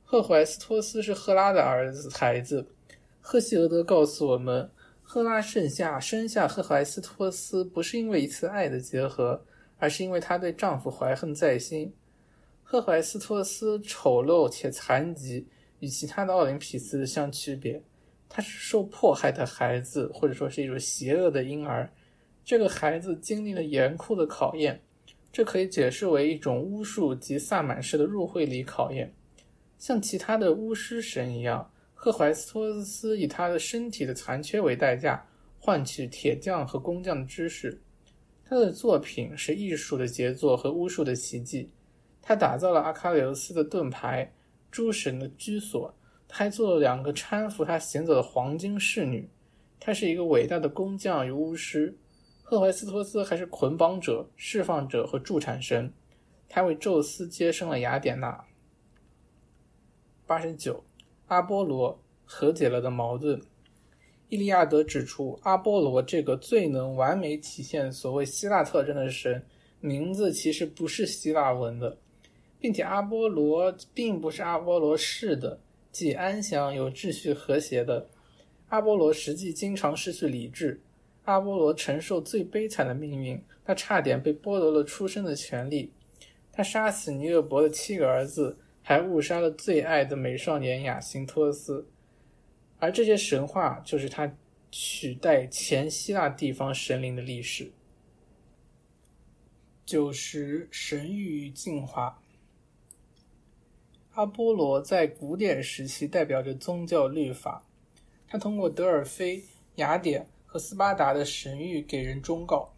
[0.03, 2.67] 赫淮斯托斯是赫拉的儿子孩子，
[3.21, 4.69] 赫西俄德告诉我们，
[5.05, 9.41] 赫拉盛夏生下赫淮斯托斯不是因为一次爱的结合，
[9.79, 11.95] 而是因为她对丈夫怀恨在心。
[12.65, 15.47] 赫淮斯托斯丑陋且残疾，
[15.79, 17.81] 与其他的奥林匹斯相区别。
[18.29, 21.89] 他是受迫害的孩子，或者说是一种邪恶的婴儿。
[22.45, 24.81] 这个孩子经历了严酷的考验，
[25.33, 29.13] 这可以解释为一种巫术及萨满式的入会礼考验。
[29.79, 35.27] 像其他的巫师神一样，赫淮斯托斯以他的身体的残缺为代价，
[35.59, 37.81] 换取铁匠和工匠的知识。
[38.45, 41.71] 他的作品是艺术的杰作和巫术的奇迹。
[42.21, 44.31] 他打造了阿喀琉斯的盾牌，
[44.71, 45.95] 诸神的居所。
[46.29, 49.29] 他还做了两个搀扶他行走的黄金侍女。
[49.81, 51.97] 他是一个伟大的工匠与巫师。
[52.47, 55.91] 赫淮斯托斯还是捆绑者、释放者和助产神。
[56.47, 58.45] 他为宙斯接生了雅典娜。
[60.27, 60.85] 八十九，
[61.27, 63.41] 阿波罗和解了的矛盾。
[64.29, 69.43] 伊利亚德指出，阿波罗这个最能完美体现所谓希腊特征的神，
[69.81, 71.97] 名字其实不是希腊文的。
[72.61, 75.59] 并且阿波罗并不是阿波罗式的，
[75.91, 78.09] 即安详、有秩序、和谐的。
[78.69, 80.81] 阿波罗实际经常失去理智。
[81.25, 85.93] 阿波罗承受最悲惨的命运，他差点被剥夺了出生的权利。
[86.53, 91.89] 他杀死尼厄伯的七个儿子，还误杀了最爱的美少年雅辛托斯。
[92.79, 94.37] 而这些神话就是他
[94.71, 97.73] 取代前希腊地方神灵的历史。
[99.87, 102.21] 九十神域进化。
[104.13, 107.65] 阿波罗在古典时期代表着宗教律法，
[108.29, 109.43] 他通过德尔菲、
[109.77, 112.73] 雅典和斯巴达的神谕给人忠告。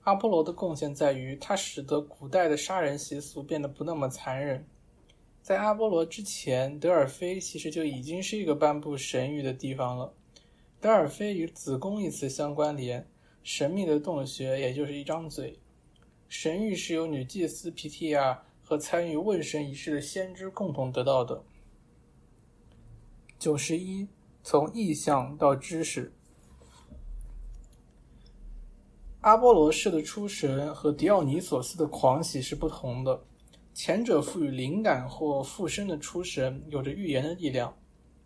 [0.00, 4.66] 阿波罗的贡献在于，他使得古代的杀人习俗变得不那么残忍。
[5.40, 10.12] 在阿波罗之前，德尔菲其实就已经是一个颁布神谕的地方了。
[10.80, 13.06] 德尔菲与子宫一词相关联，
[13.44, 15.56] 神秘的洞穴也就是一张嘴。
[16.28, 18.42] 神谕是由女祭司皮提亚。
[18.64, 21.44] 和参与问神仪式的先知共同得到的。
[23.38, 24.08] 九十一，
[24.42, 26.12] 从意象到知识。
[29.22, 33.22] 阿波罗式的出神和狄奥尼索斯的狂喜是不同的，
[33.72, 37.72] 前者赋予灵感或附身的出神有着预言的力量，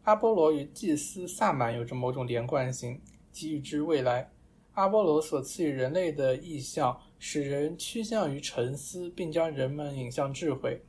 [0.05, 2.99] 阿波罗与祭司萨满有着某种连贯性，
[3.31, 4.31] 给予之未来。
[4.73, 6.99] 阿波罗所赐予人类的意象。
[7.19, 10.83] 使人趋向于沉思，并将人们引向智慧。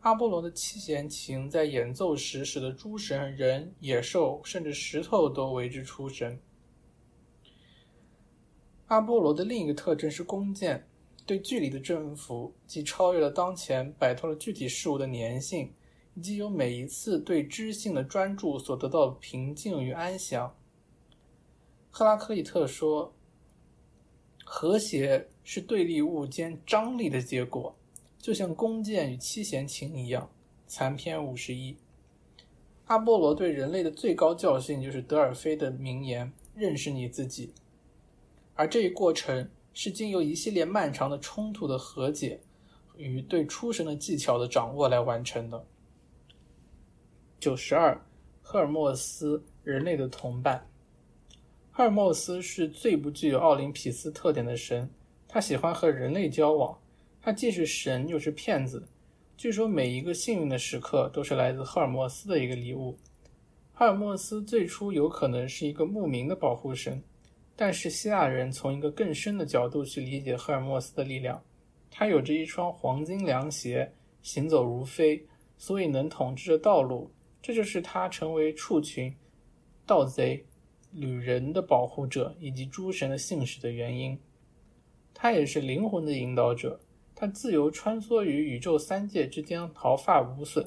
[0.00, 6.36] 阿波罗的七弦琴在演奏时，使得诸神、人、野兽，甚至石头都为之出神。
[8.94, 10.86] 阿波罗的另一个特征是弓箭，
[11.26, 15.68] 对距离的征服，既超越了当前，摆脱了具体事物的粘性，
[16.14, 20.54] 以及由每一次对知性的专注所得到的平静与安详。
[21.90, 23.12] 赫拉克利特说。
[24.46, 27.74] 和谐是对立物间张力的结果，
[28.18, 30.30] 就像弓箭与七弦琴一样。
[30.68, 31.76] 残篇五十一。
[32.84, 37.52] 阿波罗对人类的最高教训就是德尔菲的名言：“认识你自己。”
[38.54, 42.40] 而这一过程是经由一系列漫长的冲突的和解
[42.96, 45.64] 与对出神的技巧的掌握来完成的。
[47.40, 48.00] 九十二，
[48.40, 50.66] 赫尔墨斯，人类的同伴。
[51.70, 54.88] 赫尔墨斯是最不具有奥林匹斯特点的神，
[55.26, 56.78] 他喜欢和人类交往。
[57.20, 58.86] 他既是神又是骗子。
[59.36, 62.96] 据说每一个幸运的时刻都是来自赫尔墨斯的一个礼物。
[63.72, 67.02] 赫尔墨斯最初有可能是一个牧民的保护神，
[67.56, 71.42] 但是希腊人从一个更深的角度去理解赫尔墨斯的力量。
[71.90, 75.24] 他有着一双黄金凉鞋，行走如飞，
[75.56, 77.10] 所以能统治着道路。
[77.40, 79.14] 这就是他成为畜群、
[79.86, 80.44] 盗贼。
[80.96, 84.16] 旅人的保护者以及诸神的信使的原因，
[85.12, 86.80] 他也是灵魂的引导者。
[87.16, 90.64] 他自由穿梭于宇宙三界之间，毫发无损。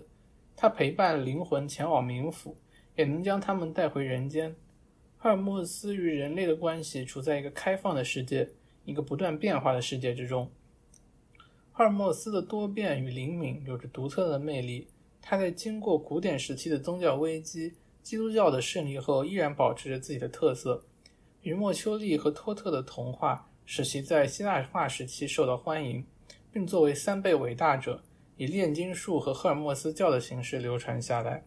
[0.53, 2.57] 他陪伴灵魂前往冥府，
[2.97, 4.53] 也能将他们带回人间。
[5.27, 8.49] 赫尔墨斯与人类的关系处在一个开放的世界，
[8.85, 10.49] 一个不断变化的世界之中。
[11.73, 14.87] 赫尔墨斯的多变与灵敏有着独特的魅力。
[15.21, 17.73] 他在经过古典时期的宗教危机。
[18.01, 20.85] 基督教的胜利后，依然保持着自己的特色。
[21.41, 26.05] 雨墨丘利和托特的童话使其在希腊化时期受到欢迎，
[26.53, 28.01] 并作为三倍伟大者，
[28.37, 31.43] 以炼金术和赫尔墨斯教的形式流传下来。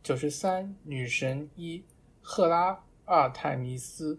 [0.00, 1.82] 九十三女神一
[2.22, 4.18] 赫拉阿尔泰尼斯。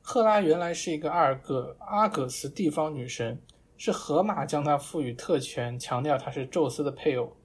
[0.00, 3.40] 赫拉原来是一个阿尔戈阿葛斯地方女神，
[3.76, 7.36] 是荷马将她赋予特权，强调她是宙斯的配偶。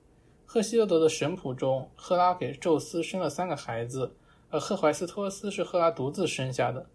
[0.45, 4.15] 赫西俄德的神谱中，赫拉给宙斯生了三个孩子，
[4.49, 6.87] 而赫淮斯托斯是赫拉独自生下的。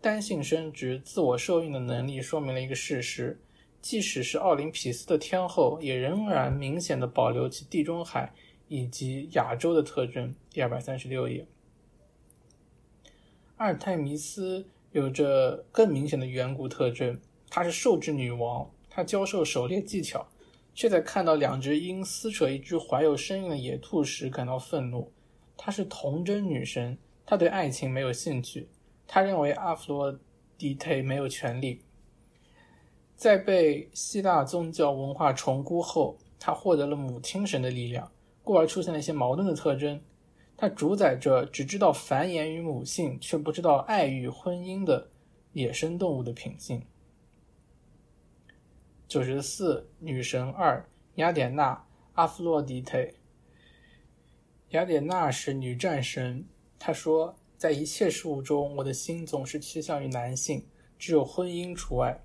[0.00, 3.40] 单性生殖、自我受孕的能力说明了一个事实：
[3.80, 8.32] 即使是奥林匹斯的天后，也仍然明显的保留其地中海
[8.68, 10.34] 以及亚洲的特征。
[10.50, 11.46] 第二百三十六页，
[13.56, 17.18] 阿尔泰弥斯有着更明显的远古特征，
[17.48, 20.26] 她是兽之女王，她教授狩猎技巧。
[20.74, 25.12] 却在看到两只鹰撕扯一只怀有身孕的野兔时感到愤怒。
[25.54, 26.96] 她是童真女神，
[27.26, 28.70] 她对爱情没有兴趣。
[29.06, 30.18] 她认为阿弗洛
[30.56, 31.82] 狄忒没有权利。
[33.14, 38.10] 在被希腊宗教文化重估后，她获得了母亲神的力量，
[38.42, 40.00] 故而出现了一些矛盾的特征。
[40.62, 45.10] 它主宰着只知道繁衍与母性，却不知道爱与婚姻的
[45.54, 46.80] 野生动物的品性。
[49.08, 53.12] 九十四女神二雅典娜阿弗洛狄忒。
[54.68, 56.46] 雅典娜是女战神。
[56.78, 60.64] 她说：“在一切事物中，我的心总是趋向于男性，
[60.96, 62.16] 只有婚姻除外。”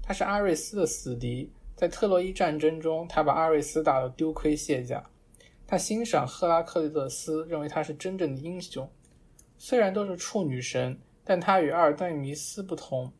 [0.00, 5.04] 她是阿瑞斯的死敌，在特洛伊战争中，她把阿瑞斯打得丢盔卸甲。
[5.70, 8.90] 他欣赏赫拉克勒斯，认为他是真正的英雄。
[9.56, 13.12] 虽然都是处女神，但她与阿尔忒弥斯不同，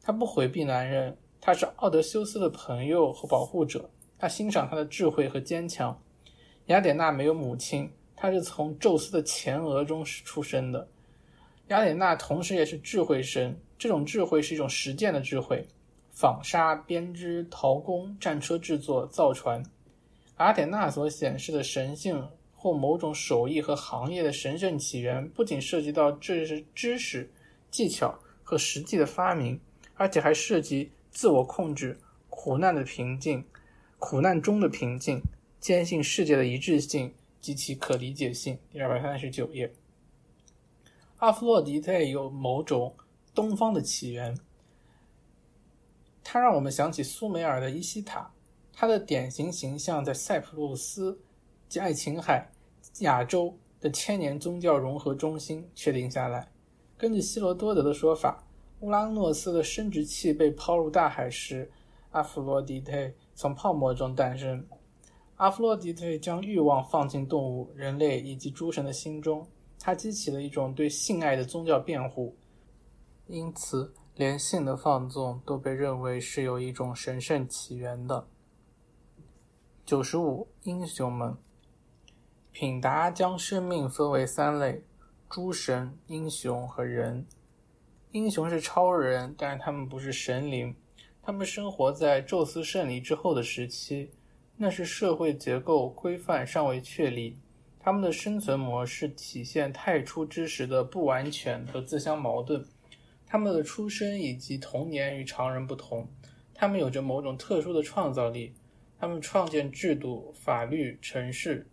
[0.00, 1.14] 她不回避男人。
[1.38, 5.94] 他是奥德修斯的朋友和保护者，他欣赏他的智慧和坚强。
[6.68, 10.88] 雅典娜没有母亲，她是从宙斯的前额中出生的。
[11.66, 15.62] 雅典娜同时也是智慧神，这种智慧是一种实践的智慧，
[16.10, 19.62] 纺纱、编织、陶工、战车制作、造船。
[20.38, 27.30] 雅典娜所显示的神性或某种手艺和行业的神圣起源，不仅涉及到这是知识、
[27.70, 29.60] 技巧和实际的发明，
[29.94, 31.98] 而且还涉及自我控制、
[32.28, 33.44] 苦难的平静、
[33.98, 35.20] 苦难中的平静、
[35.60, 38.58] 坚信世界的一致性及其可理解性。
[38.70, 39.72] 第二百三十九页。
[41.18, 42.94] 阿弗洛狄忒有某种
[43.34, 44.38] 东方的起源，
[46.22, 48.30] 它让我们想起苏美尔的伊西塔，
[48.80, 51.18] 它的典型形象在塞浦路斯
[51.68, 52.48] 及爱琴海、
[53.00, 56.48] 亚洲的千年宗教融合中心确定下来。
[56.96, 58.40] 根据希罗多德的说法，
[58.78, 61.68] 乌拉诺斯的生殖器被抛入大海时，
[62.12, 64.64] 阿弗洛狄忒从泡沫中诞生。
[65.38, 69.44] 阿弗洛狄忒将欲望放进动物、人类以及诸神的心中。
[69.80, 72.36] 它激起了一种对性爱的宗教辩护，
[73.26, 78.24] 因此连性的放纵都被认为是有一种神圣起源的。
[79.88, 81.34] 九十五，英雄们。
[82.52, 84.82] 品达将生命分为三类：
[85.30, 87.26] 诸神、英雄和人。
[88.10, 90.76] 英雄是超人，但是他们不是神灵，
[91.22, 94.10] 他们生活在宙斯胜利之后的时期，
[94.58, 97.38] 那是社会结构规范尚未确立。
[97.80, 102.62] 他们的生存模式体现太初之时的不完全和自相矛盾。
[103.24, 106.06] 他们的出生以及童年与常人不同，
[106.52, 108.52] 他们有着某种特殊的创造力。
[108.98, 111.66] 他们创建制度、法律、城市。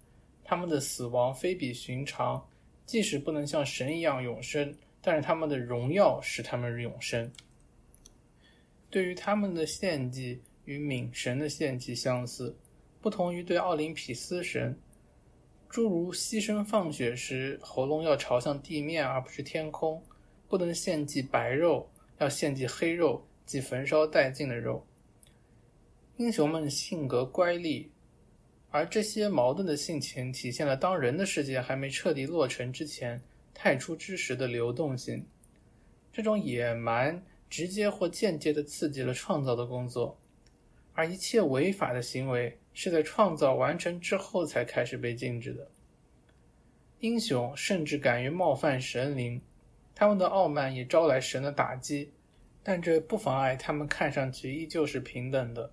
[0.48, 2.48] 他们的死亡非比寻常，
[2.86, 4.72] 即使不能像神一样永生，
[5.02, 7.32] 但是他们的荣耀使他们永生。
[8.92, 12.56] 对于他们的献祭与冥神的献祭相似，
[13.02, 14.78] 不同于对奥林匹斯神。
[15.68, 20.00] 诸如牺牲放血时，喉咙要朝向地面而不是天空；
[20.48, 21.90] 不能献祭白肉，
[22.20, 24.86] 要献祭黑肉，即焚烧殆尽的肉。
[26.18, 27.88] 英雄们性格乖戾，
[28.70, 33.22] 而这些矛盾的性情体现了当人的世界还没彻底落成之前，
[33.54, 35.26] 太初之时的流动性。
[36.14, 40.18] 这种野蛮直接或间接地刺激了创造的工作，
[40.94, 42.58] 而一切违法的行为。
[42.78, 45.66] 是在创造完成之后才开始被禁止的。
[47.00, 49.42] 英雄甚至敢于冒犯神灵，
[49.96, 52.12] 他们的傲慢也招来神的打击，
[52.62, 55.72] 但这不妨碍他们看上去依旧是平等的。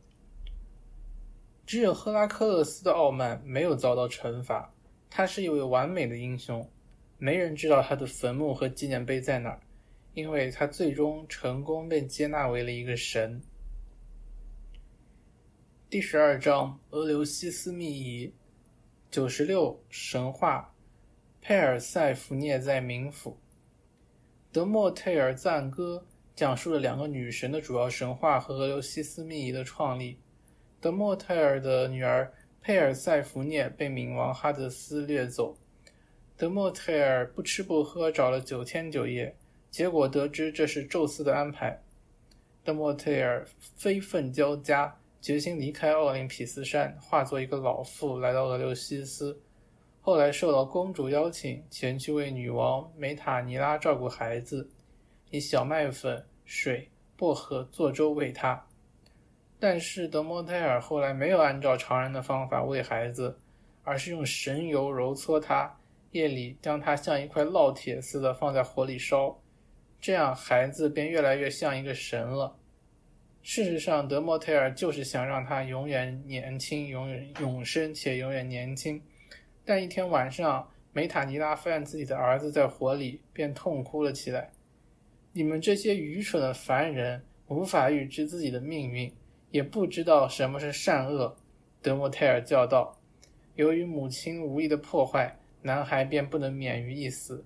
[1.72, 4.74] 只有赫拉克勒斯的傲慢没有遭到惩罚，
[5.08, 6.70] 他是一位完美的英雄，
[7.16, 9.58] 没人知道他的坟墓和纪念碑在哪儿，
[10.12, 13.40] 因为他最终成功被接纳为了一个神。
[15.88, 18.34] 第十二章俄留西斯密仪，
[19.10, 20.74] 九十六神话，
[21.40, 23.40] 佩尔塞福涅在冥府。
[24.52, 30.18] 德莫忒尔赞歌讲述了两个女神的主要神话和俄留西斯密仪的创立。
[30.82, 35.56] 德莫忒尔的女儿佩尔塞福涅被冥王哈德斯掠走，
[36.36, 39.36] 德莫忒尔不吃不喝找了九天九夜，
[39.70, 41.80] 结果得知这是宙斯的安排。
[42.64, 43.46] 德莫忒尔
[43.76, 44.98] 非愤交加。
[45.20, 49.40] 决心离开奥林匹斯山，化作一个老妇来到俄留西斯。
[50.00, 54.68] 后来受到公主邀请，前去为女王梅塔尼拉照顾孩子，
[55.30, 58.66] 以小麦粉、水、薄荷做粥喂她。
[59.62, 63.38] 但是德莫忒尔后来没有按照常人的方法喂孩子，
[63.84, 65.72] 而是用神油揉搓她，
[66.10, 69.40] 夜里将她像一块烙铁似的放在火里烧，
[70.00, 72.58] 这样孩子便越来越像一个神了。
[73.42, 79.00] 事实上，德莫忒尔就是想让他永远年轻、永远永生且永远年轻。
[79.64, 84.50] 但一天晚上，梅塔尼拉发现自己的儿子在火里，便痛哭了起来。
[85.32, 89.12] 你们这些愚蠢的凡人，无法预知自己的命运，
[89.52, 91.36] 也不知道什么是善恶。
[91.80, 92.98] 德莫泰尔叫道
[93.54, 97.44] ：“由于母亲无意的破坏，男孩便不能免于一死。”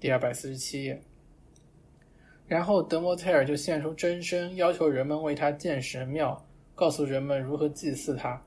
[0.00, 1.02] 第二百四十七页。
[2.46, 8.42] 然后德莫泰尔就现出真身，要求人们为他建神庙，告诉人们如何祭祀他。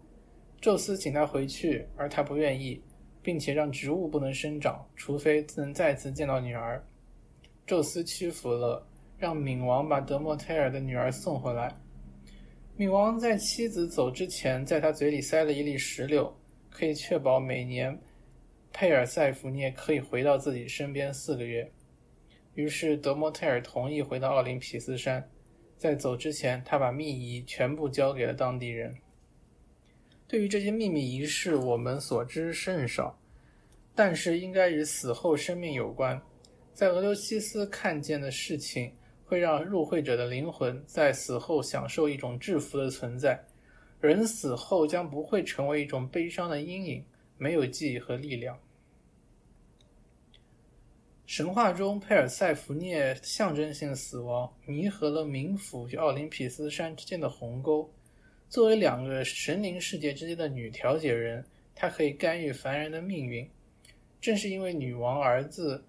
[0.59, 2.81] 宙斯请他回去，而他不愿意，
[3.21, 6.81] 并且让植物不能生长，除非能再次见到女儿。
[7.65, 8.85] 宙斯屈服了，
[9.17, 11.75] 让冥王把德莫泰尔的女儿送回来。
[12.75, 16.35] 冥王在妻子走之前，在他嘴里塞了一粒石榴，
[16.71, 17.95] 可以确保每年
[18.71, 21.71] 佩尔塞福涅可以回到自己身边四个月。
[22.55, 25.23] 于是德莫忒尔同意回到奥林匹斯山，
[25.77, 28.95] 在走之前，他把秘仪全部交给了当地人。
[30.27, 33.15] 对于这些秘密仪式，我们所知甚少，
[33.93, 36.19] 但是应该与死后生命有关。
[36.73, 38.91] 在俄留西斯看见的事情，
[39.25, 43.43] 会让入会者的灵魂在死后享受一种制服的存在。
[43.99, 47.05] 人死后将不会成为一种悲伤的阴影，
[47.37, 48.59] 没有记忆和力量。
[51.25, 57.89] 神话中，佩尔塞福涅象征性死亡弥合了冥府与奥林匹斯山之间的鸿沟。
[58.49, 63.49] 作为两个神灵世界之间的女调解人，她可以干预凡人的命运。
[64.19, 65.83] 正是因为女王儿子。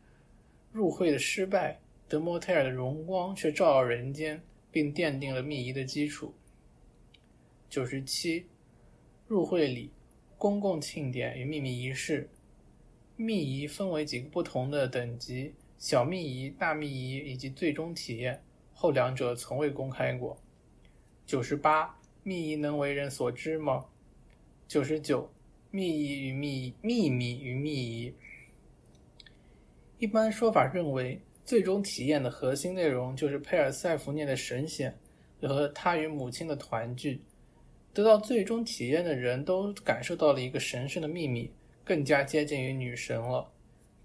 [0.73, 1.79] 入会的失败，
[2.15, 6.33] 德莫忒尔的荣光却照耀人间，并奠定了密仪的基础。
[7.69, 8.47] 九十七，
[9.27, 9.91] 入会礼、
[10.39, 12.31] 公共庆典与秘密仪式。
[13.17, 18.41] 秘仪分为几个不同的等级：小秘仪、大秘仪以及最终体验，
[18.73, 20.41] 后两者从未公开过。
[21.27, 23.87] 九十八，秘仪能为人所知吗？
[24.69, 25.29] 九十九，
[25.73, 28.15] 秘仪与秘秘密与秘仪。
[29.99, 34.97] 一般说法认为，最终体验的核心内容就是佩尔塞福涅的神显
[35.43, 37.21] 和他与母亲的团聚。
[37.93, 41.51] 得到最终体验的人都感受到了一个神圣的秘密，
[41.85, 43.53] 更加接近于女神了。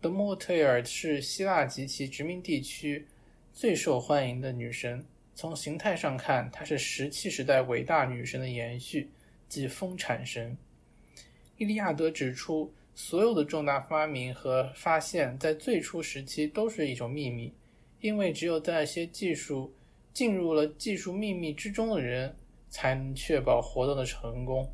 [0.01, 3.07] 德莫忒尔是希腊及其殖民地区
[3.53, 5.03] 最受欢迎的女神。
[5.33, 9.09] 从形态上看，她是石器时代伟大女神的延续，
[9.47, 10.57] 即丰产神。
[11.57, 12.73] 伊利亚德指出。
[13.01, 17.53] 所有的重大发明和发现，在最初时期都是一种秘密，
[18.01, 19.73] 因为只有在一些技术
[20.13, 22.35] 进入了技术秘密之中的人，
[22.69, 24.69] 才能确保活动的成功。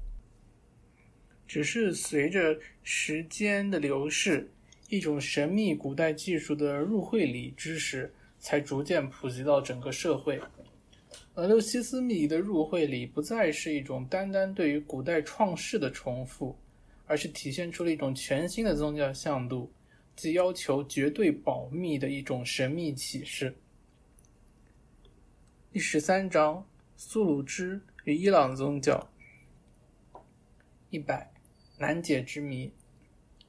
[1.46, 4.52] 只是随着时间的流逝，
[4.90, 10.42] 一种神秘古代技术的入会礼知识才逐渐普及到整个社会。
[11.36, 16.58] 俄留西斯密的入会礼不再是一种单单对于古代创世的重复。
[17.08, 19.72] 而是体现出了一种全新的宗教向度，
[20.16, 23.56] 即要求绝对保密的一种神秘启示。
[25.72, 26.66] 第十三章：
[26.98, 29.10] 苏鲁支与伊朗宗教。
[30.90, 31.30] 一百
[31.78, 32.72] 难解之谜，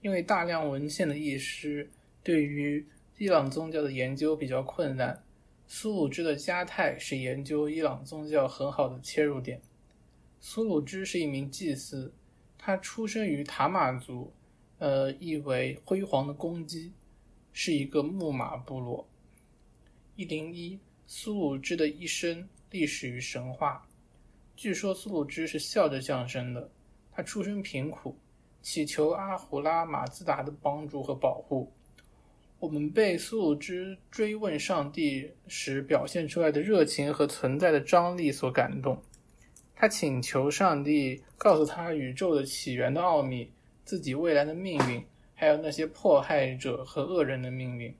[0.03, 1.89] 因为大量文献的遗失，
[2.23, 2.85] 对于
[3.19, 5.23] 伊朗宗教的研究比较困难。
[5.69, 9.61] 苏鲁支的家泰是研究伊朗宗教很好的切入点。
[10.41, 12.13] 苏鲁支是一名祭司。
[12.67, 14.33] 他出生于塔马族，
[14.79, 16.93] 呃，意为辉煌的公鸡，
[17.53, 19.07] 是一个木马部落。
[20.17, 20.77] 一零一，
[21.07, 23.87] 苏鲁支的一生历史与神话。
[24.57, 26.69] 据说苏鲁支是笑着降生的，
[27.13, 28.17] 他出身贫苦，
[28.61, 31.73] 祈求阿胡拉马自达的帮助和保护。
[32.59, 39.01] 我们被苏鲁支追问上帝时表现出来的热情和存在的张力所感动。
[39.79, 43.53] 他请求上帝告诉他宇宙的起源的奥秘，
[43.85, 47.95] 自己未来的命运，还有那些迫害者和恶人的命运。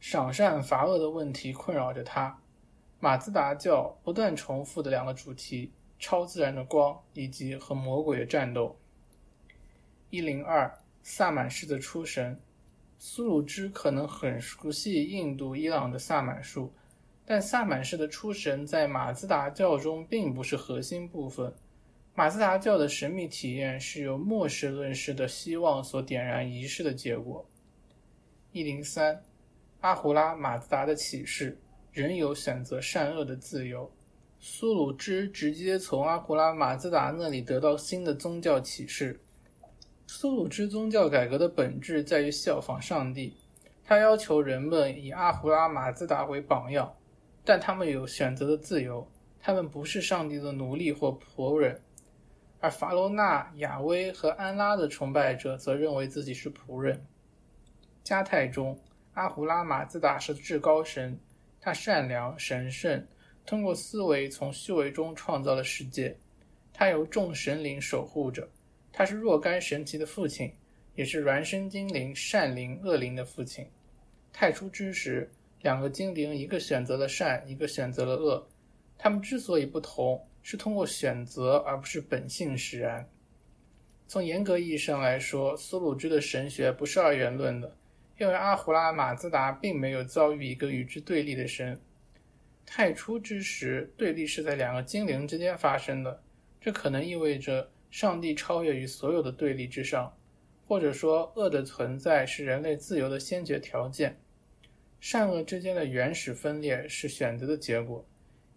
[0.00, 2.38] 赏善罚恶的问题困扰着他。
[3.00, 8.78] 马自达教不断重复的两个主题：超自然的光以及和魔鬼的战斗。
[10.10, 10.70] 一零二，
[11.02, 12.38] 萨满式的出神。
[12.98, 16.70] 苏鲁支可能很熟悉印度、伊朗的萨满术。
[17.28, 21.52] 但萨满式的出神在马自达教中并不是核心部分。
[22.14, 27.44] 马自达教的神秘体验是由末世论式的希望所点燃仪式的结果。
[28.52, 29.22] 一零三，
[29.80, 31.58] 阿胡拉马自达的启示：
[31.92, 33.90] 人有选择善恶的自由。
[34.38, 39.20] 苏鲁支直接从阿胡拉马自达那里得到新的宗教启示。
[40.06, 43.36] 苏鲁支宗教改革的本质在于效仿上帝，
[43.84, 46.94] 他要求人们以阿胡拉马自达为榜样。
[47.46, 49.08] 但他们有选择的自由，
[49.38, 51.80] 他们不是上帝的奴隶或仆人，
[52.58, 57.06] 而法罗纳、亚威和安拉的崇拜者则认为自己是仆人。
[58.02, 58.76] 加泰中，
[59.14, 61.16] 阿胡拉马自达是至高神，
[61.60, 63.06] 他善良神圣，
[63.46, 66.18] 通过思维从虚伪中创造了世界，
[66.72, 68.48] 他由众神灵守护着，
[68.92, 70.52] 他是若干神奇的父亲，
[70.96, 73.64] 也是孪生精灵善灵恶灵的父亲。
[74.32, 75.30] 太初之时。
[75.66, 78.46] 两个精灵，一个选择了善，一个选择了恶。
[78.96, 83.04] 他们之所以不同，是通过选择，而不是本性使然。
[84.06, 87.76] 从严格意义上来说，苏鲁支的神学不是二元论的，
[88.16, 91.76] 因为阿胡拉马自达并没有遭遇一个与之对立的神。
[92.64, 96.22] 太初之时，对立是在两个精灵之间发生的，
[96.60, 100.16] 这可能意味着上帝超越于所有的对立之上，
[100.68, 104.16] 或者说恶的存在是人类自由的先决条件。
[105.08, 108.04] 善恶之间的原始分裂是选择的结果，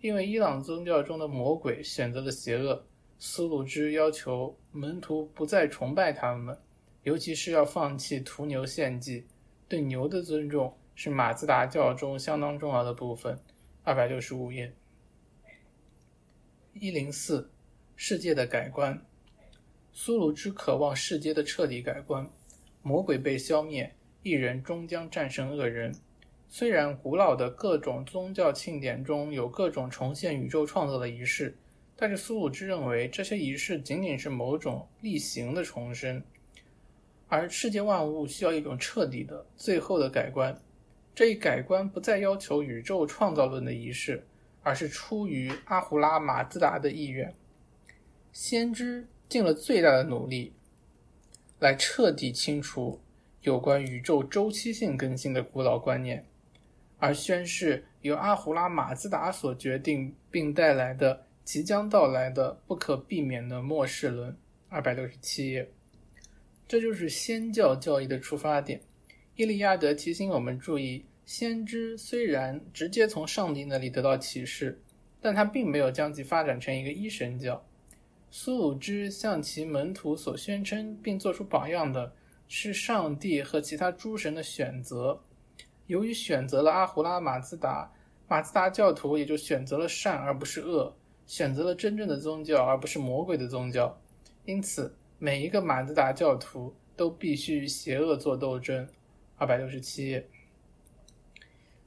[0.02, 2.84] 因为伊朗宗教中的魔鬼选择了邪恶，
[3.20, 6.58] 苏鲁之要求门徒不再崇拜他们，
[7.04, 9.28] 尤其是要放弃屠牛献祭。
[9.68, 13.40] 对牛的尊重是马自达教中相当重要的部分。
[13.84, 14.74] 二百六十五页。
[16.74, 17.48] 一零四，
[17.96, 19.00] 世界的改观。
[19.92, 22.28] 苏鲁之渴望世界的彻底改观，
[22.82, 23.94] 魔鬼被消灭，
[24.24, 25.94] 一人终将战胜恶人。
[26.52, 31.56] 虽然古老的各种宗教庆典中有各种重现宇宙创造的仪式，
[31.96, 36.24] 但是苏鲁之认为这些仪式仅仅是某种例行的重生。
[37.28, 40.60] 而世界万物需要一种彻底的、最后的改观。
[41.14, 44.26] 这一改观不再要求宇宙创造论的仪式，
[44.64, 47.32] 而是出于阿胡拉马自达的意愿。
[48.34, 50.54] 先知尽了最大的努力，
[51.60, 53.00] 来彻底清除
[53.42, 56.26] 有关宇宙周期性更新的古老观念，
[57.00, 64.36] 而宣誓由阿胡拉马自达所决定并带来的即将到来的不可避免的末世论。
[64.68, 65.68] 二百六十七页。
[66.68, 68.80] 这就是先教教义的出发点。
[69.36, 74.80] 伊利亚德提醒我们注意：先知虽然直接从上帝那里得到启示，
[75.20, 77.66] 但他并没有将其发展成一个一神教。
[78.30, 82.14] 苏鲁之向其门徒所宣称并做出榜样的
[82.48, 85.20] 是上帝和其他诸神的选择。
[85.90, 87.92] 由于选择了阿胡拉马自达，
[88.28, 90.96] 马自达教徒也就选择了善而不是恶，
[91.26, 94.02] 选择了真正的宗教而不是魔鬼的宗教。
[94.46, 94.96] 因此。
[95.22, 98.88] 每一个马自达教徒都必须与邪恶做斗争。
[99.36, 100.26] 二百六十七页，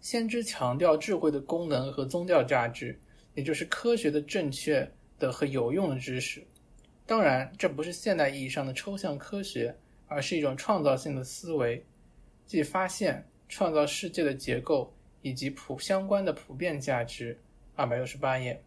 [0.03, 3.01] 先知强调智慧的功能和宗教价值，
[3.35, 4.87] 也就是科学的正确
[5.19, 6.47] 的和有用的知识。
[7.07, 9.75] 当然，这不是现代意义上的抽象科学，
[10.09, 11.83] 而是一种创造性的思维，
[12.45, 17.39] 即发现、创造世界的结构以及普相关的普遍价值。
[17.75, 18.63] 二百六十八页，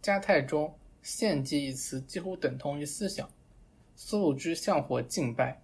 [0.00, 3.30] 加泰中“献祭”一词几乎等同于思想。
[3.94, 5.62] 苏鲁之向火敬拜，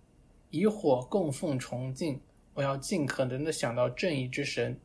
[0.51, 2.21] 以火供奉崇敬。
[2.55, 4.79] 我要尽可能的想到正义之神。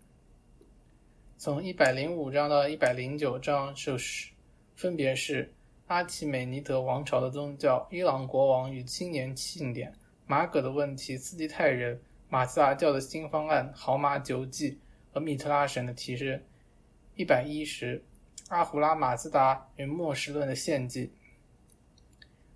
[1.37, 4.31] 从一百零五章到一百零九章就是
[4.75, 5.53] 分别是
[5.85, 9.93] 阿奇美尼德王朝的宗教、伊朗国王与青年庆典、
[10.25, 12.01] 马葛的问题、斯基泰人、
[12.33, 14.79] 马自达教的新方案、豪马九祭
[15.11, 16.43] 和密特拉神的提示。
[17.15, 18.03] 一百一十，
[18.47, 21.13] 阿胡拉马自达与末世论的献祭。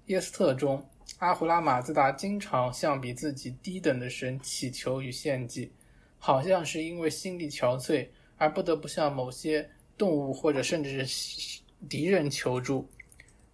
[0.08, 0.84] 耶斯特中，
[1.20, 5.72] 阿胡拉马自达经常向比自己低等的神祈求与献祭，
[6.18, 12.90] 好像是因为心力憔悴而不得不向某些动物或者甚至是敌人求助。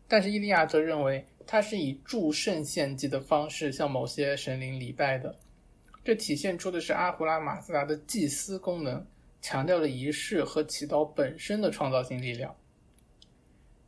[0.08, 5.38] 但是伊利亚则认为他是以祝圣献祭的方式向某些神灵礼拜的，
[6.04, 9.06] 这体现出的是阿胡拉马自达的祭司功能，
[9.42, 12.54] 强调了仪式和祈祷本身的创造性力量。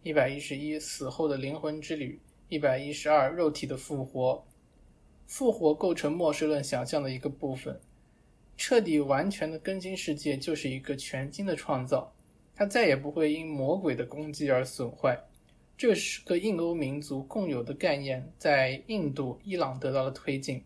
[0.01, 2.19] 一百一十一，死后的灵魂之旅。
[2.47, 4.45] 一百一十二，肉体的复活，
[5.25, 7.81] 复活构成末世论想象的一个部分。
[8.55, 12.13] 彻底完全的更新世界就是一个全新的创造，
[12.55, 15.19] 它再也不会因魔鬼的攻击而损坏。
[15.75, 20.63] 这是个印欧民族共有的概念，在印度、伊朗得到了推进。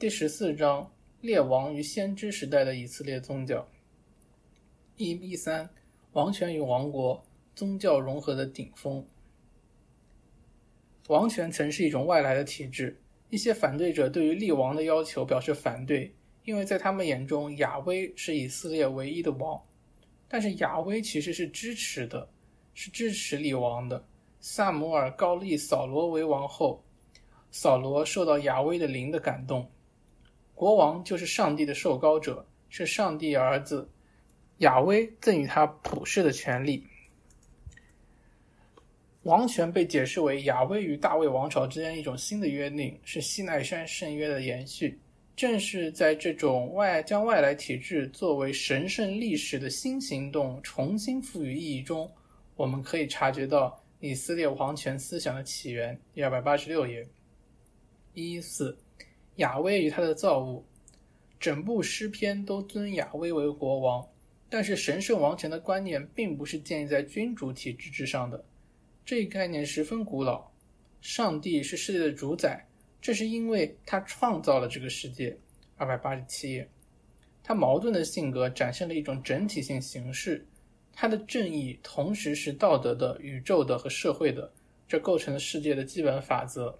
[0.00, 0.90] 第十四章，
[1.20, 3.68] 列王与先知时代的以色列宗教。
[4.96, 5.68] 一一三，
[6.12, 7.22] 王权与王国，
[7.54, 9.06] 宗教融合的顶峰。
[11.08, 12.98] 王权曾是一种外来的体制，
[13.28, 16.10] 一些反对者对于立王的要求表示反对，
[16.46, 19.62] 因为在他们眼中，亚威是以色列唯一的王。
[20.26, 22.26] 但是亚威其实是支持的，
[22.72, 24.02] 是支持立王的。
[24.40, 26.82] 萨姆尔高立扫罗为王后，
[27.50, 29.70] 扫罗受到亚威的灵的感动。
[30.60, 33.88] 国王就是上帝的受膏者，是上帝儿子，
[34.58, 36.86] 亚威赠予他普世的权利。
[39.22, 45.00] 王权被解释为亚威与大卫王朝之间一种新的约定，是西奈山圣约的延续。
[45.34, 52.06] 正是在这种外将外来体制作为神圣历史的新行动重新赋予意义中，
[52.54, 55.98] 我们可以察觉到以色列王权思想的起源。
[56.12, 57.08] 第二百八十六页，
[58.12, 58.76] 一四，
[59.40, 60.64] 亚威与他的造物，
[61.38, 64.06] 整部诗篇都尊亚威为国王，
[64.48, 68.44] 但是神圣王权的观念并不是建立在君主体制之上的。
[69.04, 70.50] 这一概念十分古老，
[71.00, 72.66] 上帝是世界的主宰，
[73.00, 75.36] 这是因为他创造了这个世界。
[75.76, 76.68] 二百八十七页，
[77.42, 80.46] 他矛盾的性格展现了一种整体性形式，
[80.92, 84.52] 他的正义同时是道德的、宇宙的和社会的，
[84.86, 86.78] 这构成了世界的基本法则。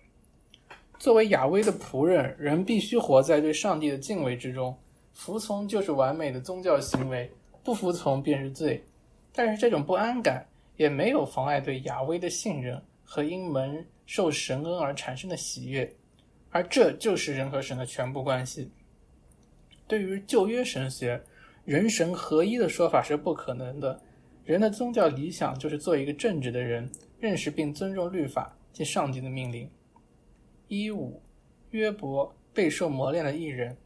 [1.00, 4.78] 作为亚威的仆人，人必须活在对上帝的敬畏之中，
[5.12, 7.28] 服从就是完美的宗教行为，
[7.64, 8.80] 不服从便是罪。
[9.32, 10.46] 但是这种不安感。
[10.76, 15.94] 也没有妨碍对亚威的信任和因蒙受神恩而产生的喜悦，
[16.48, 18.70] 而这就是人和神的全部关系。
[19.86, 21.22] 对于旧约神学，
[21.66, 24.00] 人神合一的说法是不可能的。
[24.42, 29.68] 人的宗教理想就是做一个正直的人，认识并尊重律法及上帝的命令。
[30.72, 31.20] 一五，
[31.70, 33.76] 约伯备受磨练的艺人。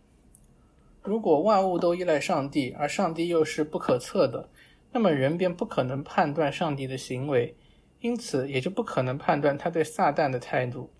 [1.03, 4.51] 如果万物都依赖上帝，而上帝又是不可测的。
[4.93, 7.57] 那么人便不可能判断上帝的行为，
[8.01, 10.91] 因此也就不可能判断他对撒旦的态度。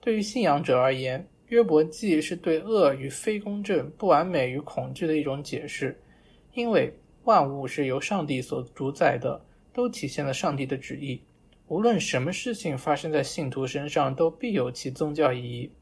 [0.00, 6.00] 对于信仰者而言，约伯记是对恶与非公正、不完美与恐惧的一种解释，
[6.54, 11.20] 因为万物是由上帝所主宰的，都体现了上帝的旨意。
[11.72, 15.72] 无论什么事情发生在信徒身上，都必有其宗教意义。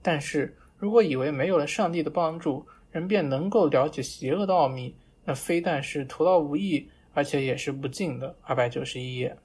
[0.00, 6.88] 但是如果以为没有了上帝的帮助，人便能够了解邪恶的奥秘，那非但是徒劳无益。
[7.12, 8.34] 而且也是不敬的。
[8.40, 9.36] 二百九十一页，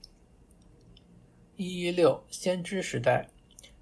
[1.55, 3.29] 一一六先知时代，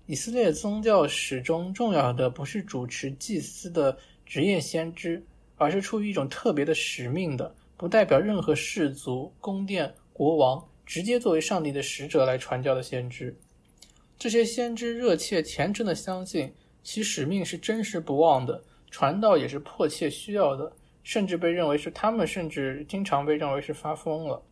[0.08, 5.24] 以色列宗教史中重要的不是主持祭司的职业先知，
[5.56, 13.38] 而是出于一种特别的使命的，不代表任何氏族、宫殿、国王，直接作为上帝的使者来传教的先知。
[14.18, 16.52] 这些先知热切虔诚的相信
[16.82, 20.72] 其使命是真实不忘的，传道也是迫切需要的。
[21.04, 24.44] 甚至被认为是他们，甚至经常被认为是发疯了。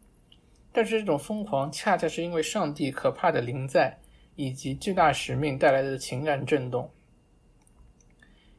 [0.72, 4.00] 但是这种疯狂恰恰是因为上帝可怕的临在
[4.38, 6.90] 以及巨大使命带来的情感震动。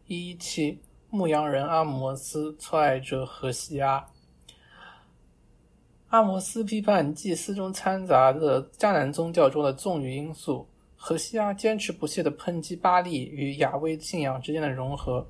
[0.06, 0.78] 一一七，
[1.08, 4.06] 牧羊人阿摩斯错爱者何西阿。
[6.08, 15.26] 阿摩斯批判祭司中掺杂的迦南宗教中的纵欲因素，何西阿坚持不懈地抨击巴利与亚威信仰之间的融合。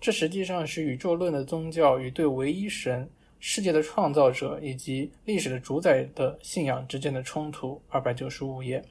[0.00, 7.80] 这实际上是宇宙论的宗教与对唯一神、世界的创造者以及历史的主宰的信仰之间的冲突。
[7.88, 8.82] 二百九十五页，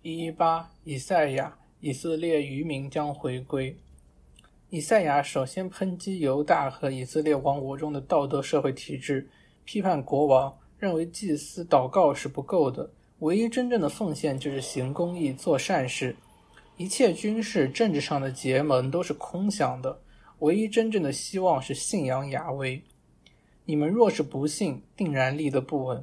[0.00, 3.76] 一一八，以赛亚，以色列渔民将回归。
[4.70, 9.26] 以赛亚首先抨击犹大和以色列王国中的道德社会体制，
[9.70, 16.16] 批判国王，认为祭司祷告是不够的，唯一真正的奉献就是行公义、做善事。
[16.78, 20.00] 一切军事、政治上的结盟都是空想的，
[20.38, 22.82] 唯一真正的希望是信仰亚威。
[23.66, 26.02] 你们若是不信，定然立得不稳。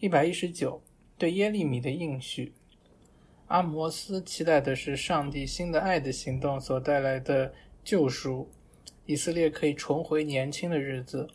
[0.00, 0.82] 一百一十九，
[1.16, 2.52] 对耶利米的应许。
[3.46, 8.50] 阿摩斯期待的是上帝新的爱的行动所带来的救赎，
[9.06, 11.28] 以色列可以重回年轻的日子，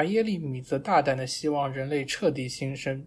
[0.00, 3.04] 而耶利米则大胆的希望人类彻底新生。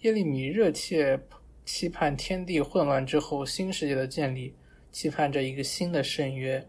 [0.00, 1.18] 耶利米热切。
[1.64, 4.54] 期盼天地混乱之后新世界的建立，
[4.92, 6.64] 期盼着一个新的圣约。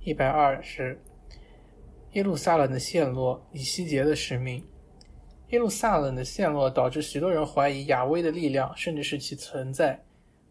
[0.00, 1.00] 一百二十，
[2.12, 4.62] 耶路撒冷的陷落，以西结的使命。
[5.48, 10.04] 耶路撒冷的陷落导致许多人怀疑亚威的力量，甚至是其存在，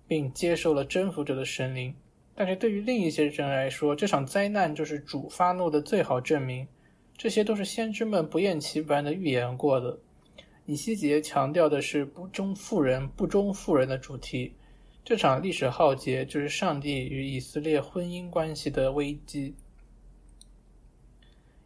[0.07, 1.93] 并接受了征服者的神灵。
[2.33, 6.67] 但是对于另一些人来说，这场灾难就是主发怒的最好证明。
[7.17, 9.97] 这些都是先知们不厌其烦的预言过的。
[10.65, 14.53] 以西结强调的是不忠妇人、不忠妇人的主题。
[15.03, 19.53] 这场历史浩劫就是上帝与以色列婚姻关系的危机。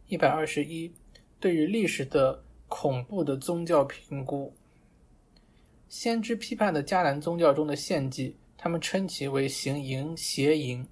[0.08, 0.92] 一百二十一，
[1.38, 4.52] 对于历史的恐怖的宗教评估。
[5.88, 10.86] 先知批判的迦南宗教中的献祭，他们称其为行淫邪淫，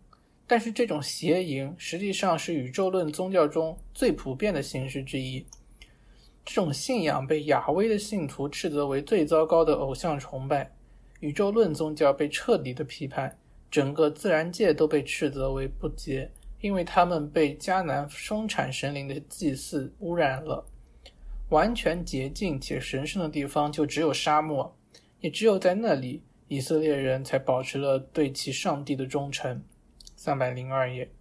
[0.48, 5.44] 但是这种邪淫实际上是宇宙论宗教中最普遍的形式之一。
[6.44, 10.72] 这种信仰被亚威的信徒斥责为最糟糕的偶像崇拜，
[11.20, 13.38] 宇宙论宗教被彻底的批判，
[13.70, 16.30] 整个自然界都被斥责为不洁，
[16.62, 20.64] 因为他们被迦南生产神灵的祭祀污染了。
[21.50, 24.74] 完全洁净且神圣的地方就只有沙漠，
[25.20, 29.62] 也只有在那里，以色列人才保持了对其上帝的忠诚。
[30.20, 31.12] 三百零二页，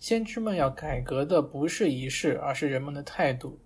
[0.00, 3.60] 先知们要改革的不是仪式，而是人们的态度。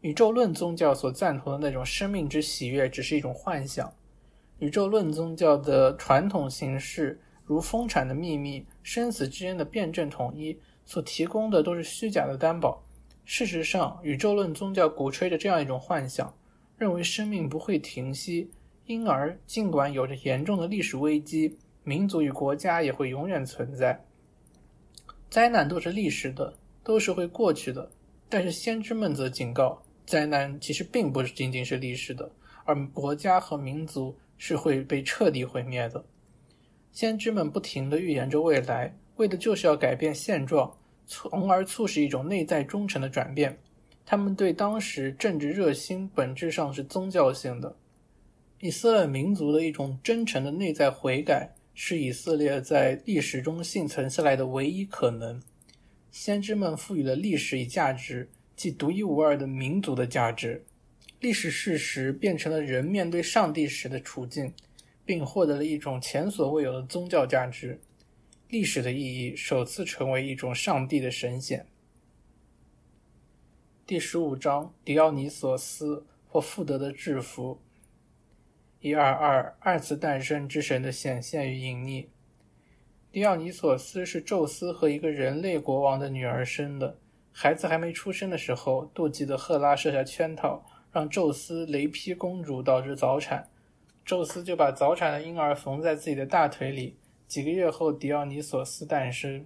[0.00, 3.94] 宇宙论宗教所赞同的那种生命之喜悦，只是一种幻想。
[4.58, 12.84] 宇宙论宗教的传统形式，如丰产的秘密、生死之间的辩证统一，所提供的都是虚假的担保。
[13.24, 16.36] 事实上，宇宙论宗教鼓吹着这样一种幻想，
[16.76, 18.50] 认为生命不会停息，
[18.86, 24.04] 因而尽管有着严重的历史危机，民族与国家也会永远存在。
[25.30, 26.52] 灾难都是历史的，
[26.82, 27.88] 都是会过去的。
[28.28, 29.80] 但是先知们则警告。
[30.04, 32.28] 灾难其实并不是仅仅是历史的，
[32.64, 36.04] 而国家和民族是会被彻底毁灭的。
[36.90, 40.76] 先知们不停地预言着未来，为的就是要改变现状，
[41.06, 43.56] 从而促使一种内在忠诚的转变。
[44.04, 47.76] 他们对当时政治热心本质上是宗教性的。
[48.60, 55.42] 以色列民族的一种真诚的内在悔改，是以色列在历史中幸存下来的唯一可能。
[56.10, 60.64] 先知们赋予了历史以价值，即独一无二的民族的价值。
[61.20, 64.54] 历史事实变成了人面对上帝时的处境，
[65.04, 67.78] 并获得了一种前所未有的宗教价值。
[68.48, 71.66] 历史的意义首次成为一种上帝的神显。
[73.86, 77.60] 第十五章：狄奥尼索斯或富德的制服。
[78.86, 82.06] 一二二二次诞生之神的显现与隐匿。
[83.10, 86.96] 狄奥尼索斯是宙斯和一个人类国王的女儿生的。
[87.32, 93.48] 孩子还没出生的时候，妒忌的赫拉设下圈套，让宙斯雷劈公主，导致早产。
[94.04, 96.96] 宙斯就把早产的婴儿缝在自己的大腿里。
[97.26, 99.44] 几个月后，狄奥尼索斯诞生。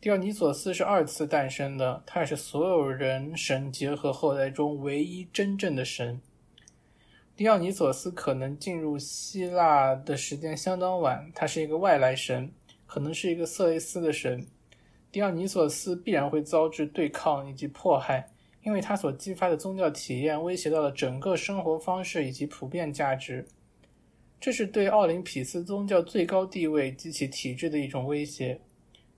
[0.00, 6.22] 狄奥尼索斯是二次诞生的，他也是所有人神结合后代中唯一真正的神。
[7.42, 12.48] 狄奥尼索斯可能进入希腊的时间相当晚，他是一个外来神，
[12.86, 14.46] 可能是一个色雷斯的神。
[15.10, 18.30] 狄奥尼索斯必然会遭致对抗以及迫害，
[18.62, 23.44] 因为他所激发的宗教体验威胁到了整个生活方式以及普遍价值。
[24.38, 28.60] 这是对奥林匹斯宗教最高地位及其体制的一种威胁，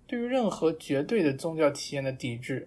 [0.07, 2.67] 对于任何绝对的宗教体验的抵制。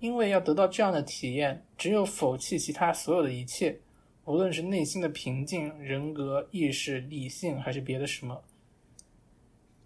[0.00, 3.80] 因为要得到这样的体验，只有否弃其他所有的一切。
[4.26, 8.42] 无论是内心的平静、人格、意识、理性，还是别的什么，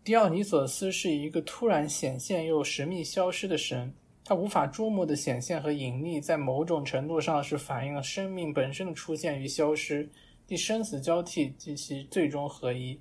[0.02, 3.92] 狄奥尼索斯是一个突然显现又神秘消失的神。
[4.24, 10.08] 他无法捉摸的显现和隐匿，在某种程度上是反映了生命本身的出现与消失，
[10.46, 12.98] 即生死交替及其最终合一。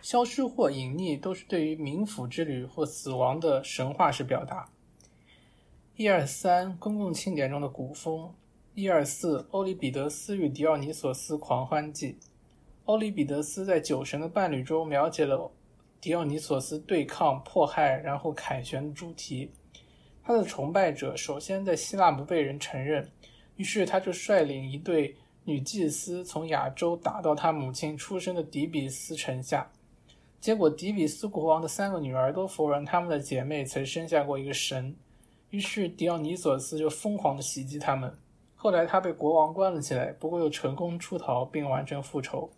[0.00, 4.70] 消失或隐匿都是对于冥府之旅或死亡的神话式表达。
[5.96, 8.32] 一二三，公共庆典中的古风。
[8.78, 12.16] 一二四，欧里比得斯与狄奥尼索斯狂欢记。
[12.84, 15.50] 欧里比得斯在《酒神的伴侣》中描写了
[16.00, 19.50] 狄奥尼索斯对抗、迫害，然后凯旋的主题。
[20.22, 23.04] 他的崇拜者首先在希腊不被人承认，
[23.56, 29.68] 于是他就率领一队女祭司从亚洲打到他母亲出生的底比斯城下。
[30.40, 34.94] 结果，底比斯国王的三个女儿都否认他们的姐妹曾生下过一个神，
[35.50, 38.16] 于是狄奥尼索斯就疯狂地袭击他们。
[38.60, 42.50] 后来他被国王关了起来，不过又成功出逃并完成复仇。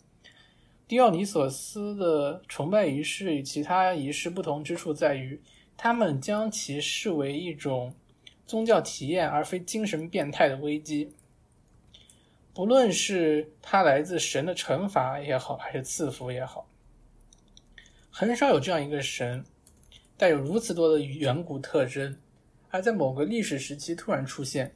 [0.89, 5.39] 狄奥尼索斯的崇拜仪式与其他仪式不同之处在于，
[5.77, 7.95] 他们将其视为一种
[8.47, 11.13] 宗教体验，而非精神变态的危机。
[12.55, 16.67] 不论是他来自神的惩罚也好，还是赐福也好，
[18.11, 19.45] 很少有这样一个神
[20.17, 22.17] 带有如此多的远古特征，
[22.71, 24.75] 而在某个历史时期突然出现。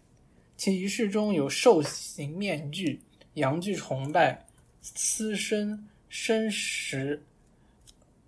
[0.56, 3.00] 其仪式中有兽形面具、
[3.34, 4.46] 阳具崇拜、
[4.80, 7.20] 私生、生食、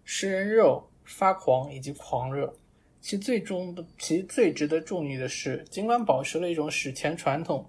[0.04, 2.52] 食人肉、发狂以及狂热。
[3.00, 7.64] 其最终的、其最值得注意的是，尽管保持了一种史前传统，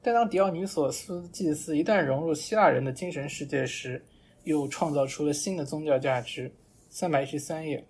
[0.00, 4.00] 但当狄奥尼索斯祭祀一旦融入希腊人的精神世界时，
[4.44, 6.52] 又创造出了新的宗教价值。
[6.88, 7.84] 三百一十三页，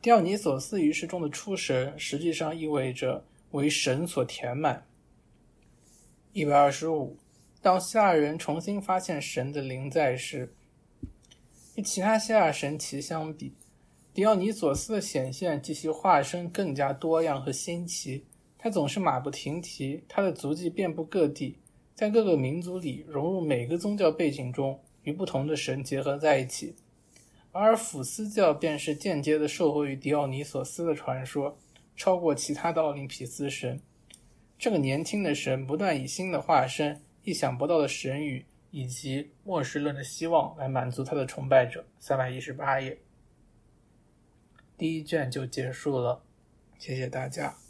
[0.00, 3.24] 狄奥尼索斯仪式中的出神，实际上意味着。
[3.52, 4.86] 为神所填满。
[6.32, 7.16] 一百二十五，
[7.62, 10.52] 当希腊人重新发现神的灵在时，
[11.74, 13.54] 与其他希腊神奇相比，
[14.12, 18.26] 狄奥尼索斯的显现及其化身更加多样和新奇。
[18.58, 21.58] 他总是马不停蹄，他的足迹遍布各地，
[21.94, 26.74] 在各个民族里融入每个宗教背景中，与不同的神结合在一起。
[27.52, 31.56] 而普斯教便是间接的受惠于狄奥尼索斯的传说。
[31.96, 33.80] 超过其他的奥林匹斯神，
[34.58, 41.84] 这个年轻的神不断以新的化身、意想不到的神语以及末世论的希望来满足他的崇拜者。
[41.98, 42.98] 三百一十八页，
[44.76, 46.22] 第一卷就结束了，
[46.78, 47.65] 谢谢大家。